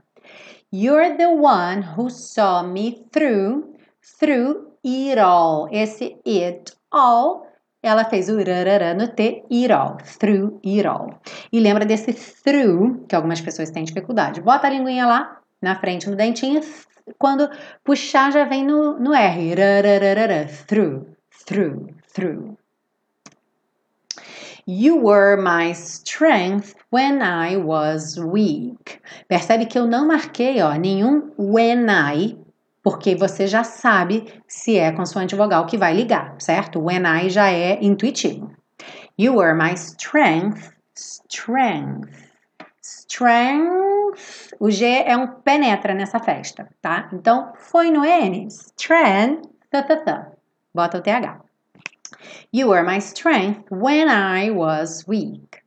You're 0.72 1.18
the 1.18 1.28
one 1.28 1.84
who 1.98 2.10
saw 2.10 2.64
me 2.64 3.06
through, 3.12 3.76
through 4.20 4.72
it 4.84 5.20
all. 5.20 5.68
Esse 5.72 6.18
it 6.26 6.74
all, 6.92 7.48
ela 7.84 8.06
fez 8.06 8.30
o 8.30 8.38
rarará 8.38 8.94
no 8.94 9.08
T, 9.10 9.44
it 9.52 9.72
all, 9.72 9.98
through 10.20 10.60
it 10.66 10.88
all. 10.88 11.20
E 11.52 11.60
lembra 11.60 11.86
desse 11.86 12.14
through, 12.14 13.06
que 13.08 13.16
algumas 13.16 13.42
pessoas 13.42 13.72
têm 13.72 13.84
dificuldade. 13.84 14.42
Bota 14.42 14.68
a 14.68 14.70
linguinha 14.70 15.06
lá, 15.06 15.42
na 15.66 15.76
frente 15.76 16.08
no 16.08 16.16
dentinho, 16.16 16.62
quando 17.18 17.50
puxar 17.84 18.32
já 18.32 18.46
vem 18.46 18.64
no, 18.64 19.00
no 19.00 19.14
R. 19.14 19.56
Rararara, 19.56 20.48
through, 20.68 21.08
through, 21.46 21.90
through. 22.14 22.56
You 24.68 24.98
were 24.98 25.38
my 25.38 25.74
strength 25.74 26.76
when 26.92 27.22
I 27.22 27.58
was 27.58 28.18
weak. 28.18 29.00
Percebe 29.28 29.66
que 29.66 29.78
eu 29.78 29.86
não 29.86 30.08
marquei 30.08 30.62
ó, 30.62 30.74
nenhum 30.74 31.32
when 31.38 31.88
I, 31.90 32.38
porque 32.84 33.16
você 33.16 33.48
já 33.48 33.64
sabe 33.64 34.32
se 34.48 34.78
é 34.78 34.92
consoante 34.92 35.36
vogal 35.36 35.66
que 35.66 35.78
vai 35.78 35.94
ligar, 35.94 36.36
certo? 36.40 36.80
When 36.80 37.04
I 37.06 37.30
já 37.30 37.52
é 37.52 37.80
intuitivo. 37.84 38.52
You 39.18 39.36
were 39.36 39.56
my 39.56 39.74
strength, 39.74 40.72
strength. 40.96 42.10
Strength. 42.82 43.95
O 44.60 44.70
G 44.70 44.86
é 44.86 45.16
um 45.16 45.28
penetra 45.28 45.94
nessa 45.94 46.20
festa, 46.20 46.70
tá? 46.82 47.10
Então, 47.14 47.54
foi 47.56 47.92
no 47.92 48.04
N. 48.04 48.48
Strength. 48.48 49.50
Bota 50.74 50.98
o 50.98 51.02
TH. 51.02 51.42
You 52.52 52.70
were 52.70 52.84
my 52.84 53.00
strength 53.00 53.70
when 53.72 54.08
I 54.10 54.50
was 54.52 55.06
weak. 55.08 55.62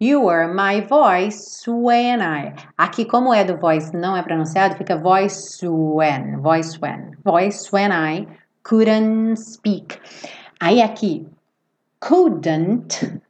You 0.00 0.22
were 0.22 0.52
my 0.52 0.80
voice 0.80 1.64
when 1.66 2.20
I. 2.20 2.54
Aqui, 2.76 3.04
como 3.04 3.32
é 3.32 3.44
do 3.44 3.56
voice 3.56 3.96
não 3.96 4.16
é 4.16 4.22
pronunciado, 4.22 4.76
fica 4.76 4.96
voice 4.96 5.66
when. 5.66 6.40
Voice 6.40 6.78
when. 6.80 7.12
Voice 7.24 7.70
when 7.72 7.92
I 7.92 8.26
couldn't 8.64 9.36
speak. 9.36 9.98
Aí 10.60 10.82
aqui, 10.82 11.26
couldn't 12.00 13.20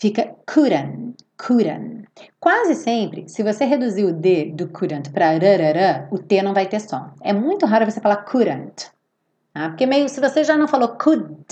fica 0.00 0.34
couldn't. 0.46 1.16
Couldn't. 1.46 2.06
Quase 2.38 2.74
sempre, 2.74 3.26
se 3.26 3.42
você 3.42 3.64
reduzir 3.64 4.04
o 4.04 4.12
D 4.12 4.52
do 4.52 4.68
couldn't 4.68 5.10
para 5.10 5.32
rarará, 5.32 6.06
o 6.10 6.18
T 6.18 6.42
não 6.42 6.52
vai 6.52 6.66
ter 6.66 6.80
som. 6.80 7.10
É 7.22 7.32
muito 7.32 7.64
raro 7.64 7.90
você 7.90 8.00
falar 8.00 8.18
couldn't. 8.24 8.90
Tá? 9.54 9.70
Porque 9.70 9.86
meio, 9.86 10.08
se 10.08 10.20
você 10.20 10.44
já 10.44 10.56
não 10.56 10.68
falou 10.68 10.90
could, 10.90 11.46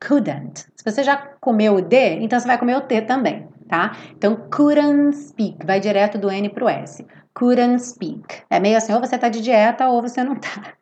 couldn't, 0.00 0.66
se 0.74 0.84
você 0.84 1.02
já 1.02 1.16
comeu 1.40 1.74
o 1.74 1.82
D, 1.82 2.20
então 2.20 2.40
você 2.40 2.46
vai 2.46 2.58
comer 2.58 2.76
o 2.76 2.80
T 2.80 3.02
também, 3.02 3.46
tá? 3.68 3.96
Então, 4.16 4.48
couldn't 4.50 5.14
speak, 5.14 5.64
vai 5.64 5.78
direto 5.78 6.16
do 6.16 6.30
N 6.30 6.48
pro 6.48 6.68
S. 6.68 7.06
Couldn't 7.34 7.82
speak. 7.82 8.42
É 8.48 8.58
meio 8.58 8.78
assim, 8.78 8.94
ou 8.94 9.00
você 9.00 9.18
tá 9.18 9.28
de 9.28 9.40
dieta 9.40 9.88
ou 9.88 10.00
você 10.00 10.24
não 10.24 10.36
tá. 10.36 10.74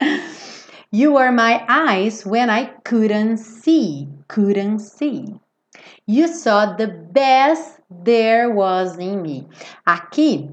You 0.94 1.14
were 1.14 1.30
my 1.30 1.64
eyes 1.68 2.26
when 2.26 2.50
I 2.50 2.70
couldn't 2.84 3.38
see. 3.38 4.08
Couldn't 4.28 4.80
see. 4.80 5.40
You 6.06 6.28
saw 6.28 6.74
the 6.74 6.86
best 6.86 7.80
there 8.04 8.52
was 8.52 8.98
in 8.98 9.22
me. 9.22 9.48
Aqui 9.86 10.50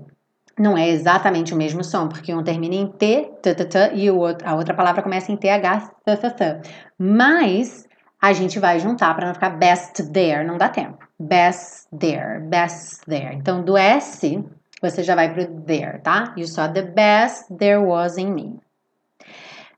não 0.59 0.77
é 0.77 0.89
exatamente 0.89 1.53
o 1.53 1.57
mesmo 1.57 1.83
som, 1.83 2.07
porque 2.07 2.33
um 2.33 2.43
termina 2.43 2.75
em 2.75 2.87
T, 2.87 3.31
t, 3.41 3.55
t, 3.55 3.65
t 3.65 3.95
e 3.95 4.11
outro, 4.11 4.47
a 4.47 4.55
outra 4.55 4.73
palavra 4.73 5.01
começa 5.01 5.31
em 5.31 5.37
TH, 5.37 5.91
t, 6.05 6.17
t, 6.17 6.29
t. 6.31 6.61
Mas 6.97 7.87
a 8.21 8.33
gente 8.33 8.59
vai 8.59 8.79
juntar 8.79 9.15
para 9.15 9.27
não 9.27 9.33
ficar 9.33 9.51
best 9.51 10.03
there, 10.11 10.45
não 10.45 10.57
dá 10.57 10.67
tempo. 10.67 10.97
Best 11.17 11.87
there, 11.97 12.41
best 12.41 13.05
there. 13.05 13.33
Então, 13.35 13.63
do 13.63 13.77
S, 13.77 14.43
você 14.81 15.01
já 15.01 15.15
vai 15.15 15.33
pro 15.33 15.47
there, 15.61 15.99
tá? 16.01 16.33
You 16.35 16.45
saw 16.45 16.67
the 16.67 16.81
best 16.81 17.53
there 17.57 17.79
was 17.79 18.17
in 18.17 18.33
me. 18.33 18.59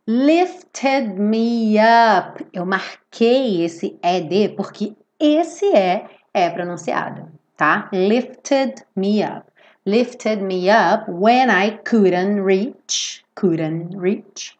Lifted 0.07 1.19
me 1.19 1.75
up. 1.77 2.45
Eu 2.51 2.65
marquei 2.65 3.63
esse 3.63 3.99
ED 4.01 4.55
porque 4.55 4.95
esse 5.21 5.65
é 5.75 6.05
é 6.33 6.49
pronunciado, 6.49 7.27
tá? 7.57 7.89
Lifted 7.93 8.83
me 8.95 9.23
up. 9.23 9.51
Lifted 9.85 10.41
me 10.41 10.69
up 10.69 11.09
when 11.09 11.49
I 11.49 11.77
couldn't 11.83 12.41
reach. 12.41 13.23
Couldn't 13.35 13.97
reach. 13.97 14.57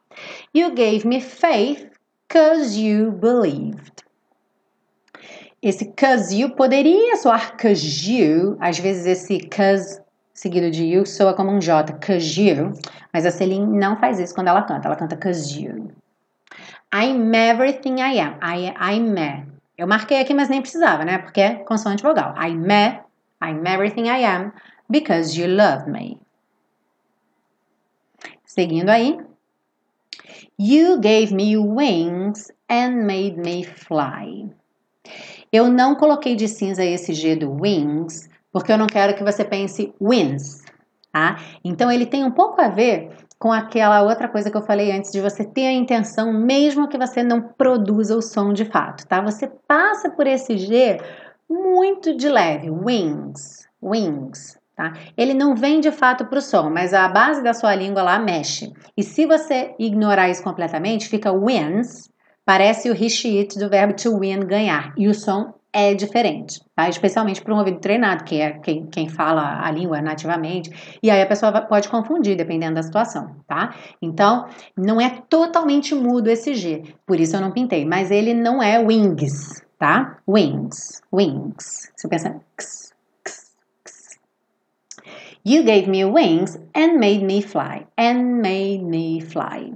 You 0.54 0.72
gave 0.72 1.06
me 1.06 1.22
faith 1.22 1.90
cause 2.30 2.78
you 2.78 3.12
believed. 3.12 4.04
Esse 5.62 5.86
cause 5.96 6.34
you 6.34 6.56
poderia 6.56 7.16
soar 7.18 7.56
cause 7.56 8.10
you, 8.10 8.58
às 8.60 8.80
vezes 8.80 9.06
esse 9.06 9.48
cause 9.48 10.02
seguido 10.34 10.72
de 10.72 10.84
you 10.84 11.06
soa 11.06 11.36
como 11.36 11.52
um 11.52 11.60
J, 11.60 11.94
cause 12.06 12.42
you, 12.42 12.74
mas 13.14 13.28
a 13.28 13.32
Celine 13.32 13.78
não 13.78 13.96
faz 13.98 14.20
isso 14.20 14.34
quando 14.34 14.48
ela 14.48 14.64
canta, 14.64 14.88
ela 14.88 14.96
canta 14.96 15.16
cause 15.16 15.62
you. 15.62 15.92
I'm 16.92 17.34
everything 17.36 18.02
I 18.02 18.20
am. 18.20 18.38
I, 18.42 18.74
I'm. 18.80 19.61
Eu 19.82 19.88
marquei 19.88 20.22
aqui, 20.22 20.32
mas 20.32 20.48
nem 20.48 20.62
precisava, 20.62 21.04
né? 21.04 21.18
Porque 21.18 21.42
é 21.42 21.56
consoante 21.56 22.04
vogal. 22.04 22.36
I'm. 22.38 22.68
I'm 23.44 23.66
everything 23.66 24.04
I 24.04 24.24
am 24.24 24.52
because 24.88 25.36
you 25.42 25.48
love 25.48 25.90
me. 25.90 26.20
Seguindo 28.46 28.90
aí. 28.90 29.18
You 30.60 31.00
gave 31.00 31.34
me 31.34 31.58
wings 31.58 32.52
and 32.70 33.08
made 33.08 33.40
me 33.40 33.64
fly. 33.64 34.54
Eu 35.52 35.68
não 35.68 35.96
coloquei 35.96 36.36
de 36.36 36.48
cinza 36.48 36.86
esse 36.86 37.16
G 37.16 37.36
do 37.36 37.52
wings, 37.52 38.30
porque 38.52 38.72
eu 38.72 38.78
não 38.78 38.86
quero 38.86 39.16
que 39.16 39.24
você 39.24 39.44
pense 39.44 39.92
wins, 40.00 40.64
tá? 41.12 41.40
Então 41.64 41.92
ele 41.92 42.06
tem 42.06 42.24
um 42.24 42.32
pouco 42.32 42.62
a 42.62 42.68
ver 42.68 43.10
com 43.42 43.52
aquela 43.52 44.04
outra 44.04 44.28
coisa 44.28 44.52
que 44.52 44.56
eu 44.56 44.62
falei 44.62 44.92
antes 44.92 45.12
de 45.12 45.20
você 45.20 45.44
ter 45.44 45.66
a 45.66 45.72
intenção, 45.72 46.32
mesmo 46.32 46.88
que 46.88 46.96
você 46.96 47.24
não 47.24 47.42
produza 47.42 48.16
o 48.16 48.22
som 48.22 48.54
de 48.54 48.66
fato, 48.66 49.08
tá? 49.08 49.20
Você 49.20 49.52
passa 49.68 50.12
por 50.12 50.28
esse 50.28 50.60
G 50.60 51.02
muito 51.50 52.16
de 52.16 52.30
leve, 52.30 52.70
wings, 52.70 53.68
wings, 53.82 54.60
tá? 54.76 54.94
Ele 55.18 55.34
não 55.34 55.56
vem 55.56 55.80
de 55.80 55.92
fato 55.92 56.26
para 56.26 56.38
o 56.38 56.42
som, 56.42 56.70
mas 56.70 56.94
a 56.94 57.08
base 57.08 57.42
da 57.42 57.52
sua 57.52 57.74
língua 57.74 58.04
lá 58.04 58.20
mexe. 58.20 58.72
E 58.96 59.02
se 59.02 59.26
você 59.26 59.74
ignorar 59.80 60.30
isso 60.30 60.44
completamente, 60.44 61.10
fica 61.10 61.34
wins, 61.34 62.12
parece 62.46 62.92
o 62.92 62.94
he, 62.94 63.48
do 63.58 63.70
verbo 63.72 63.96
to 63.96 64.20
win, 64.20 64.42
ganhar. 64.42 64.94
E 64.96 65.08
o 65.08 65.16
som 65.16 65.52
é 65.74 65.94
diferente, 65.94 66.62
tá? 66.76 66.90
Especialmente 66.90 67.42
para 67.42 67.54
um 67.54 67.58
ouvido 67.58 67.80
treinado, 67.80 68.26
que 68.26 68.42
é 68.42 68.52
quem, 68.60 68.86
quem 68.88 69.08
fala 69.08 69.66
a 69.66 69.72
língua 69.72 70.02
nativamente. 70.02 70.98
E 71.02 71.10
aí 71.10 71.22
a 71.22 71.26
pessoa 71.26 71.62
pode 71.62 71.88
confundir, 71.88 72.36
dependendo 72.36 72.76
da 72.76 72.84
situação, 72.84 73.36
tá? 73.48 73.74
Então, 74.02 74.48
não 74.76 75.00
é 75.00 75.22
totalmente 75.30 75.96
mudo 75.96 76.30
esse 76.30 76.54
G, 76.56 76.84
por 77.06 77.20
isso 77.20 77.36
eu 77.36 77.42
não 77.42 77.52
pintei. 77.52 77.86
Mas 77.86 78.12
ele 78.12 78.34
não 78.34 78.62
é 78.62 78.80
wings, 78.80 79.64
tá? 79.80 80.18
Wings, 80.28 81.02
wings. 81.12 81.92
Você 81.96 82.08
pensa... 82.08 82.42
X, 82.58 82.94
x, 83.26 83.56
x. 83.86 84.20
You 85.46 85.64
gave 85.64 85.90
me 85.90 86.04
wings 86.04 86.60
and 86.76 87.00
made 87.00 87.24
me 87.24 87.42
fly, 87.42 87.88
and 87.98 88.42
made 88.42 88.84
me 88.84 89.22
fly. 89.22 89.74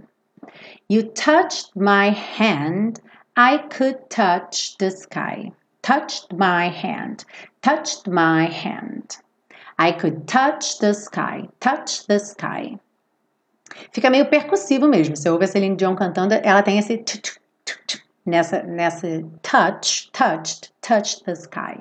You 0.90 1.04
touched 1.04 1.72
my 1.76 2.10
hand, 2.12 3.00
I 3.36 3.58
could 3.58 4.10
touch 4.10 4.78
the 4.78 4.92
sky. 4.92 5.52
Touched 5.86 6.34
my 6.34 6.68
hand, 6.70 7.26
touched 7.62 8.08
my 8.08 8.46
hand. 8.46 9.18
I 9.78 9.92
could 9.92 10.28
touch 10.28 10.80
the 10.80 10.96
sky, 10.96 11.48
touch 11.60 12.08
the 12.08 12.18
sky. 12.18 12.80
Fica 13.94 14.10
meio 14.10 14.26
percussivo 14.26 14.90
mesmo. 14.90 15.16
Você 15.16 15.30
ouve 15.30 15.44
a 15.44 15.48
Celine 15.48 15.76
Dion 15.76 15.96
cantando, 15.96 16.34
ela 16.44 16.64
tem 16.64 16.80
esse 16.80 17.04
nessa, 18.26 18.64
nessa 18.64 19.22
touch, 19.44 20.12
touched, 20.12 20.72
touched 20.82 21.24
the 21.26 21.36
sky. 21.36 21.80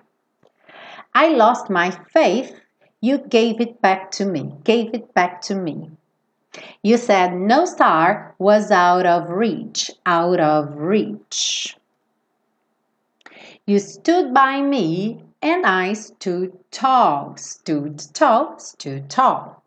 I 1.14 1.28
lost 1.28 1.70
my 1.70 1.90
faith, 2.12 2.55
you 3.00 3.16
gave 3.16 3.59
it 3.59 3.80
back 3.80 4.11
to 4.18 4.26
me, 4.26 4.55
gave 4.64 4.90
it 4.92 5.14
back 5.14 5.40
to 5.46 5.55
me. 5.55 5.90
You 6.82 6.98
said 6.98 7.32
no 7.32 7.64
star 7.64 8.34
was 8.38 8.70
out 8.70 9.07
of 9.07 9.30
reach, 9.30 9.90
out 10.05 10.40
of 10.40 10.76
reach. 10.76 11.78
You 13.66 13.78
stood 13.78 14.34
by 14.34 14.60
me 14.60 15.24
and 15.40 15.64
I 15.64 15.94
stood 15.94 16.52
tall, 16.70 17.36
stood 17.38 17.98
tall, 18.12 18.58
stood 18.58 19.08
tall. 19.08 19.62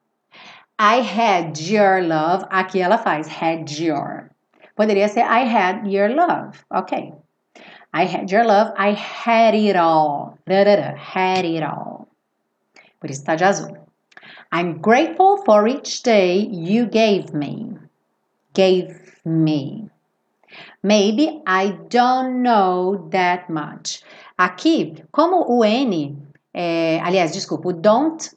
I 0.77 1.01
had 1.01 1.59
your 1.59 2.01
love. 2.01 2.45
Aqui 2.51 2.81
ela 2.81 2.99
faz 2.99 3.27
had 3.27 3.71
your. 3.71 4.29
Poderia 4.77 5.09
ser 5.09 5.23
I 5.23 5.45
had 5.45 5.87
your 5.87 6.09
love. 6.09 6.63
Ok. 6.69 7.11
I 7.91 8.05
had 8.05 8.29
your 8.29 8.45
love. 8.45 8.71
I 8.77 8.91
had 8.91 9.55
it 9.55 9.75
all. 9.75 10.37
Had 10.45 11.45
it 11.45 11.63
all. 11.63 12.07
Por 12.99 13.09
isso 13.09 13.23
está 13.23 13.35
de 13.35 13.45
azul. 13.45 13.77
I'm 14.51 14.77
grateful 14.79 15.37
for 15.43 15.67
each 15.67 16.03
day 16.03 16.37
you 16.37 16.85
gave 16.85 17.33
me. 17.33 17.77
Gave 18.53 19.15
me. 19.25 19.89
Maybe 20.83 21.41
I 21.47 21.77
don't 21.89 22.41
know 22.41 23.09
that 23.11 23.51
much. 23.51 24.03
Aqui, 24.37 25.03
como 25.11 25.45
o 25.49 25.65
N, 25.65 26.17
é, 26.53 26.99
aliás, 27.03 27.33
desculpa, 27.33 27.69
o 27.69 27.73
don't, 27.73 28.31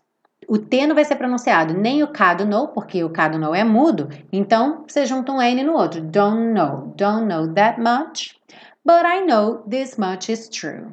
o 0.49 0.59
T 0.59 0.87
não 0.87 0.95
vai 0.95 1.05
ser 1.05 1.17
pronunciado, 1.17 1.75
nem 1.75 2.03
o 2.03 2.09
K 2.09 2.35
do 2.35 2.47
know, 2.47 2.69
porque 2.69 3.05
o 3.05 3.11
K 3.11 3.29
do 3.29 3.39
know 3.39 3.55
é 3.55 3.63
mudo, 3.63 4.09
então 4.33 4.85
você 4.87 5.07
junta 5.07 5.31
um 5.31 5.41
N 5.41 5.63
no 5.63 5.75
outro. 5.75 6.01
Don't 6.01 6.53
know, 6.53 6.93
don't 6.97 7.27
know 7.27 7.53
that 7.55 7.81
much, 7.81 8.37
but 8.85 9.05
I 9.05 9.21
know 9.25 9.63
this 9.69 9.97
much 9.97 10.31
is 10.31 10.49
true. 10.49 10.93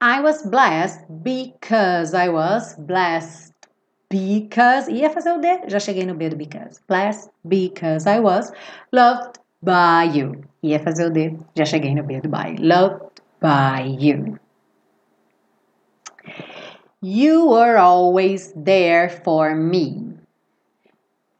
I 0.00 0.20
was 0.20 0.42
blessed 0.42 1.06
because 1.22 2.14
I 2.14 2.28
was 2.28 2.76
blessed 2.76 3.54
because. 4.10 4.90
Ia 4.90 5.08
fazer 5.08 5.32
o 5.32 5.40
D, 5.40 5.62
já 5.68 5.80
cheguei 5.80 6.04
no 6.04 6.14
B 6.14 6.28
do 6.28 6.36
because. 6.36 6.82
Blessed 6.86 7.30
because 7.48 8.06
I 8.06 8.20
was 8.20 8.52
loved 8.92 9.38
by 9.64 10.10
you. 10.12 10.44
Ia 10.62 10.78
fazer 10.78 11.06
o 11.06 11.10
D, 11.10 11.36
já 11.54 11.64
cheguei 11.64 11.94
no 11.94 12.02
B 12.02 12.20
do 12.20 12.28
by. 12.28 12.56
Loved 12.58 13.20
by 13.40 13.96
you. 13.98 14.38
You 17.00 17.50
were 17.50 17.76
always 17.76 18.52
there 18.56 19.10
for 19.10 19.54
me. 19.54 20.14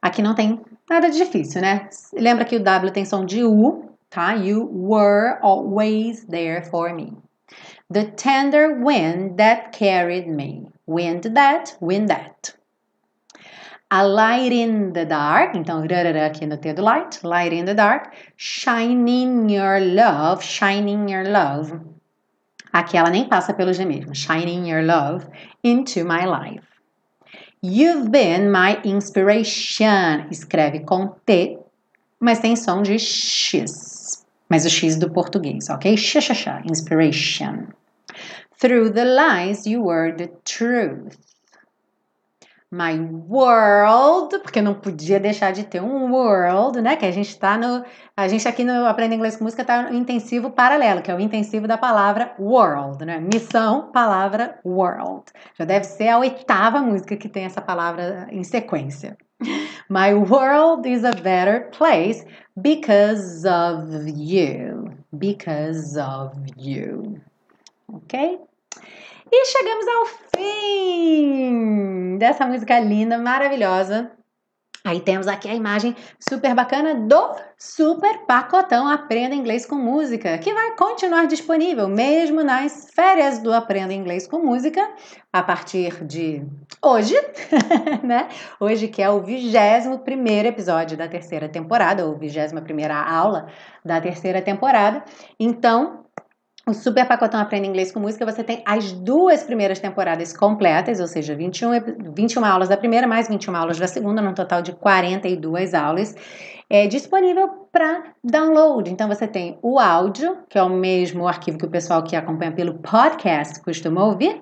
Aqui 0.01 0.21
não 0.21 0.35
tem 0.35 0.61
nada 0.87 1.09
de 1.09 1.17
difícil, 1.17 1.61
né? 1.61 1.89
Lembra 2.13 2.45
que 2.45 2.55
o 2.55 2.63
W 2.63 2.91
tem 2.91 3.05
som 3.05 3.25
de 3.25 3.43
U, 3.43 3.89
tá? 4.09 4.33
You 4.33 4.69
were 4.71 5.39
always 5.41 6.25
there 6.25 6.61
for 6.61 6.93
me. 6.93 7.13
The 7.89 8.05
tender 8.05 8.79
wind 8.83 9.37
that 9.37 9.71
carried 9.71 10.27
me. 10.27 10.67
Wind 10.85 11.23
that, 11.33 11.75
wind 11.81 12.09
that. 12.09 12.55
A 13.97 14.03
light 14.03 14.51
in 14.51 14.91
the 14.91 15.05
dark, 15.05 15.55
então 15.55 15.79
rarara 15.87 16.25
aqui 16.25 16.45
no 16.45 16.57
T 16.57 16.73
do 16.73 16.81
light, 16.81 17.23
light 17.23 17.53
in 17.53 17.63
the 17.63 17.73
dark, 17.73 18.11
shining 18.35 19.49
your 19.49 19.79
love, 19.79 20.43
shining 20.43 21.07
your 21.07 21.23
love. 21.23 21.71
Aqui 22.73 22.97
ela 22.97 23.09
nem 23.09 23.29
passa 23.29 23.53
pelo 23.53 23.71
G 23.71 23.85
mesmo, 23.85 24.13
shining 24.13 24.67
your 24.67 24.83
love 24.83 25.25
into 25.63 26.03
my 26.03 26.25
life. 26.25 26.65
You've 27.61 28.11
been 28.11 28.51
my 28.51 28.81
inspiration, 28.83 30.27
escreve 30.29 30.83
com 30.83 31.15
T, 31.25 31.57
mas 32.19 32.39
tem 32.39 32.57
som 32.57 32.81
de 32.81 32.99
X, 32.99 34.25
mas 34.49 34.65
o 34.65 34.69
X 34.69 34.97
do 34.97 35.09
português, 35.09 35.69
ok? 35.69 35.95
Xaxaxa, 35.95 36.61
inspiration. 36.69 37.67
Through 38.59 38.91
the 38.91 39.05
lies 39.05 39.65
you 39.65 39.85
were 39.85 40.13
the 40.17 40.27
truth. 40.43 41.24
My 42.75 42.99
world, 42.99 44.39
porque 44.39 44.61
não 44.61 44.73
podia 44.73 45.17
deixar 45.17 45.51
de 45.51 45.63
ter 45.63 45.81
um 45.81 46.11
world, 46.11 46.81
né? 46.81 46.97
Que 46.97 47.05
a 47.05 47.11
gente 47.11 47.29
está 47.29 47.57
no. 47.57 47.85
A 48.17 48.27
gente 48.27 48.47
aqui 48.47 48.65
no 48.65 48.85
Aprenda 48.85 49.15
Inglês 49.15 49.37
com 49.37 49.45
Música 49.45 49.61
está 49.61 49.83
no 49.83 49.97
intensivo 49.97 50.51
paralelo, 50.51 51.01
que 51.01 51.09
é 51.09 51.15
o 51.15 51.19
intensivo 51.19 51.67
da 51.67 51.77
palavra 51.77 52.35
world, 52.37 53.05
né? 53.05 53.19
Missão, 53.19 53.91
palavra 53.93 54.59
world. 54.65 55.23
Já 55.57 55.63
deve 55.63 55.85
ser 55.85 56.09
a 56.09 56.19
oitava 56.19 56.81
música 56.81 57.15
que 57.15 57.29
tem 57.29 57.45
essa 57.45 57.61
palavra 57.61 58.27
em 58.29 58.43
sequência. 58.43 59.17
My 59.89 60.13
world 60.13 60.89
is 60.89 61.05
a 61.05 61.11
better 61.11 61.69
place 61.71 62.25
because 62.57 63.47
of 63.47 64.11
you. 64.17 64.91
Because 65.13 65.97
of 65.97 66.35
you. 66.57 67.21
ok? 67.87 68.39
E 69.31 69.45
chegamos 69.45 69.87
ao 69.87 70.05
fim 70.35 72.17
dessa 72.17 72.45
música 72.45 72.79
linda, 72.79 73.17
maravilhosa. 73.17 74.11
Aí 74.83 74.99
temos 74.99 75.27
aqui 75.27 75.49
a 75.49 75.55
imagem 75.55 75.95
super 76.19 76.53
bacana 76.53 76.93
do 76.93 77.35
super 77.57 78.19
pacotão 78.27 78.87
Aprenda 78.87 79.33
Inglês 79.33 79.65
com 79.65 79.73
Música, 79.73 80.37
que 80.37 80.53
vai 80.53 80.75
continuar 80.75 81.25
disponível 81.25 81.87
mesmo 81.87 82.43
nas 82.43 82.91
férias 82.93 83.39
do 83.39 83.51
Aprenda 83.51 83.93
Inglês 83.93 84.27
com 84.27 84.37
Música, 84.37 84.87
a 85.33 85.41
partir 85.41 86.05
de 86.05 86.45
hoje, 86.83 87.15
né? 88.03 88.27
Hoje 88.59 88.87
que 88.87 89.01
é 89.01 89.09
o 89.09 89.23
21 89.23 89.97
primeiro 90.03 90.49
episódio 90.49 90.95
da 90.95 91.07
terceira 91.07 91.49
temporada, 91.49 92.05
ou 92.05 92.15
21 92.15 92.61
primeira 92.63 92.95
aula 92.95 93.47
da 93.83 93.99
terceira 93.99 94.39
temporada. 94.39 95.03
Então, 95.39 96.05
o 96.67 96.73
Super 96.73 97.07
Pacotão 97.07 97.39
Aprenda 97.39 97.67
Inglês 97.67 97.91
com 97.91 97.99
Música, 97.99 98.25
você 98.25 98.43
tem 98.43 98.63
as 98.65 98.91
duas 98.91 99.43
primeiras 99.43 99.79
temporadas 99.79 100.35
completas, 100.35 100.99
ou 100.99 101.07
seja, 101.07 101.35
21, 101.35 101.71
21 102.13 102.43
aulas 102.43 102.69
da 102.69 102.75
primeira 102.75 103.05
mais 103.05 103.27
21 103.27 103.55
aulas 103.55 103.77
da 103.77 103.87
segunda, 103.87 104.21
num 104.21 104.33
total 104.33 104.63
de 104.63 104.71
42 104.73 105.75
aulas, 105.75 106.15
é 106.67 106.87
disponível 106.87 107.67
para 107.71 108.13
download. 108.23 108.89
Então 108.89 109.07
você 109.07 109.27
tem 109.27 109.59
o 109.61 109.77
áudio, 109.77 110.39
que 110.49 110.57
é 110.57 110.63
o 110.63 110.69
mesmo 110.69 111.27
arquivo 111.27 111.59
que 111.59 111.65
o 111.65 111.69
pessoal 111.69 112.01
que 112.01 112.15
acompanha 112.15 112.51
pelo 112.51 112.79
podcast 112.79 113.61
costuma 113.61 114.03
ouvir, 114.03 114.41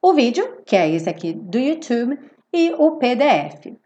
o 0.00 0.14
vídeo, 0.14 0.58
que 0.64 0.76
é 0.76 0.88
esse 0.88 1.10
aqui 1.10 1.32
do 1.32 1.58
YouTube, 1.58 2.16
e 2.52 2.72
o 2.78 2.92
PDF. 2.92 3.76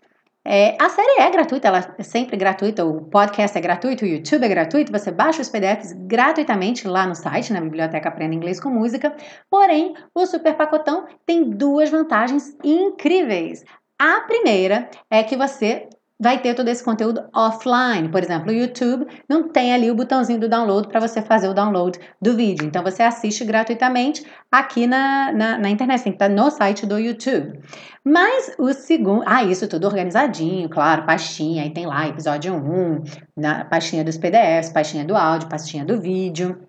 É, 0.46 0.76
a 0.78 0.90
série 0.90 1.20
é 1.20 1.30
gratuita, 1.30 1.68
ela 1.68 1.94
é 1.96 2.02
sempre 2.02 2.36
gratuita, 2.36 2.84
o 2.84 3.00
podcast 3.06 3.56
é 3.56 3.60
gratuito, 3.62 4.04
o 4.04 4.08
YouTube 4.08 4.44
é 4.44 4.48
gratuito, 4.48 4.92
você 4.92 5.10
baixa 5.10 5.40
os 5.40 5.48
PDFs 5.48 5.94
gratuitamente 6.06 6.86
lá 6.86 7.06
no 7.06 7.14
site, 7.14 7.50
na 7.50 7.62
Biblioteca 7.62 8.10
Aprenda 8.10 8.34
Inglês 8.34 8.60
com 8.60 8.68
Música. 8.68 9.16
Porém, 9.48 9.94
o 10.14 10.26
Super 10.26 10.54
Pacotão 10.54 11.06
tem 11.24 11.48
duas 11.48 11.88
vantagens 11.88 12.54
incríveis. 12.62 13.64
A 13.98 14.20
primeira 14.22 14.90
é 15.10 15.22
que 15.22 15.34
você 15.34 15.88
vai 16.18 16.40
ter 16.40 16.54
todo 16.54 16.68
esse 16.68 16.82
conteúdo 16.82 17.24
offline. 17.34 18.08
Por 18.08 18.22
exemplo, 18.22 18.50
o 18.50 18.54
YouTube 18.54 19.06
não 19.28 19.48
tem 19.48 19.72
ali 19.74 19.90
o 19.90 19.94
botãozinho 19.94 20.40
do 20.40 20.48
download 20.48 20.88
para 20.88 21.00
você 21.00 21.20
fazer 21.20 21.48
o 21.48 21.54
download 21.54 21.98
do 22.20 22.36
vídeo. 22.36 22.66
Então 22.66 22.82
você 22.82 23.02
assiste 23.02 23.44
gratuitamente 23.44 24.24
aqui 24.50 24.86
na, 24.86 25.32
na, 25.32 25.58
na 25.58 25.70
internet, 25.70 26.02
tem 26.02 26.12
que 26.12 26.22
estar 26.22 26.28
no 26.28 26.50
site 26.50 26.86
do 26.86 26.98
YouTube. 26.98 27.60
Mas 28.04 28.54
o 28.58 28.72
segundo. 28.72 29.24
Ah, 29.26 29.42
isso 29.44 29.66
tudo 29.68 29.86
organizadinho, 29.86 30.68
claro, 30.68 31.04
pastinha. 31.04 31.62
Aí 31.62 31.70
tem 31.70 31.86
lá 31.86 32.06
episódio 32.06 32.54
1, 32.54 33.02
na 33.36 33.64
pastinha 33.64 34.04
dos 34.04 34.16
PDFs, 34.16 34.70
pastinha 34.72 35.04
do 35.04 35.16
áudio, 35.16 35.48
pastinha 35.48 35.84
do 35.84 36.00
vídeo. 36.00 36.68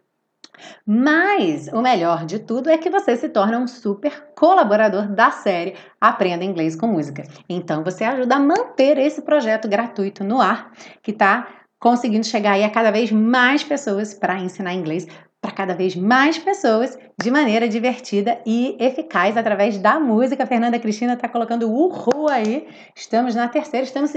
Mas 0.85 1.67
o 1.69 1.81
melhor 1.81 2.25
de 2.25 2.39
tudo 2.39 2.69
é 2.69 2.77
que 2.77 2.89
você 2.89 3.15
se 3.15 3.29
torna 3.29 3.59
um 3.59 3.67
super 3.67 4.27
colaborador 4.35 5.07
da 5.07 5.31
série 5.31 5.75
Aprenda 5.99 6.43
Inglês 6.43 6.75
com 6.75 6.87
Música. 6.87 7.23
Então 7.49 7.83
você 7.83 8.03
ajuda 8.03 8.35
a 8.35 8.39
manter 8.39 8.97
esse 8.97 9.21
projeto 9.21 9.67
gratuito 9.67 10.23
no 10.23 10.41
ar, 10.41 10.71
que 11.01 11.11
está 11.11 11.47
conseguindo 11.79 12.25
chegar 12.25 12.53
aí 12.53 12.63
a 12.63 12.69
cada 12.69 12.91
vez 12.91 13.11
mais 13.11 13.63
pessoas 13.63 14.13
para 14.13 14.39
ensinar 14.39 14.73
inglês 14.73 15.07
para 15.45 15.51
cada 15.51 15.75
vez 15.75 15.95
mais 15.95 16.39
pessoas 16.39 16.97
de 17.21 17.29
maneira 17.29 17.69
divertida 17.69 18.39
e 18.47 18.75
eficaz 18.79 19.37
através 19.37 19.77
da 19.77 19.99
música. 19.99 20.43
A 20.43 20.47
Fernanda 20.47 20.79
Cristina 20.79 21.13
está 21.13 21.29
colocando 21.29 21.69
uhul 21.69 22.27
aí. 22.27 22.67
Estamos 22.95 23.35
na 23.35 23.47
terceira, 23.47 23.85
estamos 23.85 24.11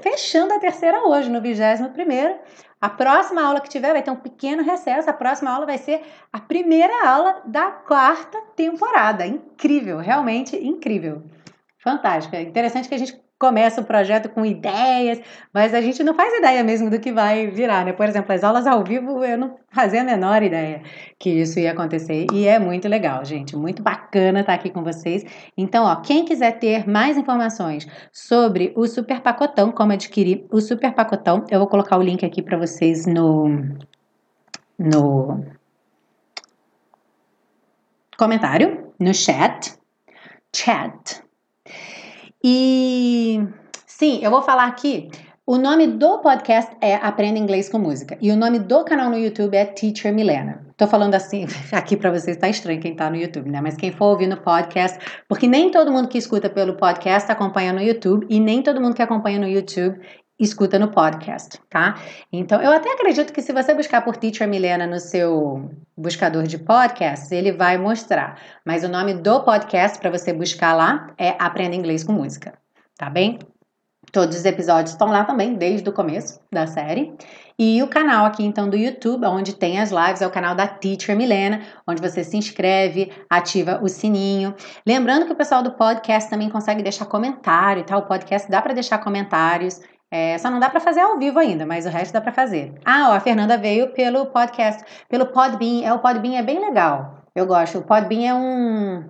fechando 0.00 0.54
a 0.54 0.58
terceira 0.58 1.06
hoje, 1.06 1.28
no 1.28 1.42
21 1.42 1.92
primeiro. 1.92 2.34
A 2.82 2.90
próxima 2.90 3.40
aula 3.44 3.60
que 3.60 3.68
tiver 3.68 3.92
vai 3.92 4.02
ter 4.02 4.10
um 4.10 4.16
pequeno 4.16 4.60
recesso. 4.64 5.08
A 5.08 5.12
próxima 5.12 5.52
aula 5.52 5.64
vai 5.64 5.78
ser 5.78 6.02
a 6.32 6.40
primeira 6.40 7.08
aula 7.08 7.40
da 7.44 7.70
quarta 7.70 8.36
temporada. 8.56 9.24
Incrível, 9.24 9.98
realmente 9.98 10.56
incrível. 10.56 11.22
Fantástico. 11.78 12.34
É 12.34 12.42
interessante 12.42 12.88
que 12.88 12.94
a 12.96 12.98
gente 12.98 13.22
começa 13.42 13.80
o 13.80 13.84
projeto 13.84 14.28
com 14.28 14.46
ideias, 14.46 15.20
mas 15.52 15.74
a 15.74 15.80
gente 15.80 16.04
não 16.04 16.14
faz 16.14 16.32
ideia 16.32 16.62
mesmo 16.62 16.88
do 16.88 17.00
que 17.00 17.10
vai 17.10 17.48
virar, 17.48 17.84
né? 17.84 17.92
Por 17.92 18.06
exemplo, 18.06 18.32
as 18.32 18.44
aulas 18.44 18.68
ao 18.68 18.84
vivo 18.84 19.24
eu 19.24 19.36
não 19.36 19.56
fazia 19.68 20.02
a 20.02 20.04
menor 20.04 20.44
ideia 20.44 20.80
que 21.18 21.28
isso 21.28 21.58
ia 21.58 21.72
acontecer 21.72 22.28
e 22.32 22.46
é 22.46 22.60
muito 22.60 22.86
legal, 22.86 23.24
gente, 23.24 23.56
muito 23.56 23.82
bacana 23.82 24.42
estar 24.42 24.54
aqui 24.54 24.70
com 24.70 24.84
vocês. 24.84 25.24
Então, 25.58 25.84
ó, 25.84 25.96
quem 25.96 26.24
quiser 26.24 26.52
ter 26.60 26.88
mais 26.88 27.16
informações 27.16 27.84
sobre 28.12 28.72
o 28.76 28.86
Super 28.86 29.20
Pacotão, 29.20 29.72
como 29.72 29.90
adquirir 29.90 30.46
o 30.48 30.60
Super 30.60 30.94
Pacotão, 30.94 31.44
eu 31.50 31.58
vou 31.58 31.66
colocar 31.66 31.98
o 31.98 32.02
link 32.02 32.24
aqui 32.24 32.40
para 32.40 32.56
vocês 32.56 33.06
no 33.06 33.48
no 34.78 35.44
comentário, 38.16 38.92
no 39.00 39.12
chat, 39.12 39.74
chat 40.54 41.24
e 42.42 43.46
sim, 43.86 44.20
eu 44.22 44.30
vou 44.30 44.42
falar 44.42 44.66
aqui. 44.66 45.10
O 45.44 45.58
nome 45.58 45.88
do 45.88 46.18
podcast 46.18 46.70
é 46.80 46.94
Aprenda 46.94 47.36
Inglês 47.36 47.68
com 47.68 47.76
Música 47.76 48.16
e 48.20 48.30
o 48.30 48.36
nome 48.36 48.60
do 48.60 48.84
canal 48.84 49.10
no 49.10 49.18
YouTube 49.18 49.56
é 49.56 49.64
Teacher 49.64 50.14
Milena. 50.14 50.64
Tô 50.76 50.86
falando 50.86 51.14
assim 51.14 51.46
aqui 51.72 51.96
para 51.96 52.10
vocês, 52.10 52.36
tá 52.36 52.48
estranho 52.48 52.80
quem 52.80 52.94
tá 52.94 53.10
no 53.10 53.16
YouTube, 53.16 53.50
né? 53.50 53.60
Mas 53.60 53.76
quem 53.76 53.90
for 53.90 54.06
ouvir 54.06 54.28
no 54.28 54.36
podcast, 54.36 54.98
porque 55.28 55.48
nem 55.48 55.70
todo 55.70 55.90
mundo 55.90 56.08
que 56.08 56.16
escuta 56.16 56.48
pelo 56.48 56.76
podcast 56.76 57.30
acompanha 57.30 57.72
no 57.72 57.82
YouTube 57.82 58.24
e 58.30 58.38
nem 58.38 58.62
todo 58.62 58.80
mundo 58.80 58.94
que 58.94 59.02
acompanha 59.02 59.38
no 59.38 59.48
YouTube 59.48 60.00
escuta 60.42 60.78
no 60.78 60.88
podcast, 60.88 61.60
tá? 61.70 61.98
Então, 62.32 62.60
eu 62.60 62.72
até 62.72 62.92
acredito 62.92 63.32
que 63.32 63.40
se 63.40 63.52
você 63.52 63.72
buscar 63.74 64.02
por 64.02 64.16
Teacher 64.16 64.48
Milena 64.48 64.86
no 64.86 64.98
seu 64.98 65.70
buscador 65.96 66.44
de 66.44 66.58
podcasts, 66.58 67.30
ele 67.30 67.52
vai 67.52 67.78
mostrar. 67.78 68.38
Mas 68.64 68.82
o 68.82 68.88
nome 68.88 69.14
do 69.14 69.40
podcast 69.44 69.98
para 69.98 70.10
você 70.10 70.32
buscar 70.32 70.74
lá 70.74 71.12
é 71.16 71.36
Aprenda 71.38 71.76
Inglês 71.76 72.02
com 72.02 72.12
Música, 72.12 72.54
tá 72.98 73.08
bem? 73.08 73.38
Todos 74.10 74.36
os 74.36 74.44
episódios 74.44 74.90
estão 74.90 75.08
lá 75.08 75.24
também, 75.24 75.54
desde 75.54 75.88
o 75.88 75.92
começo 75.92 76.40
da 76.52 76.66
série. 76.66 77.14
E 77.58 77.82
o 77.82 77.86
canal 77.86 78.26
aqui, 78.26 78.44
então, 78.44 78.68
do 78.68 78.76
YouTube, 78.76 79.24
onde 79.26 79.54
tem 79.54 79.80
as 79.80 79.90
lives, 79.90 80.20
é 80.20 80.26
o 80.26 80.30
canal 80.30 80.54
da 80.54 80.66
Teacher 80.66 81.16
Milena, 81.16 81.62
onde 81.86 82.02
você 82.02 82.24
se 82.24 82.36
inscreve, 82.36 83.12
ativa 83.30 83.78
o 83.82 83.88
sininho. 83.88 84.54
Lembrando 84.86 85.26
que 85.26 85.32
o 85.32 85.36
pessoal 85.36 85.62
do 85.62 85.72
podcast 85.72 86.28
também 86.28 86.50
consegue 86.50 86.82
deixar 86.82 87.06
comentário, 87.06 87.84
tá? 87.84 87.96
O 87.96 88.02
podcast 88.02 88.50
dá 88.50 88.60
para 88.60 88.74
deixar 88.74 88.98
comentários. 88.98 89.80
É, 90.14 90.36
só 90.36 90.50
não 90.50 90.60
dá 90.60 90.68
para 90.68 90.78
fazer 90.78 91.00
ao 91.00 91.18
vivo 91.18 91.38
ainda, 91.38 91.64
mas 91.64 91.86
o 91.86 91.88
resto 91.88 92.12
dá 92.12 92.20
para 92.20 92.32
fazer. 92.32 92.74
Ah, 92.84 93.08
ó, 93.08 93.14
a 93.14 93.20
Fernanda 93.20 93.56
veio 93.56 93.94
pelo 93.94 94.26
podcast, 94.26 94.84
pelo 95.08 95.24
Podbean. 95.24 95.86
É, 95.86 95.94
o 95.94 96.00
Podbean 96.00 96.38
é 96.38 96.42
bem 96.42 96.60
legal. 96.60 97.22
Eu 97.34 97.46
gosto. 97.46 97.78
O 97.78 97.82
Podbean 97.82 98.28
é 98.28 98.34
um. 98.34 99.08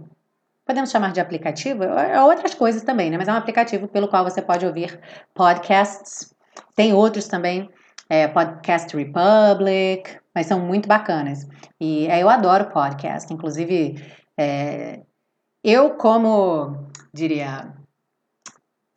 Podemos 0.65 0.93
chamar 0.93 1.11
de 1.11 1.21
aplicativo? 1.21 1.83
É, 1.83 2.13
é 2.13 2.23
outras 2.23 2.55
coisas 2.55 2.85
também, 2.85 3.11
né? 3.11 3.19
Mas 3.19 3.27
é 3.27 3.33
um 3.33 3.37
aplicativo 3.37 3.89
pelo 3.89 4.07
qual 4.07 4.23
você 4.23 4.41
pode 4.41 4.65
ouvir 4.65 4.97
podcasts. 5.35 6.33
Tem 6.77 6.93
outros 6.93 7.27
também, 7.27 7.69
é, 8.09 8.29
Podcast 8.29 8.97
Republic, 8.97 10.21
mas 10.33 10.47
são 10.47 10.61
muito 10.61 10.89
bacanas. 10.89 11.49
E 11.81 12.07
é, 12.07 12.23
eu 12.23 12.29
adoro 12.29 12.67
podcast. 12.67 13.35
Inclusive, 13.35 14.01
é, 14.39 15.01
eu, 15.65 15.97
como 15.97 16.87
diria 17.13 17.75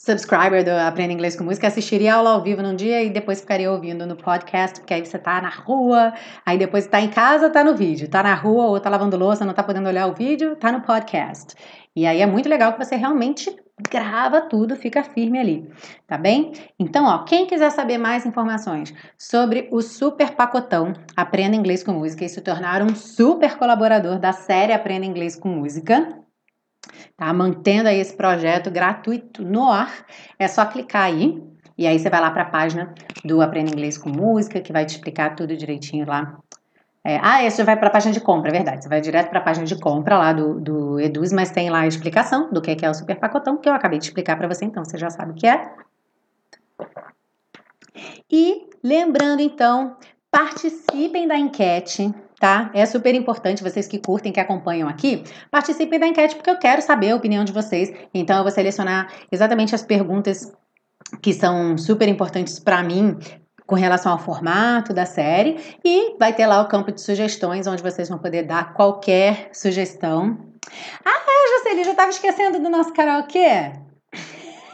subscriber 0.06 0.64
do 0.64 0.70
Aprenda 0.70 1.14
Inglês 1.14 1.36
com 1.36 1.44
Música, 1.44 1.66
assistiria 1.66 2.14
a 2.14 2.18
aula 2.18 2.30
ao 2.30 2.44
vivo 2.44 2.62
num 2.62 2.76
dia 2.76 3.04
e 3.04 3.10
depois 3.10 3.42
ficaria 3.42 3.72
ouvindo 3.72 4.06
no 4.06 4.16
podcast, 4.16 4.80
porque 4.80 4.94
aí 4.94 5.04
você 5.04 5.18
tá 5.18 5.42
na 5.42 5.50
rua, 5.50 6.14
aí 6.46 6.60
depois 6.60 6.86
tá 6.86 7.02
em 7.02 7.10
casa, 7.10 7.50
tá 7.50 7.64
no 7.64 7.76
vídeo, 7.76 8.08
tá 8.08 8.22
na 8.22 8.36
rua 8.36 8.66
ou 8.66 8.80
tá 8.80 8.88
lavando 8.88 9.18
louça, 9.18 9.44
não 9.44 9.54
tá 9.54 9.64
podendo 9.64 9.90
olhar 9.90 10.06
o 10.06 10.14
vídeo, 10.14 10.56
tá 10.58 10.72
no 10.72 10.82
podcast. 10.82 11.56
E 11.96 12.06
aí 12.06 12.22
é 12.22 12.26
muito 12.28 12.48
legal 12.48 12.74
que 12.74 12.86
você 12.86 12.96
realmente 12.96 13.50
grava 13.90 14.42
tudo, 14.42 14.76
fica 14.76 15.04
firme 15.04 15.40
ali, 15.40 15.72
tá 16.06 16.20
bem? 16.20 16.52
Então, 16.78 17.06
ó, 17.06 17.24
quem 17.24 17.48
quiser 17.48 17.72
saber 17.72 17.98
mais 17.98 18.28
informações 18.28 18.94
sobre 19.18 19.68
o 19.72 19.82
super 19.82 20.36
pacotão 20.36 20.94
Aprenda 21.16 21.56
Inglês 21.56 21.84
com 21.84 21.94
Música 21.94 22.24
e 22.24 22.30
se 22.30 22.42
tornar 22.42 22.84
um 22.84 22.96
super 22.96 23.58
colaborador 23.58 24.20
da 24.20 24.32
série 24.32 24.72
Aprenda 24.72 25.06
Inglês 25.08 25.36
com 25.36 25.50
Música, 25.50 26.25
tá? 27.18 27.32
Mantendo 27.34 27.90
aí 27.90 28.00
esse 28.00 28.16
projeto 28.16 28.72
gratuito 28.72 29.44
no 29.44 29.70
ar. 29.70 30.06
É 30.38 30.48
só 30.48 30.66
clicar 30.66 31.04
aí 31.04 31.42
e 31.78 31.86
aí 31.86 32.00
você 32.00 32.10
vai 32.10 32.22
lá 32.22 32.32
para 32.32 32.44
a 32.44 32.50
página 32.50 32.94
do 33.24 33.42
Aprenda 33.42 33.72
Inglês 33.72 33.98
com 33.98 34.10
Música, 34.10 34.62
que 34.62 34.72
vai 34.72 34.86
te 34.86 34.96
explicar 34.96 35.36
tudo 35.36 35.56
direitinho 35.56 36.08
lá. 36.08 36.38
É, 37.04 37.20
ah, 37.22 37.44
esse 37.44 37.64
vai 37.64 37.78
para 37.78 37.90
a 37.90 37.92
página 37.92 38.12
de 38.12 38.20
compra, 38.20 38.50
é 38.50 38.52
verdade. 38.52 38.84
Você 38.84 38.90
vai 38.90 39.00
direto 39.00 39.30
para 39.30 39.40
a 39.40 39.44
página 39.44 39.66
de 39.66 39.80
compra 39.80 40.18
lá 40.18 40.34
do, 40.34 40.60
do 40.60 41.00
Eduz, 41.00 41.32
mas 41.32 41.52
tem 41.52 41.70
lá 41.70 41.82
a 41.82 41.88
explicação 41.88 42.52
do 42.52 42.62
que 42.62 42.76
é 42.84 42.90
o 42.90 42.94
super 42.94 43.20
pacotão, 43.20 43.58
que 43.58 43.70
eu 43.70 43.74
acabei 43.74 44.00
de 44.00 44.06
explicar 44.06 44.36
para 44.38 44.48
você, 44.48 44.66
então 44.66 44.84
você 44.84 44.98
já 44.98 45.10
sabe 45.10 45.32
o 45.32 45.36
que 45.36 45.46
é. 45.46 45.72
E 48.32 48.68
lembrando 48.84 49.42
então, 49.42 49.98
participem 50.32 51.28
da 51.28 51.38
enquete 51.38 52.12
tá? 52.40 52.70
É 52.74 52.86
super 52.86 53.14
importante, 53.16 53.64
vocês 53.64 53.88
que 53.88 54.00
curtem, 54.00 54.32
que 54.32 54.40
acompanham 54.40 54.88
aqui, 54.88 55.24
participem 55.50 56.00
da 56.00 56.08
enquete 56.08 56.36
porque 56.36 56.50
eu 56.50 56.58
quero 56.58 56.82
saber 56.82 57.12
a 57.12 57.16
opinião 57.16 57.44
de 57.44 57.52
vocês. 57.52 57.92
Então 58.14 58.38
eu 58.38 58.44
vou 58.44 58.52
selecionar 58.52 59.12
exatamente 59.32 59.74
as 59.74 59.84
perguntas 59.84 60.52
que 61.22 61.34
são 61.34 61.78
super 61.78 62.08
importantes 62.08 62.60
para 62.60 62.84
mim 62.84 63.18
com 63.66 63.76
relação 63.76 64.12
ao 64.12 64.20
formato 64.20 64.94
da 64.94 65.06
série 65.06 65.58
e 65.84 66.16
vai 66.20 66.34
ter 66.34 66.46
lá 66.46 66.62
o 66.62 66.68
campo 66.68 66.92
de 66.92 67.02
sugestões 67.02 67.66
onde 67.68 67.82
vocês 67.82 68.10
vão 68.10 68.18
poder 68.18 68.44
dar 68.44 68.74
qualquer 68.74 69.50
sugestão. 69.54 70.38
Ah, 71.04 71.24
é, 71.28 71.58
Jocely, 71.58 71.84
já 71.84 71.92
estava 71.92 72.10
esquecendo 72.10 72.60
do 72.60 72.70
nosso 72.70 72.94
karaokê? 72.94 73.85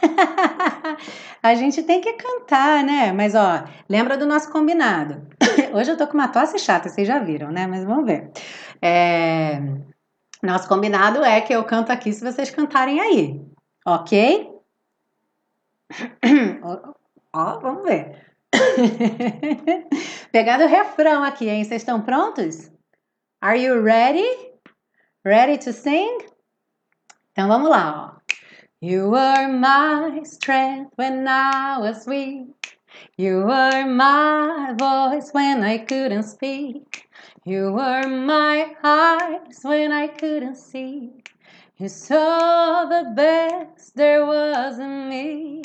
a 1.42 1.54
gente 1.54 1.82
tem 1.82 2.00
que 2.00 2.12
cantar, 2.14 2.84
né? 2.84 3.12
Mas 3.12 3.34
ó, 3.34 3.64
lembra 3.88 4.16
do 4.16 4.26
nosso 4.26 4.50
combinado. 4.50 5.26
Hoje 5.74 5.90
eu 5.90 5.96
tô 5.96 6.06
com 6.06 6.14
uma 6.14 6.28
tosse 6.28 6.58
chata, 6.58 6.88
vocês 6.88 7.06
já 7.06 7.18
viram, 7.18 7.50
né? 7.50 7.66
Mas 7.66 7.84
vamos 7.84 8.04
ver. 8.04 8.30
É... 8.80 9.60
Nosso 10.42 10.68
combinado 10.68 11.24
é 11.24 11.40
que 11.40 11.52
eu 11.52 11.64
canto 11.64 11.92
aqui 11.92 12.12
se 12.12 12.24
vocês 12.24 12.50
cantarem 12.50 13.00
aí, 13.00 13.40
ok? 13.86 14.50
Ó, 17.34 17.60
vamos 17.60 17.84
ver. 17.84 18.26
Pegando 20.32 20.64
o 20.64 20.68
refrão 20.68 21.22
aqui, 21.22 21.48
hein? 21.48 21.64
Vocês 21.64 21.82
estão 21.82 22.02
prontos? 22.02 22.70
Are 23.40 23.58
you 23.58 23.82
ready? 23.82 24.26
Ready 25.24 25.58
to 25.58 25.72
sing? 25.72 26.18
Então 27.32 27.48
vamos 27.48 27.70
lá, 27.70 28.16
ó. 28.16 28.21
You 28.84 29.10
were 29.10 29.46
my 29.46 30.22
strength 30.24 30.94
when 30.96 31.28
I 31.28 31.78
was 31.78 32.04
weak. 32.04 32.80
You 33.16 33.44
were 33.44 33.86
my 33.86 34.74
voice 34.76 35.30
when 35.30 35.62
I 35.62 35.78
couldn't 35.78 36.24
speak. 36.24 37.08
You 37.44 37.74
were 37.74 38.08
my 38.08 38.74
eyes 38.82 39.60
when 39.62 39.92
I 39.92 40.08
couldn't 40.08 40.56
see. 40.56 41.12
You 41.76 41.88
saw 41.88 42.86
the 42.86 43.12
best 43.14 43.94
there 43.94 44.26
was 44.26 44.80
in 44.80 45.08
me. 45.08 45.62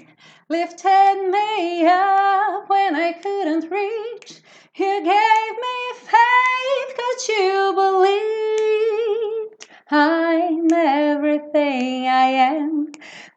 Lifted 0.48 1.30
me 1.32 1.88
up 1.88 2.70
when 2.70 2.96
I 2.96 3.14
couldn't 3.14 3.72
reach. 3.72 4.42
You 4.76 5.02
gave 5.04 5.56
me 5.66 5.78
faith, 5.96 6.98
cause 6.98 7.30
you 7.30 7.74
believed. 7.76 9.67
I'm 9.90 10.68
everything 10.74 12.08
I 12.08 12.26
am 12.52 12.92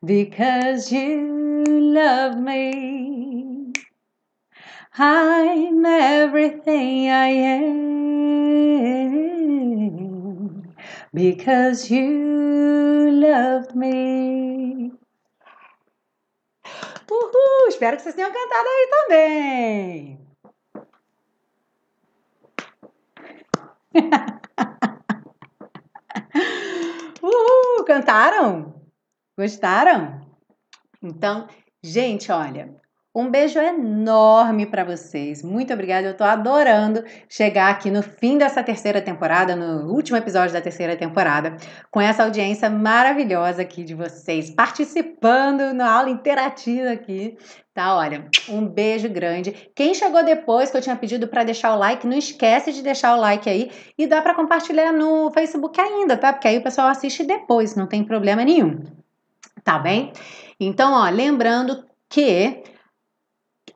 because 0.04 0.90
you 0.90 1.64
love 1.64 2.36
me. 2.38 3.72
I'm 4.98 5.86
everything 5.86 7.08
I 7.08 7.28
am 7.28 7.94
because 11.14 11.88
you 11.88 13.10
loved 13.12 13.76
me. 13.76 14.92
Uhul! 17.08 17.68
Espero 17.68 17.96
que 17.96 18.02
vocês 18.02 18.16
tenham 18.16 18.32
cantado 18.32 18.68
aí 18.68 18.88
também. 18.90 20.18
Uhul! 27.22 27.84
Cantaram? 27.84 28.74
Gostaram? 29.38 30.20
Então, 31.02 31.48
gente, 31.82 32.30
olha, 32.30 32.74
um 33.12 33.28
beijo 33.28 33.58
enorme 33.58 34.66
para 34.66 34.84
vocês. 34.84 35.42
Muito 35.42 35.72
obrigada. 35.72 36.06
Eu 36.06 36.16
tô 36.16 36.22
adorando 36.22 37.04
chegar 37.28 37.68
aqui 37.70 37.90
no 37.90 38.02
fim 38.02 38.38
dessa 38.38 38.62
terceira 38.62 39.02
temporada, 39.02 39.56
no 39.56 39.92
último 39.92 40.16
episódio 40.16 40.52
da 40.52 40.60
terceira 40.60 40.96
temporada, 40.96 41.56
com 41.90 42.00
essa 42.00 42.22
audiência 42.22 42.70
maravilhosa 42.70 43.62
aqui 43.62 43.82
de 43.82 43.94
vocês, 43.94 44.50
participando 44.50 45.74
na 45.74 45.90
aula 45.90 46.08
interativa 46.08 46.90
aqui. 46.90 47.36
Tá, 47.74 47.96
olha, 47.96 48.28
um 48.48 48.64
beijo 48.64 49.08
grande. 49.08 49.70
Quem 49.74 49.92
chegou 49.92 50.24
depois 50.24 50.70
que 50.70 50.76
eu 50.76 50.80
tinha 50.80 50.94
pedido 50.94 51.26
para 51.26 51.42
deixar 51.42 51.74
o 51.74 51.78
like, 51.78 52.06
não 52.06 52.16
esquece 52.16 52.72
de 52.72 52.80
deixar 52.80 53.16
o 53.16 53.20
like 53.20 53.48
aí 53.48 53.72
e 53.98 54.06
dá 54.06 54.22
para 54.22 54.34
compartilhar 54.34 54.92
no 54.92 55.32
Facebook 55.32 55.80
ainda, 55.80 56.16
tá? 56.16 56.32
Porque 56.32 56.46
aí 56.46 56.58
o 56.58 56.62
pessoal 56.62 56.86
assiste 56.88 57.24
depois, 57.24 57.74
não 57.74 57.88
tem 57.88 58.04
problema 58.04 58.44
nenhum. 58.44 58.84
Tá 59.64 59.78
bem? 59.78 60.12
Então, 60.60 60.92
ó, 60.92 61.08
lembrando 61.08 61.84
que 62.08 62.62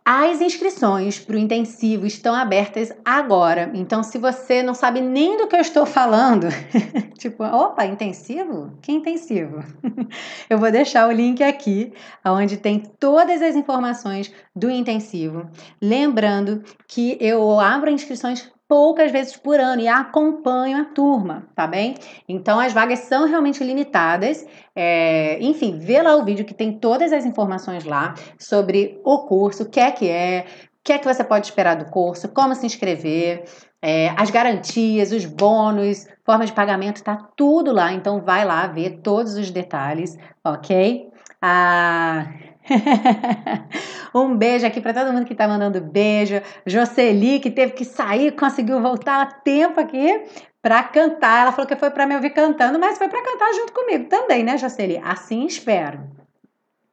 as 0.07 0.42
inscrições 0.42 1.18
para 1.18 1.34
o 1.34 1.38
intensivo 1.38 2.07
estão 2.07 2.34
abertas 2.34 2.92
agora. 3.02 3.70
Então, 3.72 4.02
se 4.02 4.18
você 4.18 4.62
não 4.62 4.74
sabe 4.74 5.00
nem 5.00 5.38
do 5.38 5.48
que 5.48 5.57
eu 5.57 5.61
estou 5.61 5.86
falando, 5.86 6.48
tipo, 7.16 7.42
opa, 7.42 7.86
intensivo? 7.86 8.76
Que 8.82 8.92
intensivo? 8.92 9.64
eu 10.50 10.59
vou 10.59 10.70
deixar 10.70 11.09
o 11.09 11.12
link 11.12 11.42
aqui, 11.42 11.94
onde 12.22 12.59
tem 12.59 12.80
todas 12.80 13.40
as 13.40 13.57
informações 13.57 14.30
do 14.55 14.70
intensivo. 14.70 15.48
Lembrando 15.80 16.62
que 16.86 17.16
eu 17.18 17.59
abro 17.59 17.90
inscrições 17.90 18.52
poucas 18.74 19.12
vezes 19.12 19.36
por 19.36 19.60
ano 19.60 19.82
e 19.82 19.86
acompanho 19.86 20.78
a 20.78 20.84
turma, 20.84 21.46
tá 21.54 21.64
bem? 21.64 21.94
Então 22.28 22.58
as 22.58 22.72
vagas 22.72 22.98
são 22.98 23.24
realmente 23.24 23.62
limitadas. 23.62 24.44
É, 24.74 25.38
enfim, 25.40 25.78
vê 25.78 26.02
lá 26.02 26.16
o 26.16 26.24
vídeo 26.24 26.44
que 26.44 26.52
tem 26.52 26.72
todas 26.72 27.12
as 27.12 27.24
informações 27.24 27.84
lá 27.84 28.14
sobre 28.36 29.00
o 29.04 29.26
curso, 29.28 29.62
o 29.62 29.68
que 29.70 29.78
é 29.78 29.92
que 29.92 30.08
é, 30.08 30.44
o 30.80 30.82
que 30.82 30.92
é 30.92 30.98
que 30.98 31.04
você 31.04 31.22
pode 31.22 31.46
esperar 31.46 31.76
do 31.76 31.84
curso, 31.84 32.28
como 32.30 32.52
se 32.56 32.66
inscrever, 32.66 33.44
é, 33.80 34.08
as 34.16 34.28
garantias, 34.32 35.12
os 35.12 35.24
bônus, 35.24 36.08
forma 36.26 36.44
de 36.44 36.52
pagamento, 36.52 37.00
tá 37.04 37.16
tudo 37.36 37.72
lá. 37.72 37.92
Então 37.92 38.22
vai 38.22 38.44
lá 38.44 38.66
ver 38.66 39.02
todos 39.04 39.34
os 39.34 39.52
detalhes, 39.52 40.18
ok? 40.44 41.12
Ah, 41.40 42.26
um 44.14 44.36
beijo 44.36 44.66
aqui 44.66 44.80
para 44.80 44.94
todo 44.94 45.12
mundo 45.12 45.26
que 45.26 45.32
está 45.32 45.46
mandando 45.46 45.80
beijo. 45.80 46.40
Jocely, 46.66 47.40
que 47.40 47.50
teve 47.50 47.72
que 47.72 47.84
sair, 47.84 48.32
conseguiu 48.32 48.80
voltar 48.80 49.22
a 49.22 49.26
tempo 49.26 49.80
aqui 49.80 50.24
para 50.62 50.82
cantar. 50.84 51.42
Ela 51.42 51.52
falou 51.52 51.66
que 51.66 51.76
foi 51.76 51.90
para 51.90 52.06
me 52.06 52.14
ouvir 52.14 52.30
cantando, 52.30 52.78
mas 52.78 52.98
foi 52.98 53.08
para 53.08 53.22
cantar 53.22 53.52
junto 53.54 53.72
comigo 53.72 54.08
também, 54.08 54.42
né, 54.42 54.56
Jocely? 54.56 55.00
Assim 55.04 55.46
espero. 55.46 56.00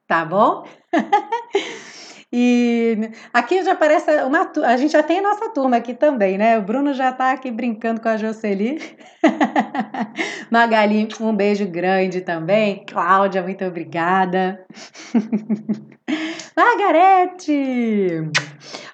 Tá 0.08 0.26
bom? 0.26 0.66
E 2.34 3.12
aqui 3.34 3.62
já 3.62 3.74
aparece 3.74 4.10
uma 4.24 4.50
a 4.64 4.78
gente 4.78 4.92
já 4.92 5.04
tem 5.04 5.20
a 5.20 5.22
nossa 5.22 5.50
turma 5.50 5.76
aqui 5.76 5.94
também, 5.94 6.38
né? 6.38 6.58
O 6.58 6.62
Bruno 6.62 6.94
já 6.94 7.10
está 7.10 7.32
aqui 7.34 7.52
brincando 7.52 8.00
com 8.00 8.08
a 8.08 8.16
Jocely. 8.16 8.80
Magali, 10.50 11.10
um 11.20 11.36
beijo 11.36 11.68
grande 11.68 12.22
também. 12.22 12.86
Cláudia, 12.86 13.44
muito 13.44 13.66
obrigada. 13.66 14.66
Margarete! 16.56 18.30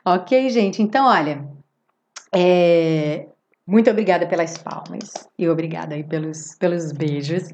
Ok, 0.03 0.49
gente, 0.49 0.81
então 0.81 1.05
olha, 1.05 1.45
é, 2.33 3.27
muito 3.67 3.89
obrigada 3.89 4.25
pelas 4.25 4.57
palmas 4.57 5.11
e 5.37 5.47
obrigada 5.47 5.93
aí 5.93 6.03
pelos, 6.03 6.55
pelos 6.55 6.91
beijos. 6.91 7.53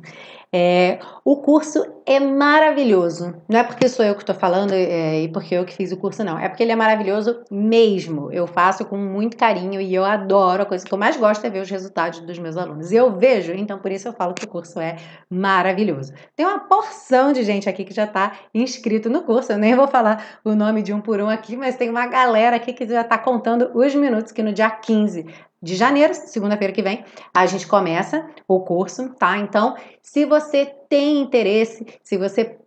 É, 0.55 0.99
o 1.25 1.37
curso 1.37 1.83
é 2.05 2.19
maravilhoso. 2.19 3.33
Não 3.49 3.59
é 3.59 3.63
porque 3.63 3.89
sou 3.89 4.05
eu 4.05 4.13
que 4.13 4.21
estou 4.21 4.35
falando 4.35 4.71
é, 4.71 5.21
e 5.23 5.27
porque 5.27 5.55
eu 5.55 5.65
que 5.65 5.73
fiz 5.73 5.91
o 5.91 5.97
curso, 5.97 6.23
não. 6.23 6.37
É 6.37 6.47
porque 6.47 6.61
ele 6.61 6.71
é 6.71 6.75
maravilhoso 6.75 7.41
mesmo. 7.49 8.31
Eu 8.31 8.45
faço 8.45 8.85
com 8.85 8.95
muito 8.95 9.35
carinho 9.35 9.81
e 9.81 9.95
eu 9.95 10.05
adoro. 10.05 10.61
A 10.61 10.65
coisa 10.65 10.85
que 10.85 10.93
eu 10.93 10.97
mais 10.97 11.17
gosto 11.17 11.43
é 11.43 11.49
ver 11.49 11.61
os 11.61 11.69
resultados 11.71 12.19
dos 12.19 12.37
meus 12.37 12.55
alunos. 12.55 12.91
E 12.91 12.95
eu 12.95 13.17
vejo, 13.17 13.51
então 13.53 13.79
por 13.79 13.91
isso 13.91 14.07
eu 14.07 14.13
falo 14.13 14.35
que 14.35 14.45
o 14.45 14.47
curso 14.47 14.79
é 14.79 14.97
maravilhoso. 15.27 16.13
Tem 16.35 16.45
uma 16.45 16.59
porção 16.59 17.33
de 17.33 17.41
gente 17.41 17.67
aqui 17.67 17.83
que 17.83 17.93
já 17.93 18.03
está 18.03 18.33
inscrito 18.53 19.09
no 19.09 19.23
curso. 19.23 19.51
Eu 19.51 19.57
nem 19.57 19.75
vou 19.75 19.87
falar 19.87 20.39
o 20.45 20.53
nome 20.53 20.83
de 20.83 20.93
um 20.93 21.01
por 21.01 21.19
um 21.19 21.29
aqui, 21.29 21.57
mas 21.57 21.77
tem 21.77 21.89
uma 21.89 22.05
galera 22.05 22.57
aqui 22.57 22.73
que 22.73 22.87
já 22.87 23.01
está 23.01 23.17
contando 23.17 23.71
os 23.73 23.95
minutos 23.95 24.31
que 24.31 24.43
no 24.43 24.53
dia 24.53 24.69
15 24.69 25.25
de 25.63 25.75
janeiro, 25.77 26.13
segunda-feira 26.13 26.73
que 26.73 26.81
vem, 26.81 27.05
a 27.33 27.45
gente 27.45 27.65
começa 27.65 28.27
o 28.45 28.59
curso, 28.59 29.15
tá? 29.17 29.37
Então, 29.37 29.77
se 30.03 30.25
você 30.25 30.65
tem 30.89 31.21
interesse, 31.21 31.87
se 32.03 32.17
você 32.17 32.57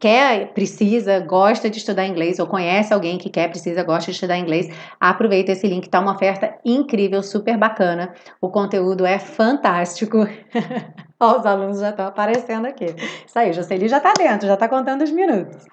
quer, 0.00 0.52
precisa, 0.54 1.20
gosta 1.20 1.68
de 1.68 1.76
estudar 1.76 2.06
inglês 2.06 2.38
ou 2.38 2.46
conhece 2.46 2.92
alguém 2.92 3.18
que 3.18 3.28
quer, 3.28 3.48
precisa, 3.48 3.84
gosta 3.84 4.10
de 4.10 4.16
estudar 4.16 4.38
inglês, 4.38 4.74
aproveita 4.98 5.52
esse 5.52 5.68
link, 5.68 5.90
tá 5.90 6.00
uma 6.00 6.14
oferta 6.14 6.56
incrível, 6.64 7.22
super 7.22 7.58
bacana. 7.58 8.14
O 8.40 8.48
conteúdo 8.48 9.04
é 9.04 9.18
fantástico. 9.18 10.26
Ó, 11.20 11.38
os 11.38 11.46
alunos 11.46 11.80
já 11.80 11.90
estão 11.90 12.06
aparecendo 12.06 12.66
aqui. 12.66 12.86
Isso 13.26 13.38
aí, 13.38 13.52
Jocely 13.52 13.88
já 13.88 14.00
tá 14.00 14.14
dentro, 14.14 14.48
já 14.48 14.56
tá 14.56 14.66
contando 14.66 15.04
os 15.04 15.10
minutos. 15.10 15.64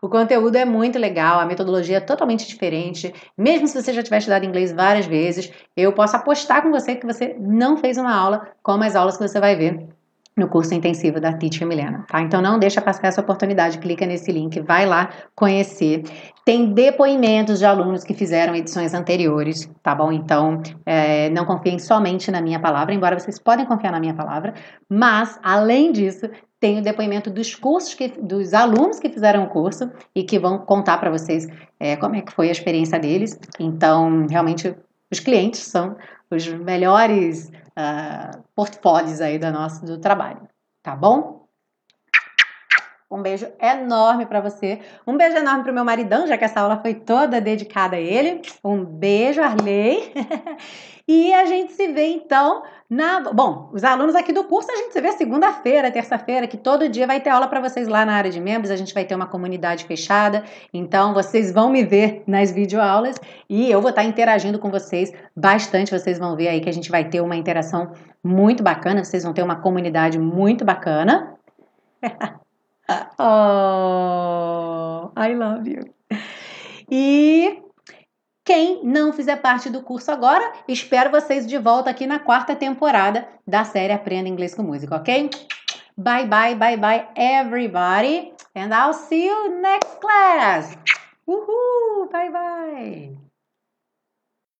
O 0.00 0.08
conteúdo 0.08 0.56
é 0.56 0.64
muito 0.64 0.96
legal, 0.96 1.40
a 1.40 1.44
metodologia 1.44 1.96
é 1.96 2.00
totalmente 2.00 2.46
diferente. 2.46 3.12
Mesmo 3.36 3.66
se 3.66 3.82
você 3.82 3.92
já 3.92 4.02
tiver 4.02 4.18
estudado 4.18 4.46
inglês 4.46 4.72
várias 4.72 5.06
vezes, 5.06 5.52
eu 5.76 5.92
posso 5.92 6.16
apostar 6.16 6.62
com 6.62 6.70
você 6.70 6.94
que 6.94 7.04
você 7.04 7.36
não 7.40 7.76
fez 7.76 7.98
uma 7.98 8.14
aula 8.14 8.48
como 8.62 8.84
as 8.84 8.94
aulas 8.94 9.16
que 9.16 9.26
você 9.26 9.40
vai 9.40 9.56
ver 9.56 9.97
no 10.38 10.48
curso 10.48 10.72
intensivo 10.72 11.20
da 11.20 11.32
Teacher 11.32 11.66
Milena, 11.66 12.04
tá? 12.08 12.20
Então 12.20 12.40
não 12.40 12.58
deixa 12.58 12.80
passar 12.80 13.08
essa 13.08 13.20
oportunidade, 13.20 13.78
clica 13.78 14.06
nesse 14.06 14.30
link, 14.30 14.60
vai 14.60 14.86
lá 14.86 15.10
conhecer. 15.34 16.04
Tem 16.44 16.72
depoimentos 16.72 17.58
de 17.58 17.66
alunos 17.66 18.04
que 18.04 18.14
fizeram 18.14 18.54
edições 18.54 18.94
anteriores, 18.94 19.68
tá 19.82 19.94
bom? 19.94 20.12
Então 20.12 20.62
é, 20.86 21.28
não 21.30 21.44
confiem 21.44 21.78
somente 21.78 22.30
na 22.30 22.40
minha 22.40 22.60
palavra, 22.60 22.94
embora 22.94 23.18
vocês 23.18 23.38
podem 23.38 23.66
confiar 23.66 23.92
na 23.92 24.00
minha 24.00 24.14
palavra, 24.14 24.54
mas 24.88 25.38
além 25.42 25.92
disso 25.92 26.30
tem 26.60 26.78
o 26.78 26.82
depoimento 26.82 27.30
dos 27.30 27.54
cursos, 27.54 27.94
que, 27.94 28.08
dos 28.08 28.52
alunos 28.52 28.98
que 28.98 29.08
fizeram 29.08 29.44
o 29.44 29.48
curso 29.48 29.90
e 30.14 30.24
que 30.24 30.38
vão 30.38 30.58
contar 30.58 30.98
para 30.98 31.10
vocês 31.10 31.46
é, 31.78 31.96
como 31.96 32.16
é 32.16 32.22
que 32.22 32.32
foi 32.32 32.48
a 32.48 32.52
experiência 32.52 32.98
deles. 32.98 33.38
Então, 33.60 34.26
realmente, 34.28 34.74
os 35.10 35.20
clientes 35.20 35.60
são 35.60 35.96
os 36.30 36.46
melhores 36.48 37.50
uh, 37.78 38.42
portfólios 38.54 39.20
aí 39.20 39.38
do 39.38 39.50
nosso 39.52 39.84
do 39.84 39.98
trabalho, 39.98 40.48
tá 40.82 40.96
bom? 40.96 41.46
Um 43.10 43.22
beijo 43.22 43.50
enorme 43.58 44.26
para 44.26 44.40
você. 44.40 44.80
Um 45.06 45.16
beijo 45.16 45.36
enorme 45.36 45.62
para 45.62 45.72
o 45.72 45.74
meu 45.74 45.84
maridão, 45.84 46.26
já 46.26 46.36
que 46.36 46.44
essa 46.44 46.60
aula 46.60 46.78
foi 46.82 46.92
toda 46.92 47.40
dedicada 47.40 47.96
a 47.96 48.00
ele. 48.00 48.42
Um 48.62 48.84
beijo, 48.84 49.40
Arley. 49.40 50.12
e 51.08 51.32
a 51.32 51.46
gente 51.46 51.72
se 51.72 51.90
vê 51.90 52.08
então 52.08 52.62
na. 52.88 53.20
Bom, 53.32 53.70
os 53.72 53.82
alunos 53.82 54.14
aqui 54.14 54.30
do 54.30 54.44
curso 54.44 54.70
a 54.70 54.76
gente 54.76 54.92
se 54.92 55.00
vê 55.00 55.10
segunda-feira, 55.12 55.90
terça-feira, 55.90 56.46
que 56.46 56.58
todo 56.58 56.86
dia 56.86 57.06
vai 57.06 57.18
ter 57.18 57.30
aula 57.30 57.48
para 57.48 57.62
vocês 57.62 57.88
lá 57.88 58.04
na 58.04 58.12
área 58.12 58.30
de 58.30 58.38
membros. 58.38 58.70
A 58.70 58.76
gente 58.76 58.92
vai 58.92 59.06
ter 59.06 59.14
uma 59.14 59.26
comunidade 59.26 59.86
fechada. 59.86 60.44
Então 60.70 61.14
vocês 61.14 61.50
vão 61.50 61.70
me 61.70 61.82
ver 61.82 62.22
nas 62.26 62.52
videoaulas 62.52 63.16
e 63.48 63.70
eu 63.70 63.80
vou 63.80 63.88
estar 63.88 64.04
interagindo 64.04 64.58
com 64.58 64.70
vocês 64.70 65.10
bastante. 65.34 65.90
Vocês 65.90 66.18
vão 66.18 66.36
ver 66.36 66.48
aí 66.48 66.60
que 66.60 66.68
a 66.68 66.72
gente 66.72 66.90
vai 66.90 67.08
ter 67.08 67.22
uma 67.22 67.36
interação 67.36 67.90
muito 68.22 68.62
bacana. 68.62 69.02
Vocês 69.02 69.24
vão 69.24 69.32
ter 69.32 69.42
uma 69.42 69.56
comunidade 69.56 70.18
muito 70.18 70.62
bacana. 70.62 71.38
oh, 73.18 75.10
I 75.18 75.34
love 75.34 75.70
you. 75.70 75.84
E 76.90 77.62
quem 78.48 78.82
não 78.82 79.12
fizer 79.12 79.36
parte 79.36 79.68
do 79.68 79.82
curso 79.82 80.10
agora, 80.10 80.54
espero 80.66 81.10
vocês 81.10 81.46
de 81.46 81.58
volta 81.58 81.90
aqui 81.90 82.06
na 82.06 82.18
quarta 82.18 82.56
temporada 82.56 83.28
da 83.46 83.62
série 83.62 83.92
Aprenda 83.92 84.26
Inglês 84.26 84.54
com 84.54 84.62
Música, 84.62 84.96
ok? 84.96 85.28
Bye, 85.94 86.24
bye, 86.24 86.54
bye, 86.54 86.78
bye, 86.78 87.08
everybody. 87.14 88.32
And 88.56 88.70
I'll 88.72 88.94
see 88.94 89.26
you 89.26 89.60
next 89.60 90.00
class. 90.00 90.78
Uhul! 91.26 92.08
Bye, 92.10 92.30
bye. 92.30 93.27